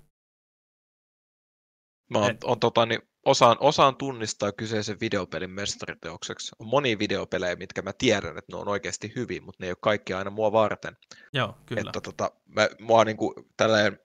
Mä 2.11 2.19
on, 2.19 2.37
on, 2.45 2.61
tota, 2.61 2.87
niin, 2.87 3.01
osaan, 3.25 3.57
osaan 3.61 3.97
tunnistaa 3.97 4.53
kyseisen 4.53 5.01
videopelin 5.01 5.51
mestariteokseksi. 5.51 6.53
On 6.59 6.67
monia 6.67 6.99
videopelejä, 6.99 7.57
mitkä 7.57 7.83
mä 7.83 7.93
tiedän, 7.93 8.39
että 8.39 8.53
ne 8.53 8.59
on 8.59 8.69
oikeasti 8.69 9.13
hyviä, 9.17 9.41
mutta 9.41 9.57
ne 9.61 9.67
ei 9.67 9.71
ole 9.71 9.79
kaikki 9.81 10.13
aina 10.13 10.31
mua 10.31 10.53
varten. 10.53 10.97
Joo, 11.33 11.59
kyllä. 11.67 11.81
Että, 11.81 12.01
tota, 12.01 12.31
mä, 12.45 12.69
mua 12.81 13.05
niin 13.05 13.17
kuin, 13.17 13.35
tälleen 13.57 13.99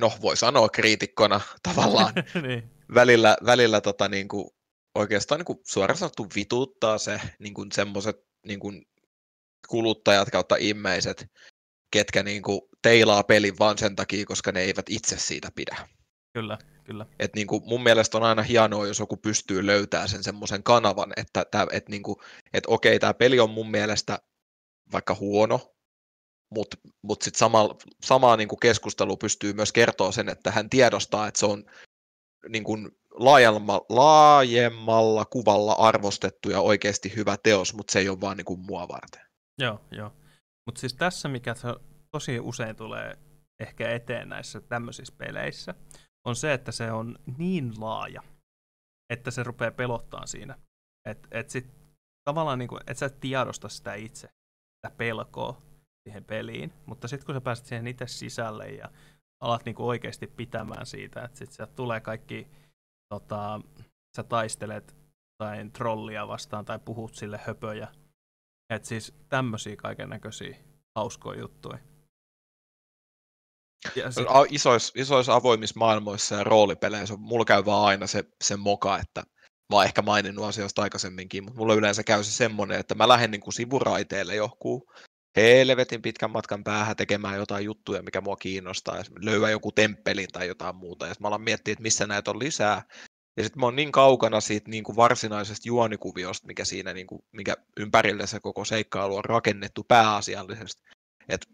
no 0.00 0.12
voi 0.22 0.36
sanoa 0.36 0.68
kriitikkona 0.68 1.40
tavallaan, 1.68 2.12
niin. 2.46 2.70
välillä, 2.94 3.36
välillä 3.46 3.80
tota, 3.80 4.08
niin 4.08 4.28
kuin, 4.28 4.50
oikeastaan 4.94 5.38
niin 5.38 5.46
kuin, 5.46 5.58
suoraan 5.66 5.98
sanottu 5.98 6.26
vituttaa 6.34 6.98
se 6.98 7.20
niin 7.38 7.54
kuin, 7.54 7.72
semmoiset 7.72 8.16
niin 8.46 8.60
kuin, 8.60 8.86
kuluttajat 9.68 10.30
kautta 10.30 10.56
immeiset, 10.58 11.26
ketkä 11.90 12.22
niin 12.22 12.42
kuin, 12.42 12.60
teilaa 12.82 13.22
pelin 13.22 13.58
vaan 13.58 13.78
sen 13.78 13.96
takia, 13.96 14.24
koska 14.26 14.52
ne 14.52 14.60
eivät 14.60 14.86
itse 14.88 15.16
siitä 15.18 15.48
pidä. 15.54 15.88
Kyllä, 16.32 16.58
kyllä. 16.84 17.06
Et 17.18 17.34
niin 17.34 17.46
kuin, 17.46 17.62
mun 17.66 17.82
mielestä 17.82 18.16
on 18.18 18.22
aina 18.22 18.42
hienoa, 18.42 18.86
jos 18.86 18.98
joku 18.98 19.16
pystyy 19.16 19.66
löytämään 19.66 20.08
sen 20.08 20.22
semmoisen 20.22 20.62
kanavan, 20.62 21.12
että, 21.16 21.44
tää, 21.50 21.66
et 21.72 21.88
niin 21.88 22.02
kuin, 22.02 22.16
et 22.52 22.64
okei, 22.66 22.98
tämä 22.98 23.14
peli 23.14 23.40
on 23.40 23.50
mun 23.50 23.70
mielestä 23.70 24.18
vaikka 24.92 25.14
huono, 25.14 25.74
mutta 26.54 26.76
mut 27.02 27.22
sitten 27.22 27.38
sama, 27.38 27.68
samaa 28.04 28.36
niin 28.36 28.48
kuin 28.48 28.60
keskustelu 28.60 29.16
pystyy 29.16 29.52
myös 29.52 29.72
kertoa 29.72 30.12
sen, 30.12 30.28
että 30.28 30.50
hän 30.50 30.70
tiedostaa, 30.70 31.28
että 31.28 31.40
se 31.40 31.46
on 31.46 31.64
niin 32.48 32.64
kuin 32.64 32.90
laajemmalla, 33.14 33.86
laajemmalla 33.88 35.24
kuvalla 35.24 35.72
arvostettu 35.72 36.50
ja 36.50 36.60
oikeasti 36.60 37.16
hyvä 37.16 37.36
teos, 37.42 37.74
mutta 37.74 37.92
se 37.92 37.98
ei 37.98 38.08
ole 38.08 38.20
vaan 38.20 38.36
niin 38.36 38.44
kuin 38.44 38.60
mua 38.60 38.88
varten. 38.88 39.22
Joo, 39.58 39.80
joo. 39.90 40.12
Mutta 40.66 40.80
siis 40.80 40.94
tässä, 40.94 41.28
mikä 41.28 41.54
tosi 42.10 42.40
usein 42.40 42.76
tulee 42.76 43.18
ehkä 43.60 43.90
eteen 43.90 44.28
näissä 44.28 44.60
tämmöisissä 44.60 45.14
peleissä, 45.18 45.74
on 46.24 46.36
se, 46.36 46.52
että 46.52 46.72
se 46.72 46.92
on 46.92 47.18
niin 47.38 47.72
laaja, 47.80 48.22
että 49.12 49.30
se 49.30 49.42
rupeaa 49.42 49.70
pelottaa 49.70 50.26
siinä. 50.26 50.58
Että 51.08 51.28
et 51.30 51.50
sit 51.50 51.66
tavallaan 52.24 52.58
niin 52.58 52.68
kuin, 52.68 52.80
et 52.86 52.98
sä 52.98 53.08
tiedosta 53.08 53.68
sitä 53.68 53.94
itse, 53.94 54.28
sitä 54.76 54.96
pelkoa, 54.96 55.62
siihen 56.08 56.24
peliin, 56.24 56.72
mutta 56.86 57.08
sitten 57.08 57.26
kun 57.26 57.34
sä 57.34 57.40
pääset 57.40 57.66
siihen 57.66 57.86
itse 57.86 58.06
sisälle 58.06 58.68
ja 58.68 58.90
alat 59.42 59.64
niinku 59.64 59.88
oikeasti 59.88 60.26
pitämään 60.26 60.86
siitä, 60.86 61.24
että 61.24 61.38
sitten 61.38 61.56
sieltä 61.56 61.72
tulee 61.72 62.00
kaikki, 62.00 62.48
tota, 63.14 63.60
sä 64.16 64.22
taistelet 64.22 64.96
tai 65.42 65.70
trollia 65.72 66.28
vastaan 66.28 66.64
tai 66.64 66.78
puhut 66.78 67.14
sille 67.14 67.40
höpöjä. 67.46 67.88
Että 68.70 68.88
siis 68.88 69.14
tämmöisiä 69.28 69.76
kaiken 69.76 70.08
näköisiä 70.08 70.56
hauskoja 70.96 71.40
juttuja. 71.40 71.78
Ja 73.96 74.10
sit... 74.10 74.26
isoissa, 74.50 74.92
isoissa 74.96 75.34
avoimissa 75.34 75.78
maailmoissa 75.78 76.34
ja 76.34 76.44
roolipeleissä 76.44 77.16
mulla 77.16 77.44
käy 77.44 77.64
vaan 77.64 77.86
aina 77.86 78.06
se, 78.06 78.24
se 78.44 78.56
moka, 78.56 78.98
että 78.98 79.22
mä 79.70 79.76
oon 79.76 79.84
ehkä 79.84 80.02
maininnut 80.02 80.44
asioista 80.44 80.82
aikaisemminkin, 80.82 81.44
mutta 81.44 81.58
mulla 81.58 81.74
yleensä 81.74 82.02
käy 82.02 82.24
se 82.24 82.32
semmoinen, 82.32 82.80
että 82.80 82.94
mä 82.94 83.08
lähden 83.08 83.30
niin 83.30 83.40
kuin 83.40 83.54
sivuraiteelle 83.54 84.34
johonkin 84.34 84.82
helvetin 85.36 86.02
pitkän 86.02 86.30
matkan 86.30 86.64
päähän 86.64 86.96
tekemään 86.96 87.36
jotain 87.36 87.64
juttuja, 87.64 88.02
mikä 88.02 88.20
mua 88.20 88.36
kiinnostaa, 88.36 88.96
ja 88.96 89.04
löyä 89.20 89.50
joku 89.50 89.72
temppeli 89.72 90.26
tai 90.26 90.48
jotain 90.48 90.76
muuta, 90.76 91.06
ja 91.06 91.14
mä 91.20 91.28
alan 91.28 91.42
miettiä, 91.42 91.72
että 91.72 91.82
missä 91.82 92.06
näitä 92.06 92.30
on 92.30 92.38
lisää, 92.38 92.82
Ja 93.36 93.44
sitten 93.44 93.60
mä 93.60 93.66
oon 93.66 93.76
niin 93.76 93.92
kaukana 93.92 94.40
siitä 94.40 94.70
niin 94.70 94.84
kuin 94.84 94.96
varsinaisesta 94.96 95.68
juonikuviosta, 95.68 96.46
mikä 96.46 96.64
siinä, 96.64 96.92
niin 96.92 97.06
kuin, 97.06 97.22
mikä 97.32 97.56
ympärille 97.76 98.26
se 98.26 98.40
koko 98.40 98.64
seikkailu 98.64 99.16
on 99.16 99.24
rakennettu 99.24 99.84
pääasiallisesti. 99.88 100.82
Et 101.28 101.46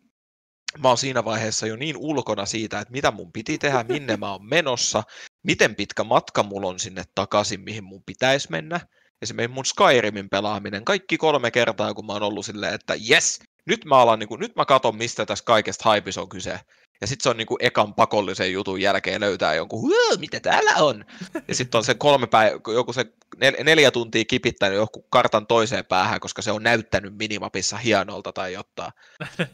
mä 0.83 0.89
oon 0.89 0.99
siinä 0.99 1.25
vaiheessa 1.25 1.67
jo 1.67 1.77
niin 1.77 1.97
ulkona 1.97 2.47
siitä, 2.47 2.81
että 2.81 2.93
mitä 2.93 3.11
mun 3.11 3.33
piti 3.33 3.59
tehdä, 3.59 3.85
minne 3.89 4.17
mä 4.17 4.33
oon 4.33 4.47
menossa, 4.47 5.03
miten 5.43 5.75
pitkä 5.75 6.05
matka 6.05 6.43
mulla 6.43 6.69
on 6.69 6.79
sinne 6.79 7.03
takaisin, 7.15 7.61
mihin 7.61 7.85
mun 7.85 8.03
pitäisi 8.07 8.51
mennä. 8.51 8.81
Esimerkiksi 9.23 9.55
mun 9.55 9.65
Skyrimin 9.65 10.29
pelaaminen 10.29 10.85
kaikki 10.85 11.19
kolme 11.19 11.51
kertaa, 11.51 11.95
kun 11.95 12.07
mä 12.07 12.13
oon 12.13 12.23
ollut 12.23 12.47
silleen, 12.47 12.75
että 12.75 12.95
yes, 13.11 13.41
nyt 13.67 13.85
mä, 13.85 13.97
alan, 13.97 14.19
niin 14.19 14.29
kuin, 14.29 14.41
nyt 14.41 14.57
mä 14.57 14.65
katon, 14.65 14.97
mistä 14.97 15.27
tässä 15.27 15.45
kaikesta 15.45 15.85
haipis 15.85 16.19
on 16.19 16.29
kyse. 16.29 16.61
Ja 17.01 17.07
sitten 17.07 17.23
se 17.23 17.29
on 17.29 17.37
niinku 17.37 17.57
ekan 17.61 17.95
pakollisen 17.95 18.53
jutun 18.53 18.81
jälkeen 18.81 19.21
löytää 19.21 19.55
jonkun, 19.55 19.91
mitä 20.19 20.41
täällä 20.41 20.75
on? 20.79 21.05
Ja 21.49 21.55
sitten 21.55 21.79
on 21.79 21.85
se 21.85 21.95
kolme 21.95 22.27
päivä, 22.27 22.61
joku 22.75 22.93
se 22.93 23.05
nel- 23.37 23.65
neljä 23.65 23.91
tuntia 23.91 24.25
kipittänyt 24.25 24.79
joku 24.79 25.07
kartan 25.11 25.47
toiseen 25.47 25.85
päähän, 25.85 26.21
koska 26.21 26.43
se 26.43 26.53
on 26.53 26.63
näyttänyt 26.63 27.19
minimapissa 27.19 27.77
hienolta 27.77 28.33
tai 28.33 28.53
jotain. 28.53 28.93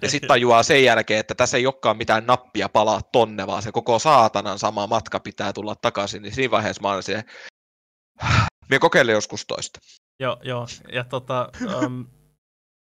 Ja 0.03 0.11
sitten 0.11 0.29
tajuaa 0.29 0.63
sen 0.63 0.85
jälkeen, 0.85 1.21
että 1.21 1.35
tässä 1.35 1.57
ei 1.57 1.67
olekaan 1.67 1.97
mitään 1.97 2.27
nappia 2.27 2.69
palaa 2.69 3.03
tonne, 3.03 3.47
vaan 3.47 3.63
se 3.63 3.73
koko 3.73 3.99
saatanan 3.99 4.59
sama 4.59 4.87
matka 4.87 5.21
pitää 5.21 5.53
tulla 5.53 5.75
takaisin. 5.75 6.23
Niin 6.23 6.35
siinä 6.35 6.51
vaiheessa 6.51 6.83
mä 6.83 6.91
olen 6.91 7.03
siihen, 7.03 7.25
minä 8.69 8.79
kokeilen 8.79 9.13
joskus 9.13 9.47
toista. 9.47 9.81
Joo, 10.21 10.37
joo. 10.43 10.67
Ja 10.93 11.05
tota, 11.05 11.49
um, 11.85 12.07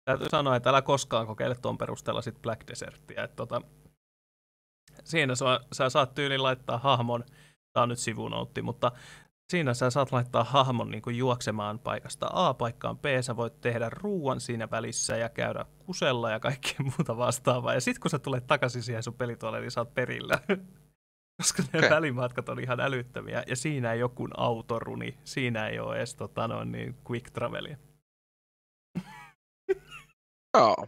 täytyy 0.04 0.28
sanoa, 0.30 0.56
että 0.56 0.70
älä 0.70 0.82
koskaan 0.82 1.26
kokeile 1.26 1.54
tuon 1.54 1.78
perusteella 1.78 2.22
sit 2.22 2.42
Black 2.42 2.68
Desertia. 2.68 3.24
Että 3.24 3.36
tota, 3.36 3.62
siinä 5.04 5.34
sä, 5.34 5.60
sä 5.72 5.90
saat 5.90 6.14
tyyliin 6.14 6.42
laittaa 6.42 6.78
hahmon, 6.78 7.24
tämä 7.72 7.82
on 7.82 7.88
nyt 7.88 7.98
sivunoutti, 7.98 8.62
mutta 8.62 8.92
siinä 9.50 9.74
sä 9.74 9.90
saat 9.90 10.12
laittaa 10.12 10.44
hahmon 10.44 10.90
niin 10.90 11.02
kuin 11.02 11.18
juoksemaan 11.18 11.78
paikasta 11.78 12.30
A 12.32 12.54
paikkaan 12.54 12.98
B, 12.98 13.04
sä 13.20 13.36
voit 13.36 13.60
tehdä 13.60 13.90
ruuan 13.90 14.40
siinä 14.40 14.70
välissä 14.70 15.16
ja 15.16 15.28
käydä 15.28 15.64
kusella 15.78 16.30
ja 16.30 16.40
kaikkea 16.40 16.76
muuta 16.98 17.16
vastaavaa. 17.16 17.74
Ja 17.74 17.80
sitten 17.80 18.00
kun 18.00 18.10
sä 18.10 18.18
tulet 18.18 18.46
takaisin 18.46 18.82
siihen 18.82 19.02
sun 19.02 19.14
pelituolle, 19.14 19.60
niin 19.60 19.70
sä 19.70 19.80
oot 19.80 19.94
perillä. 19.94 20.38
Koska 21.42 21.62
ne 21.72 21.78
okay. 21.78 21.90
välimatkat 21.90 22.48
on 22.48 22.60
ihan 22.60 22.80
älyttömiä. 22.80 23.44
Ja 23.46 23.56
siinä 23.56 23.92
ei 23.92 24.02
ole 24.02 24.10
kuin 24.14 24.30
autoruni. 24.36 25.18
Siinä 25.24 25.68
ei 25.68 25.78
ole 25.78 25.96
edes 25.96 26.14
tota, 26.14 26.48
noin, 26.48 26.72
niin 26.72 26.96
quick 27.10 27.30
travelia. 27.30 27.76
Joo. 30.54 30.86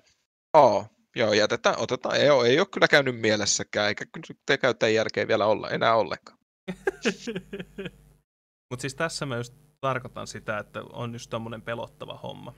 Oh. 0.52 0.93
Joo, 1.16 1.32
jätetään, 1.32 1.78
otetaan. 1.78 2.16
Ei 2.16 2.30
ei 2.46 2.60
ole 2.60 2.66
kyllä 2.66 2.88
käynyt 2.88 3.20
mielessäkään, 3.20 3.88
eikä 3.88 4.04
te 4.46 4.58
käy 4.58 4.74
tämän 4.74 5.28
vielä 5.28 5.46
olla, 5.46 5.70
enää 5.70 5.94
ollenkaan. 5.94 6.38
Mutta 8.70 8.80
siis 8.80 8.94
tässä 8.94 9.26
mä 9.26 9.36
just 9.36 9.54
tarkoitan 9.80 10.26
sitä, 10.26 10.58
että 10.58 10.82
on 10.92 11.12
just 11.12 11.30
tommonen 11.30 11.62
pelottava 11.62 12.18
homma. 12.22 12.54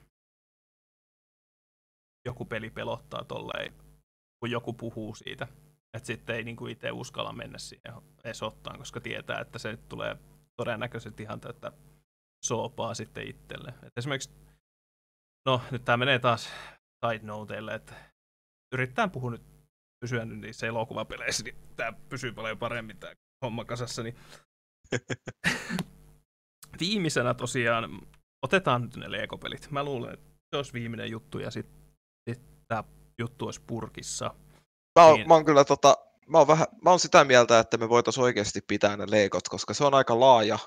Joku 2.24 2.44
peli 2.44 2.70
pelottaa 2.70 3.24
tolleen, 3.24 3.74
kun 4.40 4.50
joku 4.50 4.72
puhuu 4.72 5.14
siitä. 5.14 5.48
Että 5.94 6.07
sitten 6.07 6.36
ei 6.36 6.44
niinku 6.44 6.66
itse 6.66 6.90
uskalla 6.90 7.32
mennä 7.32 7.59
siihen 7.59 7.94
edes 8.24 8.42
ottaan, 8.42 8.78
koska 8.78 9.00
tietää, 9.00 9.40
että 9.40 9.59
se 9.59 9.70
nyt 9.70 9.88
tulee 9.88 10.16
todennäköisesti 10.57 11.22
ihan 11.22 11.40
tätä 11.40 11.72
soopaa 12.44 12.94
sitten 12.94 13.28
itselle. 13.28 13.74
Et 13.82 13.92
esimerkiksi, 13.96 14.30
no 15.46 15.61
nyt 15.70 15.84
tämä 15.84 15.96
menee 15.96 16.18
taas 16.18 16.48
side 17.07 17.26
noteille, 17.26 17.74
että 17.74 17.94
yritetään 18.73 19.11
puhua 19.11 19.31
nyt 19.31 19.43
pysyä 20.01 20.25
nyt 20.25 20.41
niissä 20.41 20.67
elokuvapeleissä, 20.67 21.45
niin 21.45 21.57
tämä 21.77 21.93
pysyy 22.09 22.33
paljon 22.33 22.59
paremmin 22.59 22.97
tämä 22.97 23.12
homma 23.45 23.64
kasassa. 23.64 24.03
Niin... 24.03 24.17
Viimeisenä 26.81 27.35
tosiaan 27.35 28.01
otetaan 28.43 28.83
nyt 28.83 28.97
ne 28.97 29.11
Lego-pelit. 29.11 29.71
Mä 29.71 29.85
luulen, 29.85 30.14
että 30.14 30.31
se 30.51 30.57
olisi 30.57 30.73
viimeinen 30.73 31.11
juttu 31.11 31.39
ja 31.39 31.51
sitten 31.51 31.77
sit 32.31 32.41
tämä 32.69 32.85
juttu 33.19 33.45
olisi 33.45 33.61
purkissa. 33.67 34.35
Mä 34.99 35.05
oon, 35.05 35.14
niin... 35.14 35.29
mä 35.29 35.35
oon 35.35 35.45
kyllä 35.45 35.64
tota, 35.64 35.97
mä 36.29 36.39
oon, 36.39 36.47
vähän, 36.47 36.67
mä 36.85 36.91
oon 36.91 37.01
sitä 37.01 37.25
mieltä, 37.25 37.59
että 37.59 37.77
me 37.77 37.89
voitaisiin 37.89 38.25
oikeasti 38.25 38.61
pitää 38.61 38.97
ne 38.97 39.05
Legot, 39.11 39.49
koska 39.49 39.75
se 39.75 39.85
on 39.85 39.95
aika 39.95 40.21
laaja, 40.21 40.59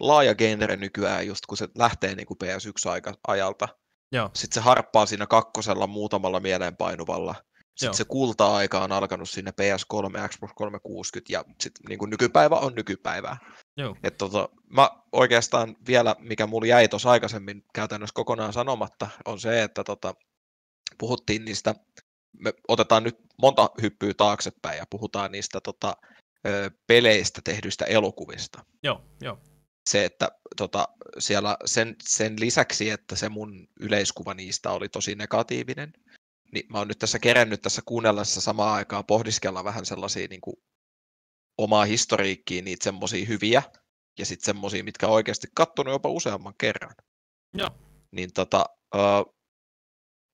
laaja 0.00 0.34
genre 0.34 0.76
nykyään, 0.76 1.26
just 1.26 1.46
kun 1.46 1.56
se 1.56 1.68
lähtee 1.78 2.14
niin 2.14 2.26
kuin 2.26 2.38
PS1-ajalta. 2.44 3.68
Joo. 4.14 4.30
Sitten 4.34 4.54
se 4.54 4.60
harppaa 4.60 5.06
siinä 5.06 5.26
kakkosella 5.26 5.86
muutamalla 5.86 6.40
mieleenpainuvalla. 6.40 7.34
Sitten 7.60 7.86
Joo. 7.86 7.92
se 7.92 8.04
kulta-aika 8.04 8.80
on 8.80 8.92
alkanut 8.92 9.30
sinne 9.30 9.50
PS3, 9.50 10.28
Xbox 10.28 10.50
360 10.54 11.32
ja 11.32 11.44
sitten 11.60 11.86
niin 11.88 12.10
nykypäivä 12.10 12.56
on 12.56 12.74
nykypäivää. 12.74 13.36
Joo. 13.76 13.96
Et 14.02 14.16
tota, 14.16 14.48
mä 14.70 14.90
oikeastaan 15.12 15.76
vielä, 15.86 16.16
mikä 16.18 16.46
mulla 16.46 16.66
jäi 16.66 16.88
tuossa 16.88 17.10
aikaisemmin 17.10 17.64
käytännössä 17.74 18.14
kokonaan 18.14 18.52
sanomatta, 18.52 19.08
on 19.24 19.40
se, 19.40 19.62
että 19.62 19.84
tota, 19.84 20.14
puhuttiin 20.98 21.44
niistä, 21.44 21.74
me 22.38 22.52
otetaan 22.68 23.02
nyt 23.02 23.16
monta 23.42 23.70
hyppyä 23.82 24.14
taaksepäin 24.16 24.78
ja 24.78 24.84
puhutaan 24.90 25.32
niistä 25.32 25.60
tota, 25.60 25.96
peleistä 26.86 27.40
tehdyistä 27.44 27.84
elokuvista. 27.84 28.64
Joo, 28.82 29.00
joo 29.20 29.38
se, 29.90 30.04
että 30.04 30.28
tota, 30.56 30.88
siellä 31.18 31.56
sen, 31.64 31.96
sen 32.02 32.40
lisäksi, 32.40 32.90
että 32.90 33.16
se 33.16 33.28
mun 33.28 33.68
yleiskuva 33.80 34.34
niistä 34.34 34.70
oli 34.70 34.88
tosi 34.88 35.14
negatiivinen, 35.14 35.92
niin 36.52 36.66
mä 36.68 36.78
oon 36.78 36.88
nyt 36.88 36.98
tässä 36.98 37.18
kerännyt 37.18 37.62
tässä 37.62 37.82
kuunnellessa 37.84 38.40
samaan 38.40 38.74
aikaan 38.74 39.04
pohdiskella 39.04 39.64
vähän 39.64 39.86
sellaisia 39.86 40.26
niin 40.30 40.40
kuin, 40.40 40.56
omaa 41.58 41.84
historiikkiin, 41.84 42.64
niitä 42.64 42.84
semmoisia 42.84 43.26
hyviä, 43.26 43.62
ja 44.18 44.26
sitten 44.26 44.44
semmoisia, 44.44 44.84
mitkä 44.84 45.06
on 45.06 45.12
oikeasti 45.12 45.46
kattonut 45.54 45.92
jopa 45.92 46.08
useamman 46.08 46.54
kerran. 46.58 46.94
Joo. 47.54 47.70
Niin 48.10 48.32
tota, 48.32 48.64
öö, 48.94 49.02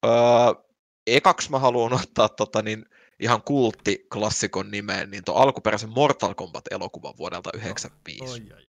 öö, 0.07 0.13
ekaksi 1.07 1.51
mä 1.51 1.59
haluan 1.59 1.93
ottaa 1.93 2.29
tota, 2.29 2.63
niin, 2.63 2.85
ihan 3.21 3.43
kulttiklassikon 3.43 4.71
nimeen, 4.71 5.11
niin 5.11 5.25
tuon 5.25 5.43
alkuperäisen 5.43 5.91
Mortal 5.91 6.35
Kombat-elokuvan 6.35 7.17
vuodelta 7.19 7.51
1995. 7.51 8.53
Oi, 8.53 8.59
oi 8.59 8.70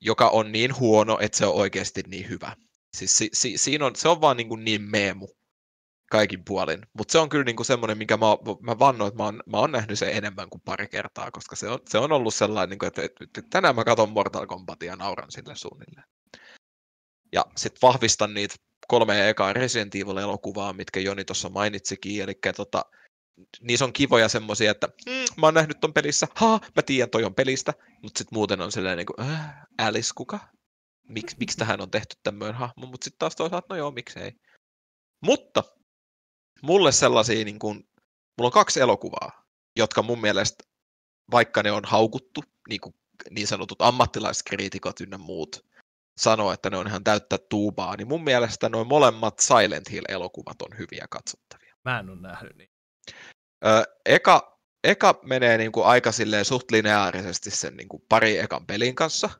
joka 0.00 0.28
on 0.28 0.52
niin 0.52 0.78
huono, 0.78 1.18
että 1.20 1.38
se 1.38 1.46
on 1.46 1.54
oikeasti 1.54 2.02
niin 2.06 2.28
hyvä. 2.28 2.56
Siis 2.96 3.16
si, 3.16 3.30
si, 3.32 3.58
siinä 3.58 3.86
on, 3.86 3.96
se 3.96 4.08
on 4.08 4.20
vaan 4.20 4.36
niin, 4.36 4.48
kuin 4.48 4.64
niin 4.64 4.82
meemu 4.82 5.28
kaikin 6.10 6.44
puolin. 6.44 6.80
Mutta 6.92 7.12
se 7.12 7.18
on 7.18 7.28
kyllä 7.28 7.44
niin 7.44 7.64
semmoinen, 7.64 7.98
minkä 7.98 8.16
mä, 8.16 8.26
mä 8.60 8.78
vannoin, 8.78 9.08
että 9.08 9.18
mä 9.18 9.24
oon, 9.24 9.42
mä 9.46 9.56
oon 9.56 9.72
nähnyt 9.72 9.98
sen 9.98 10.12
enemmän 10.12 10.50
kuin 10.50 10.62
pari 10.64 10.88
kertaa, 10.88 11.30
koska 11.30 11.56
se 11.56 11.68
on, 11.68 11.78
se 11.88 11.98
on 11.98 12.12
ollut 12.12 12.34
sellainen, 12.34 12.70
niin 12.70 12.78
kuin, 12.78 12.88
että, 12.88 13.02
että, 13.02 13.24
että 13.24 13.42
tänään 13.50 13.74
mä 13.74 13.84
katson 13.84 14.10
Mortal 14.10 14.46
Kombatia 14.46 14.92
ja 14.92 14.96
nauran 14.96 15.30
sille 15.30 15.56
suunnilleen. 15.56 16.06
Ja 17.32 17.44
sitten 17.56 17.78
vahvistan 17.82 18.34
niitä 18.34 18.54
kolme 18.88 19.28
ekaa 19.28 19.52
Resident 19.52 19.94
Evil-elokuvaa, 19.94 20.72
mitkä 20.72 21.00
Joni 21.00 21.24
tuossa 21.24 21.48
mainitsikin, 21.48 22.22
eli 22.22 22.38
tota, 22.56 22.84
niissä 23.60 23.84
on 23.84 23.92
kivoja 23.92 24.28
semmosia, 24.28 24.70
että 24.70 24.88
mm, 25.06 25.12
mä 25.40 25.46
oon 25.46 25.54
nähnyt 25.54 25.80
ton 25.80 25.92
pelissä, 25.92 26.26
ha, 26.34 26.60
mä 26.76 26.82
tiedän 26.82 27.10
toi 27.10 27.24
on 27.24 27.34
pelistä, 27.34 27.74
mutta 28.02 28.18
sitten 28.18 28.36
muuten 28.36 28.60
on 28.60 28.72
sellainen 28.72 29.06
niin 29.18 29.30
äh, 29.30 29.66
Alice 29.78 30.10
kuka? 30.14 30.38
Miks, 31.08 31.36
miksi 31.36 31.56
tähän 31.56 31.80
on 31.80 31.90
tehty 31.90 32.16
tämmöinen 32.22 32.54
hahmo, 32.54 32.86
mutta 32.86 33.04
sitten 33.04 33.18
taas 33.18 33.36
toisaalta, 33.36 33.66
no 33.70 33.76
joo, 33.76 33.90
miksei. 33.90 34.32
Mutta 35.24 35.62
mulle 36.62 36.92
sellaisia, 36.92 37.44
niin 37.44 37.58
kuin, 37.58 37.76
mulla 38.38 38.48
on 38.48 38.52
kaksi 38.52 38.80
elokuvaa, 38.80 39.44
jotka 39.76 40.02
mun 40.02 40.20
mielestä, 40.20 40.64
vaikka 41.30 41.62
ne 41.62 41.72
on 41.72 41.82
haukuttu, 41.84 42.44
niin, 42.68 42.80
kuin 42.80 42.94
niin 43.30 43.46
sanotut 43.46 43.82
ammattilaiskriitikot 43.82 45.00
ynnä 45.00 45.18
muut, 45.18 45.64
sanoo, 46.18 46.52
että 46.52 46.70
ne 46.70 46.76
on 46.76 46.86
ihan 46.86 47.04
täyttä 47.04 47.38
tuubaa, 47.50 47.96
niin 47.96 48.08
mun 48.08 48.24
mielestä 48.24 48.68
noin 48.68 48.88
molemmat 48.88 49.38
Silent 49.38 49.90
Hill-elokuvat 49.90 50.62
on 50.62 50.78
hyviä 50.78 51.06
katsottavia. 51.10 51.74
Mä 51.84 51.98
en 51.98 52.10
ole 52.10 52.20
nähnyt 52.20 52.56
niin. 52.56 52.69
Ö, 53.66 53.84
eka, 54.06 54.60
eka 54.84 55.20
menee 55.22 55.58
niin 55.58 55.72
kuin 55.72 55.86
aika 55.86 56.12
silleen 56.12 56.44
suht 56.44 56.70
lineaarisesti 56.70 57.50
sen 57.50 57.76
niin 57.76 57.88
kuin 57.88 58.02
pari 58.08 58.38
ekan 58.38 58.66
pelin 58.66 58.94
kanssa. 58.94 59.30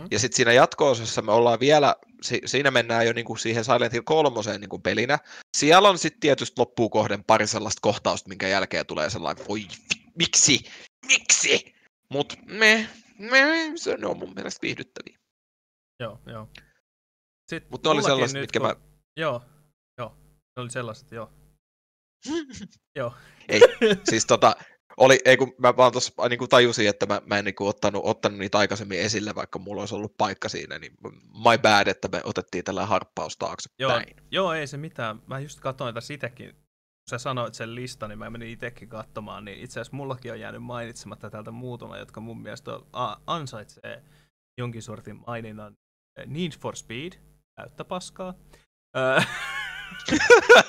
Hmm. 0.00 0.08
Ja 0.10 0.18
sitten 0.18 0.36
siinä 0.36 0.52
jatko-osassa 0.52 1.22
me 1.22 1.32
ollaan 1.32 1.60
vielä, 1.60 1.96
si, 2.22 2.40
siinä 2.44 2.70
mennään 2.70 3.06
jo 3.06 3.12
niin 3.12 3.24
kuin 3.24 3.38
siihen 3.38 3.64
Silent 3.64 3.92
Hill 3.92 4.02
3 4.02 4.58
niin 4.58 4.68
kuin 4.68 4.82
pelinä. 4.82 5.18
Siellä 5.56 5.88
on 5.88 5.98
sitten 5.98 6.20
tietysti 6.20 6.60
loppuun 6.60 6.90
kohden 6.90 7.24
pari 7.24 7.46
sellaista 7.46 7.80
kohtausta, 7.82 8.28
minkä 8.28 8.48
jälkeen 8.48 8.86
tulee 8.86 9.10
sellainen, 9.10 9.48
voi 9.48 9.66
miksi, 10.14 10.60
miksi? 11.06 11.74
Mutta 12.08 12.36
me, 12.46 12.88
me, 13.18 13.72
se 13.76 13.96
on 14.04 14.18
mun 14.18 14.34
mielestä 14.34 14.62
viihdyttäviä. 14.62 15.18
Joo, 16.00 16.20
joo. 16.26 16.48
Mutta 17.70 17.88
ne 17.88 17.92
oli 17.92 18.02
sellaiset, 18.02 18.40
mitkä 18.40 18.60
kun... 18.60 18.68
mä... 18.68 18.74
Joo, 19.16 19.42
joo. 19.98 20.16
Ne 20.56 20.62
oli 20.62 20.70
sellaiset, 20.70 21.12
joo. 21.12 21.32
Joo. 22.96 23.14
Ei, 23.48 23.60
siis 24.10 24.26
tota, 24.26 24.56
oli, 24.96 25.18
ei 25.24 25.36
kun 25.36 25.54
mä 25.58 25.76
vaan 25.76 25.92
tuossa 25.92 26.28
niin 26.28 26.38
kuin 26.38 26.48
tajusin, 26.48 26.88
että 26.88 27.06
mä, 27.06 27.22
mä 27.26 27.38
en 27.38 27.44
niin 27.44 27.54
kuin 27.54 27.68
ottanut, 27.68 28.02
ottanut 28.04 28.38
niitä 28.38 28.58
aikaisemmin 28.58 29.00
esille, 29.00 29.34
vaikka 29.34 29.58
mulla 29.58 29.82
olisi 29.82 29.94
ollut 29.94 30.16
paikka 30.16 30.48
siinä, 30.48 30.78
niin 30.78 30.92
my 31.32 31.58
bad, 31.62 31.86
että 31.86 32.08
me 32.08 32.20
otettiin 32.24 32.64
tällä 32.64 32.86
harppaus 32.86 33.36
taakse 33.36 33.70
joo. 33.78 34.00
Joo, 34.30 34.52
ei 34.52 34.66
se 34.66 34.76
mitään. 34.76 35.22
Mä 35.26 35.40
just 35.40 35.60
katsoin 35.60 35.94
tässä 35.94 36.14
itsekin, 36.14 36.50
kun 36.50 37.10
sä 37.10 37.18
sanoit 37.18 37.54
sen 37.54 37.74
listan, 37.74 38.08
niin 38.08 38.18
mä 38.18 38.30
menin 38.30 38.50
itsekin 38.50 38.88
katsomaan, 38.88 39.44
niin 39.44 39.58
itse 39.58 39.80
asiassa 39.80 39.96
mullakin 39.96 40.32
on 40.32 40.40
jäänyt 40.40 40.62
mainitsematta 40.62 41.30
täältä 41.30 41.50
muutama, 41.50 41.98
jotka 41.98 42.20
mun 42.20 42.42
mielestä 42.42 42.74
on, 42.74 42.86
a, 42.92 43.16
ansaitsee 43.26 44.02
jonkin 44.58 44.82
sortin 44.82 45.22
maininnan. 45.26 45.74
Need 46.26 46.52
for 46.60 46.76
Speed, 46.76 47.12
täyttä 47.60 47.84
paskaa. 47.84 48.34
Öö, 48.96 49.20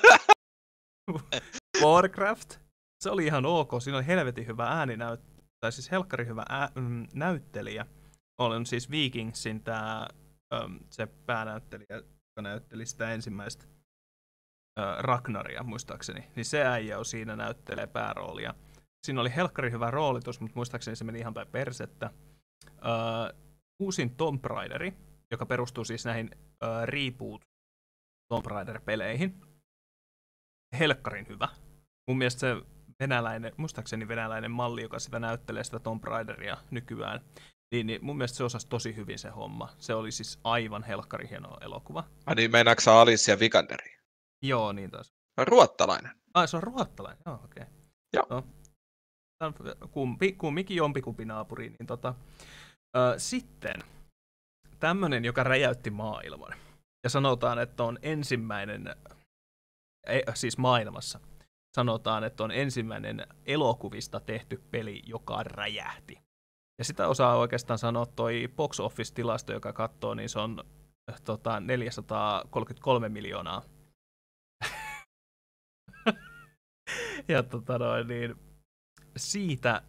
Warcraft, 1.88 2.58
se 3.00 3.10
oli 3.10 3.26
ihan 3.26 3.46
ok. 3.46 3.70
Siinä 3.80 3.96
oli 3.96 4.06
helvetin 4.06 4.46
hyvä 4.46 4.66
ääninäyt, 4.66 5.20
tai 5.60 5.72
siis 5.72 5.90
helkkari 5.90 6.26
hyvä 6.26 6.42
ää, 6.48 6.68
mm, 6.74 7.06
näyttelijä. 7.14 7.86
Olen 8.38 8.66
siis 8.66 8.90
Vikingsin 8.90 9.62
tää, 9.62 10.08
äm, 10.54 10.78
se 10.90 11.06
päänäyttelijä, 11.06 11.96
joka 11.96 12.42
näytteli 12.42 12.86
sitä 12.86 13.12
ensimmäistä 13.12 13.64
Ragnaria 14.98 15.62
muistaakseni. 15.62 16.30
Niin 16.36 16.44
se 16.44 16.66
äijä 16.66 16.98
on 16.98 17.04
siinä 17.04 17.36
näyttelee 17.36 17.86
pääroolia. 17.86 18.54
Siinä 19.06 19.20
oli 19.20 19.34
helkkari 19.36 19.70
hyvä 19.70 19.90
roolitus, 19.90 20.40
mutta 20.40 20.56
muistaakseni 20.56 20.96
se 20.96 21.04
meni 21.04 21.18
ihan 21.18 21.34
päin 21.34 21.48
persettä. 21.48 22.10
Äh, 22.66 23.40
uusin 23.82 24.16
Tomb 24.16 24.44
Raideri, 24.44 24.94
joka 25.30 25.46
perustuu 25.46 25.84
siis 25.84 26.04
näihin 26.04 26.30
reboot 26.84 27.42
Tomb 28.28 28.46
Raider-peleihin. 28.46 29.40
Helkkarin 30.78 31.28
hyvä. 31.28 31.48
Mun 32.08 32.18
mielestä 32.18 32.40
se 32.40 32.56
venäläinen, 33.00 33.52
muistaakseni 33.56 34.08
venäläinen 34.08 34.50
malli, 34.50 34.82
joka 34.82 34.98
sitä 34.98 35.18
näyttelee 35.18 35.64
sitä 35.64 35.78
Tomb 35.78 36.04
Raideria 36.04 36.56
nykyään, 36.70 37.20
niin, 37.74 37.86
niin 37.86 38.04
mun 38.04 38.16
mielestä 38.16 38.36
se 38.36 38.44
osasi 38.44 38.68
tosi 38.68 38.96
hyvin 38.96 39.18
se 39.18 39.28
homma. 39.28 39.68
Se 39.78 39.94
oli 39.94 40.12
siis 40.12 40.38
aivan 40.44 40.82
helkkari 40.82 41.28
hieno 41.28 41.56
elokuva. 41.60 42.04
Ai 42.26 42.34
niin, 42.34 42.50
meinaatko 42.50 42.80
sä 42.80 43.00
Alicia 43.00 43.38
Vikanderi? 43.38 43.96
Joo, 44.42 44.72
niin 44.72 44.90
taas. 44.90 45.12
Ruottalainen. 45.40 46.12
Ai, 46.34 46.48
se 46.48 46.56
on 46.56 46.62
ruottalainen, 46.62 47.22
joo, 47.26 47.40
okei. 47.44 47.62
Okay. 47.62 47.74
Joo. 48.12 48.44
No. 49.40 49.52
Kumpi, 49.90 50.32
kumminkin 50.32 50.76
jompikumpi 50.76 51.24
naapuri, 51.24 51.68
niin 51.68 51.86
tota. 51.86 52.14
Ö, 52.96 53.14
sitten 53.18 53.74
tämmönen, 54.80 55.24
joka 55.24 55.44
räjäytti 55.44 55.90
maailman. 55.90 56.54
Ja 57.04 57.10
sanotaan, 57.10 57.58
että 57.58 57.84
on 57.84 57.98
ensimmäinen, 58.02 58.96
ei, 60.06 60.22
siis 60.34 60.58
maailmassa, 60.58 61.20
sanotaan, 61.74 62.24
että 62.24 62.44
on 62.44 62.50
ensimmäinen 62.50 63.26
elokuvista 63.46 64.20
tehty 64.20 64.62
peli, 64.70 65.02
joka 65.06 65.42
räjähti. 65.42 66.18
Ja 66.78 66.84
sitä 66.84 67.08
osaa 67.08 67.36
oikeastaan 67.36 67.78
sanoa 67.78 68.06
toi 68.06 68.48
box 68.56 68.80
office-tilasto, 68.80 69.52
joka 69.52 69.72
katsoo, 69.72 70.14
niin 70.14 70.28
se 70.28 70.38
on 70.38 70.64
tota, 71.24 71.60
433 71.60 73.08
miljoonaa. 73.08 73.62
ja 77.28 77.42
tota 77.42 77.78
noin, 77.78 78.06
niin 78.06 78.36
siitä 79.16 79.82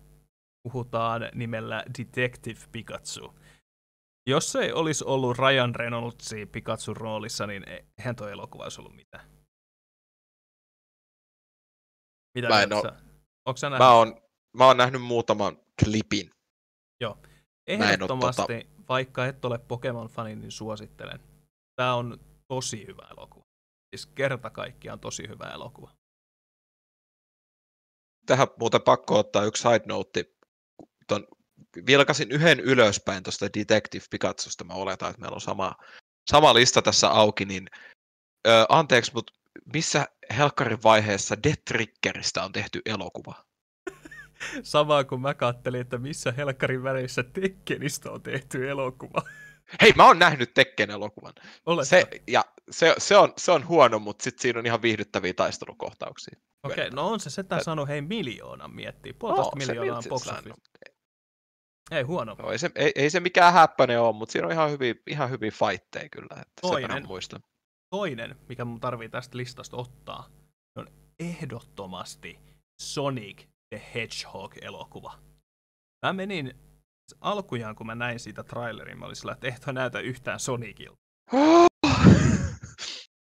puhutaan 0.63 1.21
nimellä 1.33 1.83
Detective 1.97 2.59
Pikachu. 2.71 3.39
Jos 4.29 4.51
se 4.51 4.59
ei 4.59 4.71
olisi 4.71 5.03
ollut 5.05 5.37
Ryan 5.37 5.75
Reynoldsin 5.75 6.49
Pikachun 6.49 6.97
roolissa, 6.97 7.47
niin 7.47 7.63
eihän 7.97 8.15
tuo 8.15 8.27
elokuva 8.27 8.63
olisi 8.63 8.81
ollut 8.81 8.95
mitään. 8.95 9.38
Mitä 12.35 12.47
Mä 12.47 12.61
en 12.61 12.73
oo- 12.73 12.81
sä? 12.81 12.93
Mä 13.77 13.91
oon, 13.93 14.21
mä 14.57 14.65
oon 14.65 14.77
nähnyt 14.77 15.01
muutaman 15.01 15.57
klipin. 15.83 16.31
Joo. 17.01 17.11
Oo 17.11 17.19
Ehdottomasti, 17.67 18.67
vaikka 18.89 19.25
et 19.25 19.45
ole 19.45 19.57
Pokemon-fani, 19.57 20.35
niin 20.35 20.51
suosittelen. 20.51 21.19
Tämä 21.75 21.95
on 21.95 22.17
tosi 22.47 22.87
hyvä 22.87 23.07
elokuva. 23.17 23.45
Siis 23.95 24.05
kerta 24.05 24.49
kaikkiaan 24.49 24.99
tosi 24.99 25.27
hyvä 25.27 25.45
elokuva. 25.53 25.91
Tähän 28.25 28.47
muuten 28.59 28.81
pakko 28.81 29.19
ottaa 29.19 29.43
yksi 29.43 29.61
side 29.61 29.83
note. 29.85 30.25
Ton, 31.07 31.27
vilkasin 31.87 32.31
yhden 32.31 32.59
ylöspäin 32.59 33.23
tuosta 33.23 33.47
Detective 33.57 34.05
Pikachusta. 34.09 34.63
Mä 34.63 34.73
oletan, 34.73 35.09
että 35.09 35.21
meillä 35.21 35.35
on 35.35 35.41
sama, 35.41 35.75
sama 36.29 36.53
lista 36.53 36.81
tässä 36.81 37.09
auki. 37.09 37.45
Niin, 37.45 37.67
ö, 38.47 38.65
anteeksi, 38.69 39.13
mutta 39.13 39.33
missä 39.73 40.05
helkkarin 40.37 40.83
vaiheessa 40.83 41.43
Death 41.43 41.61
Triggeristä 41.67 42.43
on 42.43 42.51
tehty 42.51 42.81
elokuva? 42.85 43.45
Samaa 44.63 45.03
kuin 45.03 45.21
mä 45.21 45.33
kattelin, 45.33 45.81
että 45.81 45.97
missä 45.97 46.31
helkkarin 46.31 46.83
väreissä 46.83 47.23
Tekkenistä 47.23 48.11
on 48.11 48.23
tehty 48.23 48.69
elokuva. 48.69 49.21
Hei, 49.81 49.93
mä 49.95 50.05
oon 50.05 50.19
nähnyt 50.19 50.53
Tekken 50.53 50.91
elokuvan. 50.91 51.33
Oletko? 51.65 51.85
Se, 51.85 52.07
ja 52.27 52.45
se, 52.71 52.95
se, 52.97 53.17
on, 53.17 53.33
se 53.37 53.51
on 53.51 53.67
huono, 53.67 53.99
mutta 53.99 54.23
sitten 54.23 54.41
siinä 54.41 54.59
on 54.59 54.65
ihan 54.65 54.81
viihdyttäviä 54.81 55.33
taistelukohtauksia. 55.33 56.39
Okei, 56.63 56.87
okay, 56.87 56.95
no 56.95 57.07
on 57.07 57.19
se 57.19 57.29
setään 57.29 57.63
saanut 57.63 57.87
hei 57.87 58.01
miljoonan 58.01 58.75
miettiä. 58.75 59.13
Puolitoista 59.19 59.55
No, 59.55 59.65
miljoonaa 59.65 60.01
box 60.09 60.27
office. 60.27 60.53
Ei 61.91 62.03
huono. 62.03 62.35
No, 62.39 62.51
ei, 62.51 62.59
se, 62.59 62.71
ei, 62.75 62.91
ei, 62.95 63.09
se 63.09 63.19
mikään 63.19 63.53
häppäinen 63.53 64.01
ole, 64.01 64.15
mutta 64.15 64.31
siinä 64.31 64.47
on 64.47 64.53
ihan 64.53 64.71
hyviä, 64.71 64.95
ihan 65.07 65.29
hyviä 65.29 65.51
fightteja 65.51 66.09
kyllä. 66.09 66.41
Että 66.41 66.61
sen 66.61 66.69
Toinen. 66.69 67.07
muistan. 67.07 67.43
Toinen, 67.89 68.35
mikä 68.49 68.65
mun 68.65 68.79
tarvii 68.79 69.09
tästä 69.09 69.37
listasta 69.37 69.77
ottaa, 69.77 70.29
on 70.77 70.87
ehdottomasti 71.19 72.39
Sonic 72.81 73.47
the 73.69 73.81
Hedgehog-elokuva. 73.93 75.19
Mä 76.05 76.13
menin 76.13 76.53
alkujaan, 77.21 77.75
kun 77.75 77.85
mä 77.85 77.95
näin 77.95 78.19
siitä 78.19 78.43
trailerin, 78.43 78.99
mä 78.99 79.05
olin 79.05 79.15
sillä, 79.15 79.31
että 79.31 79.47
ei 79.47 79.53
toi 79.65 79.73
näytä 79.73 79.99
yhtään 79.99 80.39
Sonicilta. 80.39 80.97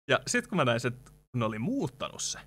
Ja 0.09 0.19
sitten 0.27 0.49
kun 0.49 0.55
mä 0.55 0.65
näin, 0.65 0.87
että 0.87 1.11
ne 1.35 1.45
oli 1.45 1.59
muuttanut 1.59 2.21
se, 2.21 2.39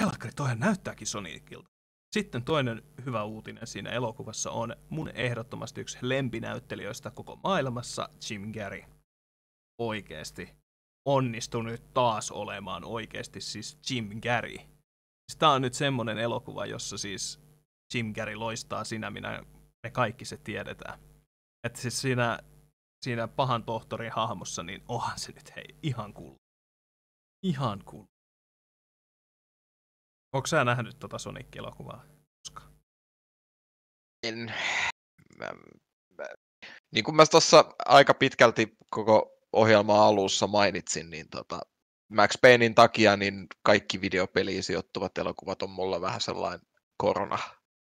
helkkari, 0.00 0.32
toihan 0.36 0.58
näyttääkin 0.58 1.06
Sonicilta. 1.06 1.68
Sitten 2.12 2.44
toinen 2.44 2.82
hyvä 3.06 3.24
uutinen 3.24 3.66
siinä 3.66 3.90
elokuvassa 3.90 4.50
on 4.50 4.76
mun 4.88 5.08
ehdottomasti 5.08 5.80
yksi 5.80 5.98
lempinäyttelijöistä 6.02 7.10
koko 7.10 7.36
maailmassa, 7.36 8.08
Jim 8.30 8.52
Carrey. 8.52 8.82
Oikeesti 9.78 10.56
onnistui 11.06 11.64
nyt 11.64 11.94
taas 11.94 12.30
olemaan 12.30 12.84
oikeesti 12.84 13.40
siis 13.40 13.78
Jim 13.90 14.20
Carrey. 14.20 14.56
Tämä 15.38 15.52
on 15.52 15.62
nyt 15.62 15.74
semmonen 15.74 16.18
elokuva, 16.18 16.66
jossa 16.66 16.98
siis 16.98 17.40
Jim 17.94 18.14
Carrey 18.14 18.34
loistaa 18.34 18.84
sinä, 18.84 19.10
minä 19.10 19.42
me 19.82 19.90
kaikki 19.90 20.24
se 20.24 20.36
tiedetään. 20.36 20.98
Että 21.64 21.80
siis 21.80 22.00
siinä, 22.00 22.38
siinä 23.04 23.28
pahan 23.28 23.64
tohtorin 23.64 24.12
hahmossa, 24.12 24.62
niin 24.62 24.82
onhan 24.88 25.18
se 25.18 25.32
nyt 25.32 25.56
hei, 25.56 25.64
ihan 25.82 26.14
cool. 26.14 26.34
Ihan 27.42 27.84
cool. 27.84 28.04
Onko 30.34 30.46
sä 30.46 30.64
nähnyt 30.64 30.98
tota 30.98 31.18
Sonic-elokuvaa? 31.18 32.04
En, 34.22 34.52
mä, 35.38 35.52
mä, 36.18 36.24
niin 36.94 37.04
kuin 37.04 37.16
mä 37.16 37.26
tuossa 37.30 37.64
aika 37.86 38.14
pitkälti 38.14 38.76
koko 38.90 39.35
ohjelman 39.52 40.00
alussa 40.00 40.46
mainitsin, 40.46 41.10
niin 41.10 41.26
tota, 41.30 41.60
Max 42.08 42.30
Paynein 42.40 42.74
takia 42.74 43.16
niin 43.16 43.46
kaikki 43.62 44.00
videopeliin 44.00 44.62
sijoittuvat 44.62 45.18
elokuvat 45.18 45.62
on 45.62 45.70
mulla 45.70 46.00
vähän 46.00 46.20
sellainen 46.20 46.66
korona. 46.96 47.38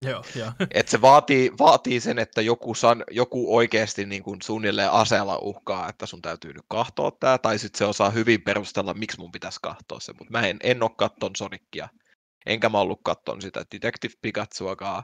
Joo, 0.02 0.24
joo. 0.34 0.52
Et 0.74 0.88
se 0.88 1.00
vaatii, 1.00 1.52
vaatii 1.58 2.00
sen, 2.00 2.18
että 2.18 2.42
joku, 2.42 2.74
san, 2.74 3.04
joku 3.10 3.56
oikeasti 3.56 4.06
niin 4.06 4.22
kuin 4.22 4.42
suunnilleen 4.42 4.90
aseella 4.90 5.38
uhkaa, 5.38 5.88
että 5.88 6.06
sun 6.06 6.22
täytyy 6.22 6.52
nyt 6.52 6.64
kahtoa 6.68 7.10
tämä, 7.10 7.38
tai 7.38 7.58
sitten 7.58 7.78
se 7.78 7.84
osaa 7.84 8.10
hyvin 8.10 8.42
perustella, 8.42 8.94
miksi 8.94 9.18
mun 9.18 9.32
pitäisi 9.32 9.58
kahtoa 9.62 10.00
se, 10.00 10.12
mutta 10.12 10.30
mä 10.30 10.46
en, 10.46 10.56
en 10.62 10.82
ole 10.82 10.90
katton 10.96 11.36
Sonicia, 11.36 11.88
enkä 12.46 12.68
mä 12.68 12.78
ollut 12.78 13.00
katton 13.04 13.42
sitä 13.42 13.64
Detective 13.74 14.14
Pikachuakaan. 14.22 15.02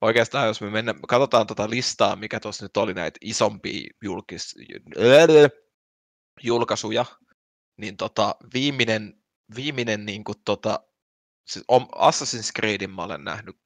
Oikeastaan 0.00 0.46
jos 0.46 0.60
me 0.60 0.70
mennään, 0.70 1.00
katsotaan 1.08 1.46
tota 1.46 1.70
listaa, 1.70 2.16
mikä 2.16 2.40
tuossa 2.40 2.64
nyt 2.64 2.76
oli 2.76 2.94
näitä 2.94 3.18
isompia 3.20 3.90
julkis, 4.02 4.54
julkaisuja, 6.42 7.04
niin 7.76 7.96
tota, 7.96 8.34
viimeinen, 8.54 9.22
viimeinen 9.54 10.06
niin 10.06 10.24
kuin 10.24 10.38
tota, 10.44 10.80
siis 11.46 11.64
Assassin's 11.94 12.50
Creedin 12.56 12.90
mä 12.90 13.04
olen 13.04 13.24
nähnyt, 13.24 13.56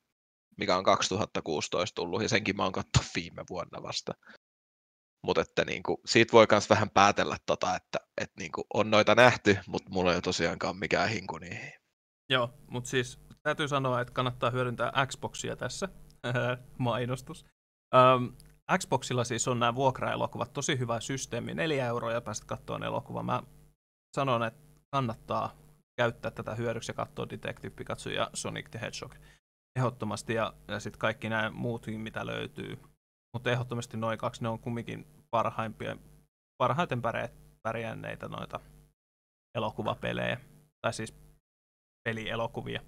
mikä 0.58 0.76
on 0.76 0.84
2016 0.84 1.94
tullut, 1.94 2.22
ja 2.22 2.28
senkin 2.28 2.56
mä 2.56 2.62
oon 2.62 2.72
katsonut 2.72 3.10
viime 3.14 3.44
vuonna 3.50 3.82
vasta. 3.82 4.12
Mutta 5.26 5.64
niin 5.66 5.82
siitä 6.06 6.32
voi 6.32 6.46
myös 6.50 6.70
vähän 6.70 6.90
päätellä, 6.90 7.36
tota, 7.46 7.76
että, 7.76 7.98
että 8.20 8.40
niin 8.40 8.52
kuin, 8.52 8.64
on 8.74 8.90
noita 8.90 9.14
nähty, 9.14 9.58
mutta 9.66 9.90
mulla 9.90 10.10
ei 10.10 10.16
ole 10.16 10.22
tosiaankaan 10.22 10.76
mikään 10.76 11.08
hinku 11.08 11.38
niihin. 11.38 11.72
Joo, 12.28 12.54
mutta 12.70 12.90
siis 12.90 13.18
täytyy 13.42 13.68
sanoa, 13.68 14.00
että 14.00 14.14
kannattaa 14.14 14.50
hyödyntää 14.50 15.06
Xboxia 15.06 15.56
tässä. 15.56 15.88
Mainostus. 16.78 17.46
Öm, 17.94 18.36
Xboxilla 18.78 19.24
siis 19.24 19.48
on 19.48 19.60
nämä 19.60 19.74
vuokraelokuvat, 19.74 20.52
tosi 20.52 20.78
hyvä 20.78 21.00
systeemi, 21.00 21.54
neljä 21.54 21.86
euroa 21.86 22.12
ja 22.12 22.20
pääset 22.20 22.44
katsomaan 22.44 22.82
elokuva. 22.82 23.22
Mä 23.22 23.42
sanon, 24.16 24.42
että 24.42 24.60
kannattaa 24.90 25.56
käyttää 25.96 26.30
tätä 26.30 26.54
hyödyksi 26.54 26.90
ja 26.90 26.94
katsoa 26.94 27.28
Detective 27.30 27.74
Pikachu 27.76 28.08
ja 28.08 28.30
Sonic 28.34 28.70
the 28.70 28.80
Hedgehog. 28.80 29.14
Ehdottomasti 29.76 30.34
ja, 30.34 30.54
ja 30.68 30.80
sitten 30.80 30.98
kaikki 30.98 31.28
nämä 31.28 31.50
muutkin, 31.50 32.00
mitä 32.00 32.26
löytyy. 32.26 32.78
Mutta 33.32 33.50
ehdottomasti 33.50 33.96
noin 33.96 34.18
kaksi, 34.18 34.42
ne 34.42 34.48
on 34.48 34.58
kumminkin 34.58 35.06
parhaimpia, 35.30 35.96
parhaiten 36.58 37.02
pärjä- 37.02 37.30
pärjänneitä 37.62 38.28
noita 38.28 38.60
elokuvapelejä, 39.54 40.40
tai 40.80 40.92
siis 40.92 41.14
pelielokuvia. 42.08 42.82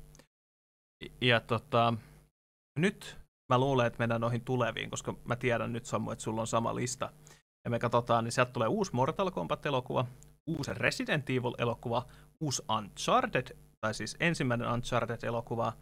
Ja 1.20 1.40
tota, 1.40 1.94
nyt 2.78 3.23
mä 3.48 3.58
luulen, 3.58 3.86
että 3.86 3.98
mennään 3.98 4.20
noihin 4.20 4.44
tuleviin, 4.44 4.90
koska 4.90 5.14
mä 5.24 5.36
tiedän 5.36 5.72
nyt 5.72 5.86
Samu, 5.86 6.10
että 6.10 6.22
sulla 6.22 6.40
on 6.40 6.46
sama 6.46 6.74
lista. 6.74 7.12
ja 7.64 7.70
me 7.70 7.78
katsotaan, 7.78 8.24
niin 8.24 8.32
sieltä 8.32 8.52
tulee 8.52 8.68
uusi 8.68 8.94
Mortal 8.94 9.30
Kombat-elokuva, 9.30 10.06
uusi 10.46 10.74
Resident 10.74 11.30
Evil-elokuva, 11.30 12.06
uusi 12.40 12.62
Uncharted, 12.78 13.56
tai 13.80 13.94
siis 13.94 14.16
ensimmäinen 14.20 14.68
Uncharted-elokuva, 14.68 15.72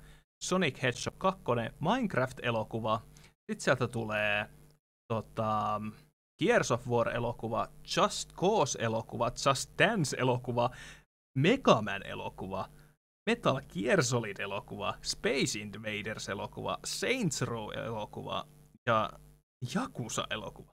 Sonic 0.44 0.82
Hedgehog 0.82 1.18
2, 1.18 1.42
Minecraft-elokuva, 1.80 3.00
sitten 3.50 3.60
sieltä 3.64 3.88
tulee 3.88 4.46
tota, 5.08 5.80
Gears 6.42 6.70
of 6.70 6.88
War-elokuva, 6.88 7.68
Just 7.96 8.32
Cause-elokuva, 8.32 9.30
Just 9.46 9.70
Dance-elokuva, 9.78 10.70
Mega 11.38 11.82
Man-elokuva, 11.82 12.68
Metal 13.26 13.60
Gear 13.74 14.02
Solid-elokuva, 14.02 14.98
Space 15.02 15.58
Invaders-elokuva, 15.58 16.78
Saints 16.84 17.42
Row-elokuva 17.42 18.48
ja 18.86 19.10
Yakuza-elokuva. 19.74 20.72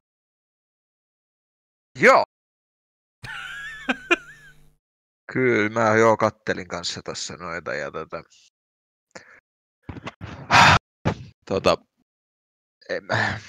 Joo. 2.00 2.24
Kyllä, 5.34 5.70
mä 5.70 5.96
joo 5.96 6.18
kattelin 6.18 6.68
kanssa 6.68 7.02
tässä 7.04 7.38
noita 7.38 7.74
ja 7.74 7.92
tota... 7.92 8.24
Tota... 11.46 11.78
En 12.90 13.04
mä... 13.06 13.40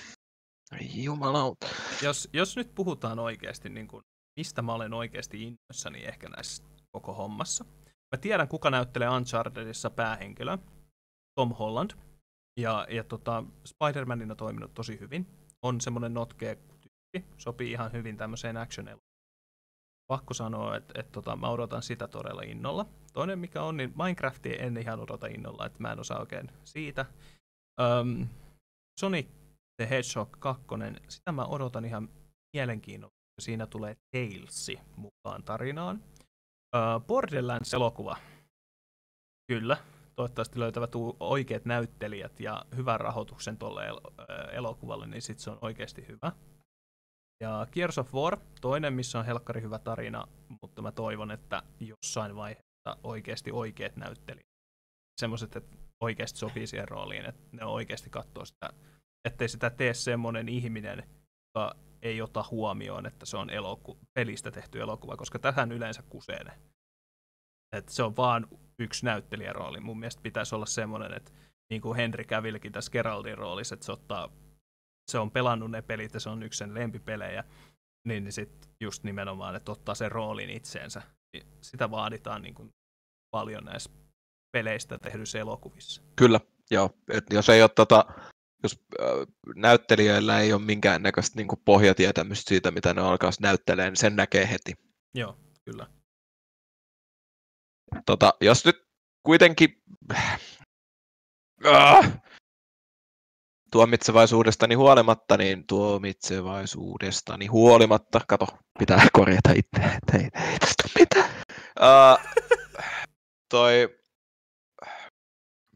Jumalauta. 0.95 1.67
Jos, 2.03 2.29
jos 2.33 2.57
nyt 2.57 2.75
puhutaan 2.75 3.19
oikeasti, 3.19 3.69
niin 3.69 3.89
kuin, 3.89 4.03
mistä 4.37 4.63
mä 4.63 4.75
olen 4.75 4.95
oikeasti 4.95 5.43
innoissani 5.43 6.05
ehkä 6.05 6.29
näissä 6.29 6.65
koko 6.93 7.15
hommassa. 7.15 7.65
Mä 8.17 8.21
tiedän, 8.21 8.49
kuka 8.49 8.71
näyttelee 8.71 9.09
Unchartedissa 9.09 9.91
päähenkilö, 9.91 10.59
Tom 11.35 11.53
Holland. 11.53 11.91
Ja, 12.61 12.87
ja 12.91 13.05
tota, 13.05 13.45
Spider-Manina 13.69 14.35
toiminut 14.35 14.75
tosi 14.75 15.01
hyvin. 15.01 15.27
On 15.63 15.81
semmoinen 15.81 16.15
notkea 16.15 16.55
tyyppi, 16.55 17.35
sopii 17.37 17.73
ihan 17.73 17.93
hyvin 17.93 18.17
tämmöiseen 18.17 18.57
action 18.57 19.01
Pakko 20.11 20.35
sanoa, 20.35 20.77
että, 20.77 21.01
että 21.01 21.13
tota, 21.13 21.37
mä 21.37 21.49
odotan 21.49 21.83
sitä 21.83 22.09
todella 22.09 22.43
innolla. 22.43 22.87
Toinen 23.13 23.39
mikä 23.39 23.63
on, 23.63 23.77
niin 23.77 23.93
Minecraftia 23.97 24.63
en 24.63 24.77
ihan 24.77 25.01
odota 25.01 25.27
innolla, 25.27 25.67
että 25.67 25.79
mä 25.79 25.93
en 25.93 26.01
osaa 26.01 26.21
oikein 26.21 26.51
siitä. 26.65 27.07
Um, 27.81 28.29
Sonic 29.01 29.29
the 29.77 29.91
Hedgehog 29.91 30.37
2, 30.39 30.65
sitä 31.09 31.33
mä 31.33 31.45
odotan 31.45 31.85
ihan 31.85 32.09
mielenkiinnolla. 32.57 33.15
Siinä 33.41 33.67
tulee 33.67 33.97
Tailsi 34.13 34.79
mukaan 34.97 35.43
tarinaan. 35.43 36.03
Uh, 36.77 37.07
Borderlands-elokuva. 37.07 38.17
Kyllä, 39.53 39.77
toivottavasti 40.17 40.59
löytävät 40.59 40.91
oikeat 41.21 41.65
näyttelijät 41.65 42.41
ja 42.41 42.65
hyvän 42.77 43.01
rahoituksen 43.01 43.59
tuolle 43.59 43.87
el- 43.87 44.01
elokuvalle, 44.53 45.07
niin 45.07 45.23
sitten 45.23 45.43
se 45.43 45.51
on 45.51 45.59
oikeasti 45.63 46.09
hyvä. 46.09 46.33
Ja 47.43 47.67
Gears 47.73 47.99
of 47.99 48.15
War, 48.15 48.37
toinen, 48.61 48.93
missä 48.93 49.19
on 49.19 49.25
helkkari 49.25 49.63
hyvä 49.63 49.79
tarina, 49.79 50.29
mutta 50.63 50.83
mä 50.83 50.93
toivon, 50.93 51.31
että 51.31 51.63
jossain 51.81 52.37
vaiheessa 52.37 52.97
oikeasti 53.03 53.53
oikeat 53.53 53.97
näyttelijät. 53.97 54.47
Semmoiset, 55.21 55.57
että 55.57 55.77
oikeasti 56.01 56.39
sopii 56.39 56.67
siihen 56.67 56.89
rooliin, 56.89 57.27
että 57.27 57.43
ne 57.53 57.65
oikeasti 57.65 58.11
katsoo 58.11 58.45
sitä, 58.45 58.71
ettei 59.25 59.49
sitä 59.49 59.71
tee 59.71 59.95
semmoinen 59.95 60.49
ihminen, 60.49 60.99
joka 61.49 61.77
ei 62.03 62.23
ota 62.23 62.45
huomioon, 62.51 63.07
että 63.07 63.27
se 63.27 63.37
on 63.37 63.51
eloku- 63.51 63.99
pelistä 64.15 64.51
tehty 64.51 64.81
elokuva, 64.81 65.17
koska 65.17 65.39
tähän 65.39 65.73
yleensä 65.73 66.03
kusee 66.03 66.45
ne. 66.45 66.53
Että 67.77 67.93
se 67.93 68.03
on 68.03 68.17
vaan 68.17 68.47
yksi 68.79 69.05
näyttelijärooli. 69.05 69.81
Mun 69.81 69.99
mielestä 70.01 70.23
pitäisi 70.23 70.55
olla 70.55 70.67
semmoinen, 70.67 71.15
että 71.15 71.33
niin 71.71 71.83
kuin 71.83 71.97
Henry 71.97 72.25
Cavillkin 72.25 72.73
tässä 72.73 72.91
Geraldin 72.91 73.39
roolissa, 73.39 73.75
että 73.75 73.87
se, 73.87 73.93
ottaa, 73.93 74.33
se 75.11 75.19
on 75.19 75.31
pelannut 75.31 75.71
ne 75.71 75.83
pelit 75.83 76.15
ja 76.15 76.21
se 76.21 76.29
on 76.29 76.43
yksi 76.43 76.59
sen 76.59 76.75
lempipelejä, 76.75 77.45
niin, 78.09 78.25
niin 78.25 78.33
sitten 78.33 78.71
just 78.81 79.05
nimenomaan, 79.05 79.57
että 79.57 79.73
ottaa 79.73 79.95
sen 79.95 80.13
roolin 80.13 80.51
itseensä. 80.51 81.03
Niin 81.33 81.47
sitä 81.61 81.91
vaaditaan 81.91 82.43
niin 82.43 82.55
kuin 82.55 82.71
paljon 83.31 83.65
näissä 83.65 83.91
peleistä 84.53 84.99
tehdyissä 84.99 85.39
elokuvissa. 85.39 86.03
Kyllä, 86.17 86.41
joo. 86.71 86.91
Et 87.09 87.25
jos 87.31 87.49
ei 87.49 87.63
ole 87.63 87.71
tota, 87.75 88.05
jos 88.63 88.85
äh, 89.01 89.07
näyttelijöillä 89.57 90.41
ei 90.41 90.53
ole 90.53 90.63
minkäännäköistä 90.63 91.37
niin 91.37 91.49
kuin 91.49 91.63
pohjatietämystä 91.65 92.49
siitä, 92.49 92.71
mitä 92.71 92.95
ne 92.95 93.01
alkaa 93.01 93.31
näyttelemään, 93.41 93.93
niin 93.93 93.97
sen 93.97 94.17
näkee 94.17 94.51
heti. 94.51 94.75
Joo, 95.15 95.37
kyllä. 95.65 95.87
Tota, 98.07 98.35
jos 98.41 98.65
nyt 98.65 98.77
kuitenkin 99.23 99.83
äh, 101.67 102.23
tuomitsevaisuudestani 103.73 104.75
huolimatta, 104.75 105.37
niin 105.37 105.67
tuomitsevaisuudestani 105.67 107.47
huolimatta, 107.47 108.21
kato, 108.29 108.47
pitää 108.79 109.07
korjata 109.13 109.51
itse, 109.51 109.83
että 109.83 110.19
ei, 110.19 110.29
ei 110.53 110.59
tästä 110.59 110.85
mitään. 110.99 111.31
Uh, 111.81 112.19
toi, 113.51 114.00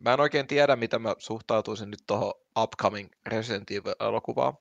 mä 0.05 0.12
en 0.14 0.20
oikein 0.20 0.46
tiedä, 0.46 0.76
mitä 0.76 0.98
mä 0.98 1.14
suhtautuisin 1.18 1.90
nyt 1.90 2.00
tuohon 2.07 2.34
upcoming 2.59 3.11
Resident 3.26 3.70
Evil-elokuvaan. 3.70 4.55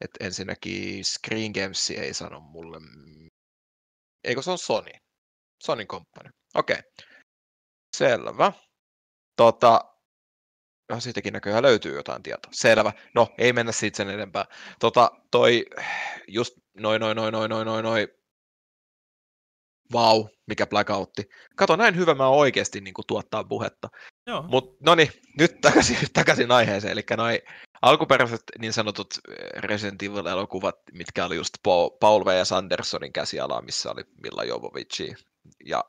Et 0.00 0.10
ensinnäkin 0.20 1.04
Screen 1.04 1.52
Games 1.52 1.90
ei 1.90 2.14
sano 2.14 2.40
mulle... 2.40 2.78
Eikö 4.24 4.42
se 4.42 4.50
on 4.50 4.58
Sony? 4.58 4.90
Sony 5.62 5.86
Company. 5.86 6.30
Okei. 6.54 6.78
Okay. 6.78 6.90
Selvä. 7.96 8.52
Tota, 9.36 9.80
no, 10.88 11.00
siitäkin 11.00 11.32
näköjään 11.32 11.62
löytyy 11.62 11.96
jotain 11.96 12.22
tietoa. 12.22 12.52
Selvä. 12.52 12.92
No, 13.14 13.28
ei 13.38 13.52
mennä 13.52 13.72
siitä 13.72 13.96
sen 13.96 14.10
enempää. 14.10 14.44
Tota, 14.80 15.10
toi, 15.30 15.64
just 16.28 16.54
noin, 16.78 17.00
noin, 17.00 17.16
noin, 17.16 17.32
noin, 17.32 17.50
noin, 17.50 17.66
noin, 17.66 17.84
noin. 17.84 18.08
Vau, 19.92 20.28
mikä 20.46 20.66
blackoutti. 20.66 21.22
Kato, 21.56 21.76
näin 21.76 21.96
hyvä 21.96 22.14
mä 22.14 22.28
oikeasti 22.28 22.80
niin 22.80 22.94
kuin, 22.94 23.06
tuottaa 23.06 23.44
puhetta. 23.44 23.88
Mutta 24.48 24.76
no 24.86 24.94
niin, 24.94 25.10
nyt 25.38 25.60
takaisin, 25.60 25.96
takaisin 26.12 26.50
aiheeseen. 26.50 26.92
Eli 26.92 27.04
noin 27.16 27.38
alkuperäiset 27.82 28.42
niin 28.58 28.72
sanotut 28.72 29.14
Resident 29.56 30.02
Evil-elokuvat, 30.02 30.76
mitkä 30.92 31.24
oli 31.24 31.36
just 31.36 31.54
Paul 32.00 32.24
V. 32.24 32.44
Sandersonin 32.44 33.12
käsialaa, 33.12 33.62
missä 33.62 33.90
oli 33.90 34.02
Milla 34.22 34.44
Jovovici 34.44 35.14
ja 35.64 35.84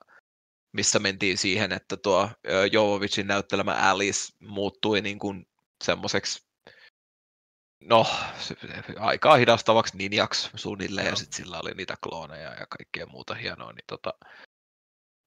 missä 0.72 1.00
mentiin 1.00 1.38
siihen, 1.38 1.72
että 1.72 1.98
tuo 1.98 2.30
Jovovicin 2.72 3.28
näyttelemä 3.28 3.74
Alice 3.74 4.34
muuttui 4.40 5.02
niin 5.02 5.20
kuin 5.20 5.48
semmoiseksi 5.84 6.50
no, 7.84 8.06
aikaa 9.00 9.36
hidastavaksi 9.36 9.98
ninjaksi 9.98 10.50
suunnilleen, 10.56 11.06
no. 11.06 11.12
ja 11.12 11.16
sitten 11.16 11.38
sillä 11.38 11.60
oli 11.60 11.72
niitä 11.72 11.96
klooneja 12.04 12.54
ja 12.54 12.68
kaikkea 12.78 13.06
muuta 13.06 13.36
hienoa, 13.36 13.74
niin 13.74 13.86
tota, 13.88 14.14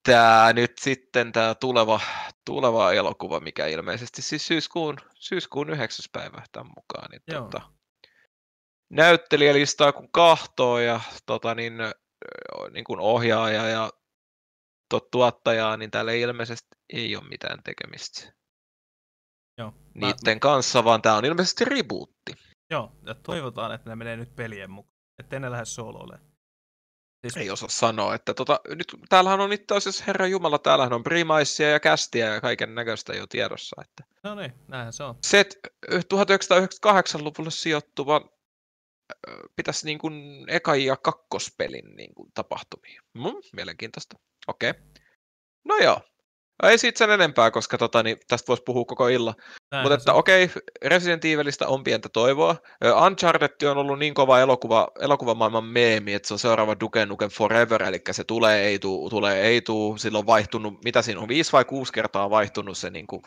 tämä 0.03 0.53
nyt 0.53 0.73
sitten 0.81 1.33
tämä 1.33 1.55
tuleva, 1.55 2.01
tuleva 2.47 2.93
elokuva, 2.93 3.41
mikä 3.41 3.67
ilmeisesti 3.67 4.23
siis 4.23 4.47
syyskuun, 4.47 4.97
syyskuun 5.15 5.71
9. 5.71 6.05
päivä 6.13 6.43
tämän 6.53 6.73
mukaan, 6.77 7.11
niin 7.11 7.23
tota, 7.27 7.61
näyttelijälistaa 8.91 9.93
kun 9.93 10.09
kahtoo 10.13 10.79
ja 10.79 11.01
tota, 11.27 11.55
niin, 11.55 11.73
niin 12.73 12.85
kuin 12.85 13.01
ohjaaja 13.01 13.69
ja 13.69 13.91
tuottajaa, 15.11 15.77
niin 15.77 15.91
täällä 15.91 16.13
ilmeisesti 16.13 16.69
ei 16.93 17.17
ole 17.17 17.29
mitään 17.29 17.63
tekemistä. 17.63 18.33
Joo. 19.59 19.75
Niiden 19.95 20.37
mä... 20.37 20.41
kanssa, 20.41 20.85
vaan 20.85 21.03
tämä 21.03 21.17
on 21.17 21.25
ilmeisesti 21.25 21.65
rebootti. 21.65 22.33
Joo, 22.71 22.93
ja 23.07 23.15
toivotaan, 23.15 23.75
että 23.75 23.91
ne 23.91 23.97
menee 23.97 24.17
nyt 24.17 24.37
pelien 24.37 24.71
mukaan, 24.71 24.97
ettei 25.19 25.41
ne 25.41 25.51
lähde 25.51 25.65
soloille. 25.65 26.32
Siis... 27.23 27.37
Ei 27.37 27.51
osaa 27.51 27.69
sanoa, 27.69 28.15
että 28.15 28.35
tota, 28.35 28.61
nyt 28.69 28.97
täällähän 29.09 29.41
on 29.41 29.53
itse 29.53 29.75
asiassa, 29.75 30.05
Herra 30.07 30.27
Jumala, 30.27 30.59
täällähän 30.59 30.93
on 30.93 31.03
primaisia 31.03 31.71
ja 31.71 31.81
kästiä 31.81 32.35
ja 32.35 32.41
kaiken 32.41 32.75
näköistä 32.75 33.13
jo 33.13 33.27
tiedossa. 33.27 33.83
Että... 33.83 34.05
No 34.23 34.35
niin, 34.35 34.53
näinhän 34.69 34.93
se 34.93 35.03
on. 35.03 35.15
Se 35.23 35.45
1998-luvulle 35.87 37.51
sijoittuva 37.51 38.21
pitäisi 39.57 39.87
niin 39.87 39.99
kuin 39.99 40.47
eka- 40.49 40.77
ja 40.77 40.97
kakkospelin 40.97 41.97
niin 41.97 42.15
kuin 42.15 42.31
tapahtumia. 42.35 43.03
Mm, 43.15 43.23
mielenkiintoista. 43.53 44.17
Okei. 44.47 44.71
Okay. 44.71 44.83
No 45.65 45.77
joo. 45.77 46.01
Ei 46.63 46.79
siitä 46.79 46.99
sen 46.99 47.11
enempää, 47.11 47.51
koska 47.51 47.79
tota, 47.79 48.03
niin 48.03 48.17
tästä 48.29 48.49
voisi 48.49 48.63
puhua 48.63 48.85
koko 48.85 49.09
illan. 49.09 49.35
Mutta 49.83 49.95
että 49.95 50.13
okei, 50.13 50.45
okay, 50.45 50.63
Resident 50.85 51.25
Evilistä 51.25 51.69
on 51.69 51.85
pientä 51.85 52.09
toivoa. 52.09 52.57
Uncharted 53.07 53.69
on 53.71 53.79
ollut 53.79 53.99
niin 53.99 54.15
kova 54.15 54.41
elokuva, 54.41 54.89
elokuvamaailman 55.01 55.65
meemi, 55.65 56.15
että 56.15 56.29
se 56.29 56.35
on 56.35 56.39
seuraava 56.39 56.77
Duke 56.81 57.07
Nukem 57.07 57.31
Forever, 57.31 57.83
eli 57.83 58.01
se 58.11 58.25
tulee, 58.25 58.65
ei 58.65 58.79
tuu, 58.79 59.11
tulee, 59.11 59.43
ei 59.43 59.61
tuu. 59.61 59.99
Sillä 59.99 60.19
on 60.19 60.27
vaihtunut, 60.27 60.85
mitä 60.85 61.03
siinä 61.03 61.21
on, 61.21 61.29
viisi 61.29 61.53
vai 61.53 61.65
kuusi 61.65 61.93
kertaa 61.93 62.31
vaihtunut 62.31 62.79
se 62.79 62.91
niin 62.91 63.07
kuin, 63.07 63.23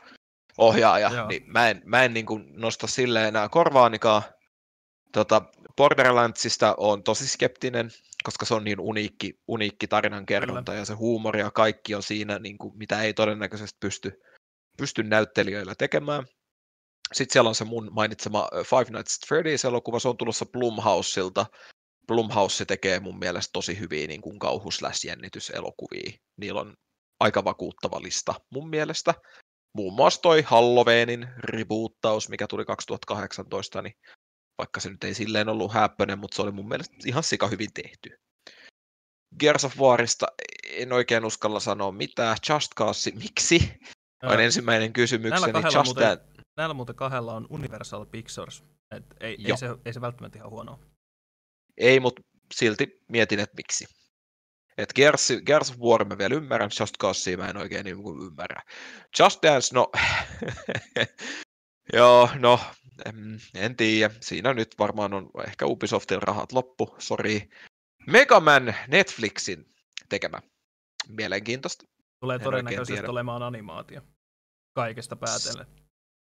ohjaaja, 0.57 1.09
Joo. 1.09 1.27
niin 1.27 1.43
mä 1.45 1.69
en, 1.69 1.81
mä 1.85 2.03
en 2.03 2.13
niin 2.13 2.25
kuin, 2.25 2.45
nosta 2.53 2.87
sille 2.87 3.27
enää 3.27 3.49
korvaanikaan. 3.49 4.21
Tota, 5.11 5.41
Borderlandsista 5.77 6.75
on 6.77 7.03
tosi 7.03 7.27
skeptinen, 7.27 7.91
koska 8.25 8.45
se 8.45 8.53
on 8.53 8.63
niin 8.63 8.79
uniikki, 8.79 9.33
uniikki 9.47 9.87
tarinankerronta 9.87 10.71
Kyllä. 10.71 10.81
ja 10.81 10.85
se 10.85 10.93
huumori 10.93 11.39
ja 11.39 11.51
kaikki 11.51 11.95
on 11.95 12.03
siinä, 12.03 12.39
niin 12.39 12.57
kuin, 12.57 12.77
mitä 12.77 13.01
ei 13.01 13.13
todennäköisesti 13.13 13.77
pysty, 13.79 14.21
pysty 14.77 15.03
näyttelijöillä 15.03 15.75
tekemään. 15.77 16.25
Sitten 17.13 17.33
siellä 17.33 17.47
on 17.47 17.55
se 17.55 17.65
mun 17.65 17.89
mainitsema 17.91 18.47
Five 18.63 18.97
Nights 18.97 19.19
at 19.23 19.29
Freddy's 19.29 19.67
elokuva, 19.67 19.99
se 19.99 20.07
on 20.07 20.17
tulossa 20.17 20.45
Blumhouseilta. 20.45 21.45
Blumhouse 22.07 22.65
tekee 22.65 22.99
mun 22.99 23.19
mielestä 23.19 23.49
tosi 23.53 23.79
hyviä 23.79 24.07
niin 24.07 24.21
kuin 24.21 24.39
kauhu 24.39 24.69
jännityselokuvia. 25.07 26.11
Niillä 26.37 26.61
on 26.61 26.73
aika 27.19 27.43
vakuuttava 27.43 28.01
lista 28.01 28.33
mun 28.49 28.69
mielestä. 28.69 29.13
Muun 29.73 29.93
muassa 29.93 30.21
toi 30.21 30.41
Halloweenin 30.41 31.27
reboottaus, 31.37 32.29
mikä 32.29 32.47
tuli 32.47 32.65
2018, 32.65 33.81
niin 33.81 33.93
vaikka 34.57 34.79
se 34.79 34.89
nyt 34.89 35.03
ei 35.03 35.13
silleen 35.13 35.49
ollut 35.49 35.73
häppöinen, 35.73 36.19
mutta 36.19 36.35
se 36.35 36.41
oli 36.41 36.51
mun 36.51 36.67
mielestä 36.67 36.95
ihan 37.05 37.23
sika 37.23 37.47
hyvin 37.47 37.73
tehty. 37.73 38.19
Gears 39.39 39.65
of 39.65 39.77
Warista 39.77 40.25
en 40.69 40.93
oikein 40.93 41.25
uskalla 41.25 41.59
sanoa 41.59 41.91
mitään. 41.91 42.37
Just 42.49 42.71
Cause, 42.75 43.11
miksi? 43.11 43.73
On 44.23 44.39
ensimmäinen 44.39 44.93
kysymykseni. 44.93 45.41
Näillä 45.41 45.61
kahdella, 45.61 45.79
Just 45.79 45.85
muuten, 45.85 46.17
näillä 46.57 46.73
muuten 46.73 46.95
kahdella 46.95 47.33
on 47.33 47.47
Universal 47.49 48.05
Pictures. 48.05 48.63
Et 48.91 49.05
ei, 49.19 49.37
ei, 49.45 49.57
se, 49.57 49.67
ei 49.85 49.93
se 49.93 50.01
välttämättä 50.01 50.39
ihan 50.39 50.49
huonoa. 50.49 50.79
Ei, 51.77 51.99
mutta 51.99 52.21
silti 52.53 53.03
mietin, 53.09 53.39
että 53.39 53.55
miksi. 53.55 53.85
Et 54.77 54.93
Gears, 54.93 55.27
Gears 55.45 55.71
of 55.71 55.77
War 55.77 56.05
mä 56.05 56.17
vielä 56.17 56.35
ymmärrän, 56.35 56.69
Just 56.79 56.95
Cause 56.97 57.37
mä 57.37 57.49
en 57.49 57.57
oikein 57.57 57.83
niin 57.83 57.97
ymmärrä. 58.27 58.61
Just 59.19 59.43
Dance, 59.43 59.75
no, 59.75 59.91
joo, 61.93 62.29
no, 62.39 62.59
en, 63.05 63.39
en 63.55 63.75
tiedä. 63.75 64.13
Siinä 64.19 64.53
nyt 64.53 64.75
varmaan 64.79 65.13
on 65.13 65.29
ehkä 65.47 65.65
Ubisoftin 65.65 66.21
rahat 66.21 66.51
loppu, 66.51 66.95
sori. 66.99 67.49
Megaman 68.07 68.75
Netflixin 68.87 69.75
tekemä. 70.09 70.41
Mielenkiintoista. 71.07 71.85
Tulee 72.19 72.39
todennäköisesti 72.39 73.07
olemaan 73.07 73.43
animaatio. 73.43 74.01
Kaikesta 74.75 75.15
päätellen. 75.15 75.67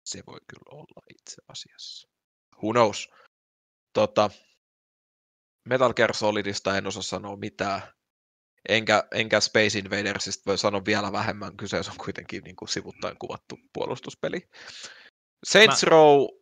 Se 0.04 0.22
voi 0.26 0.38
kyllä 0.48 0.78
olla 0.78 1.02
itse 1.10 1.42
asiassa. 1.48 2.08
Who 2.62 2.72
knows? 2.72 3.10
Tota, 3.92 4.30
Metal 5.68 5.94
Gear 5.94 6.14
Solidista 6.14 6.76
en 6.78 6.86
osaa 6.86 7.02
sanoa 7.02 7.36
mitään. 7.36 7.82
Enkä, 8.68 9.04
enkä 9.14 9.40
Space 9.40 9.78
Invadersista 9.78 10.42
voi 10.46 10.58
sanoa 10.58 10.84
vielä 10.84 11.12
vähemmän. 11.12 11.56
Kyseessä 11.56 11.92
on 11.92 11.98
kuitenkin 12.04 12.44
niin 12.44 12.56
kuin 12.56 12.68
sivuttain 12.68 13.18
kuvattu 13.18 13.58
puolustuspeli. 13.72 14.48
Saints 15.46 15.82
mä, 15.84 15.90
Row... 15.90 16.41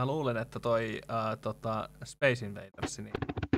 Mä 0.00 0.06
luulen, 0.06 0.36
että 0.36 0.60
toi 0.60 1.00
äh, 1.10 1.38
tota 1.40 1.88
Space 2.04 2.46
Invaders, 2.46 2.98
niin 2.98 3.12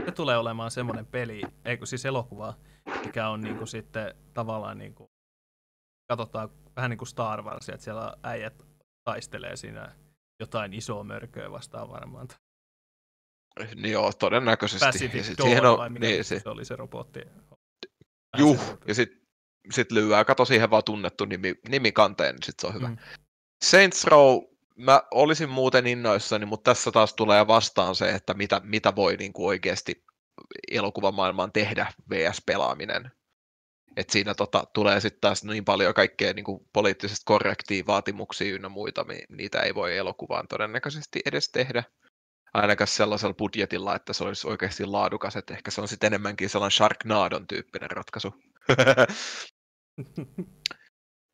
se 0.04 0.12
tulee 0.12 0.36
olemaan 0.36 0.70
semmoinen 0.70 1.06
peli, 1.06 1.42
ei 1.64 1.76
kun 1.76 1.86
siis 1.86 2.04
elokuva, 2.04 2.54
mikä 3.04 3.28
on 3.28 3.40
niin 3.40 3.56
kuin 3.56 3.68
sitten 3.68 4.14
tavallaan 4.34 4.78
niin 4.78 4.94
kuin, 4.94 5.10
katsotaan 6.10 6.50
vähän 6.76 6.90
niin 6.90 6.98
kuin 6.98 7.08
Star 7.08 7.42
Wars, 7.42 7.68
että 7.68 7.84
siellä 7.84 8.16
äijät 8.22 8.62
taistelee 9.04 9.56
siinä 9.56 9.92
jotain 10.40 10.72
isoa 10.72 11.04
mörköä 11.04 11.50
vastaan 11.50 11.88
varmaan. 11.90 12.28
Niin 13.74 13.92
joo, 13.92 14.12
todennäköisesti. 14.12 14.86
Pacific 14.86 15.28
ja 15.28 15.34
Dawn, 15.38 15.66
on, 15.66 15.78
vai 15.78 15.90
mikä 15.90 16.06
niin, 16.06 16.24
se, 16.24 16.40
se 16.40 16.48
oli 16.48 16.64
se 16.64 16.76
robotti? 16.76 17.20
Juh, 18.38 18.78
ja 18.86 18.94
sitten 18.94 19.20
sit 19.70 19.92
lyöää, 19.92 20.24
kato 20.24 20.44
siihen 20.44 20.70
vaan 20.70 20.84
tunnettu 20.84 21.24
nimi, 21.24 21.54
nimikanteen, 21.68 22.34
niin 22.34 22.42
sit 22.42 22.60
se 22.60 22.66
on 22.66 22.74
hyvä. 22.74 22.88
Mm. 22.88 22.96
Saints 23.64 24.04
Row, 24.04 24.42
mä 24.78 25.02
olisin 25.10 25.48
muuten 25.48 25.86
innoissani, 25.86 26.46
mutta 26.46 26.70
tässä 26.70 26.92
taas 26.92 27.14
tulee 27.14 27.46
vastaan 27.46 27.94
se, 27.94 28.10
että 28.10 28.34
mitä, 28.34 28.60
mitä 28.64 28.96
voi 28.96 29.16
niin 29.16 29.32
kuin 29.32 29.46
oikeasti 29.46 30.04
elokuvamaailmaan 30.70 31.52
tehdä 31.52 31.92
VS-pelaaminen. 32.10 33.10
Et 33.96 34.10
siinä 34.10 34.34
tota, 34.34 34.64
tulee 34.72 35.00
sitten 35.00 35.20
taas 35.20 35.44
niin 35.44 35.64
paljon 35.64 35.94
kaikkea 35.94 36.32
niin 36.32 36.44
kuin 36.44 36.68
poliittisesti 36.72 37.22
korrektia 37.24 37.84
vaatimuksia 37.86 38.54
ynnä 38.54 38.68
muita, 38.68 39.06
niitä 39.28 39.60
ei 39.60 39.74
voi 39.74 39.96
elokuvaan 39.96 40.48
todennäköisesti 40.48 41.20
edes 41.26 41.48
tehdä. 41.48 41.84
Ainakaan 42.54 42.88
sellaisella 42.88 43.34
budjetilla, 43.34 43.96
että 43.96 44.12
se 44.12 44.24
olisi 44.24 44.48
oikeasti 44.48 44.86
laadukas, 44.86 45.36
että 45.36 45.54
ehkä 45.54 45.70
se 45.70 45.80
on 45.80 45.88
sitten 45.88 46.06
enemmänkin 46.06 46.50
sellainen 46.50 46.76
Sharknadon 46.76 47.46
tyyppinen 47.46 47.90
ratkaisu. 47.90 48.34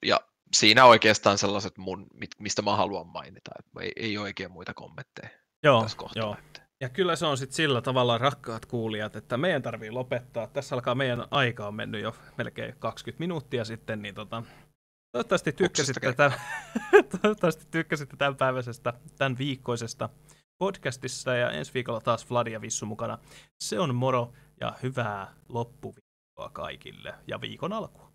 ja 0.06 0.20
siinä 0.52 0.84
oikeastaan 0.84 1.38
sellaiset 1.38 1.78
mun, 1.78 2.06
mistä 2.38 2.62
mä 2.62 2.76
haluan 2.76 3.06
mainita. 3.06 3.50
Ei, 3.80 3.92
ei 3.96 4.18
oikein 4.18 4.52
muita 4.52 4.74
kommentteja 4.74 5.28
joo, 5.62 5.82
tässä 5.82 5.96
kohtaa. 5.98 6.22
Joo. 6.22 6.36
Ja 6.80 6.88
kyllä 6.88 7.16
se 7.16 7.26
on 7.26 7.38
sitten 7.38 7.56
sillä 7.56 7.82
tavalla, 7.82 8.18
rakkaat 8.18 8.66
kuulijat, 8.66 9.16
että 9.16 9.36
meidän 9.36 9.62
tarvii 9.62 9.90
lopettaa. 9.90 10.46
Tässä 10.46 10.74
alkaa 10.74 10.94
meidän 10.94 11.24
aika 11.30 11.66
on 11.66 11.74
mennyt 11.74 12.02
jo 12.02 12.16
melkein 12.38 12.74
20 12.78 13.20
minuuttia 13.20 13.64
sitten, 13.64 14.02
niin 14.02 14.14
tota, 14.14 14.42
toivottavasti 15.12 15.52
tykkäsitte, 15.52 16.12
tämän, 16.12 16.40
toivottavasti 17.22 17.64
tykkäsitte 17.70 18.16
tämän 18.16 18.36
päiväisestä, 18.36 18.92
tämän 19.18 19.38
viikkoisesta 19.38 20.08
podcastissa 20.58 21.34
ja 21.34 21.50
ensi 21.50 21.74
viikolla 21.74 22.00
taas 22.00 22.30
Vlad 22.30 22.46
ja 22.46 22.60
Vissu 22.60 22.86
mukana. 22.86 23.18
Se 23.64 23.80
on 23.80 23.94
moro 23.94 24.32
ja 24.60 24.72
hyvää 24.82 25.34
loppuviikkoa 25.48 26.50
kaikille 26.52 27.14
ja 27.26 27.40
viikon 27.40 27.72
alkua. 27.72 28.09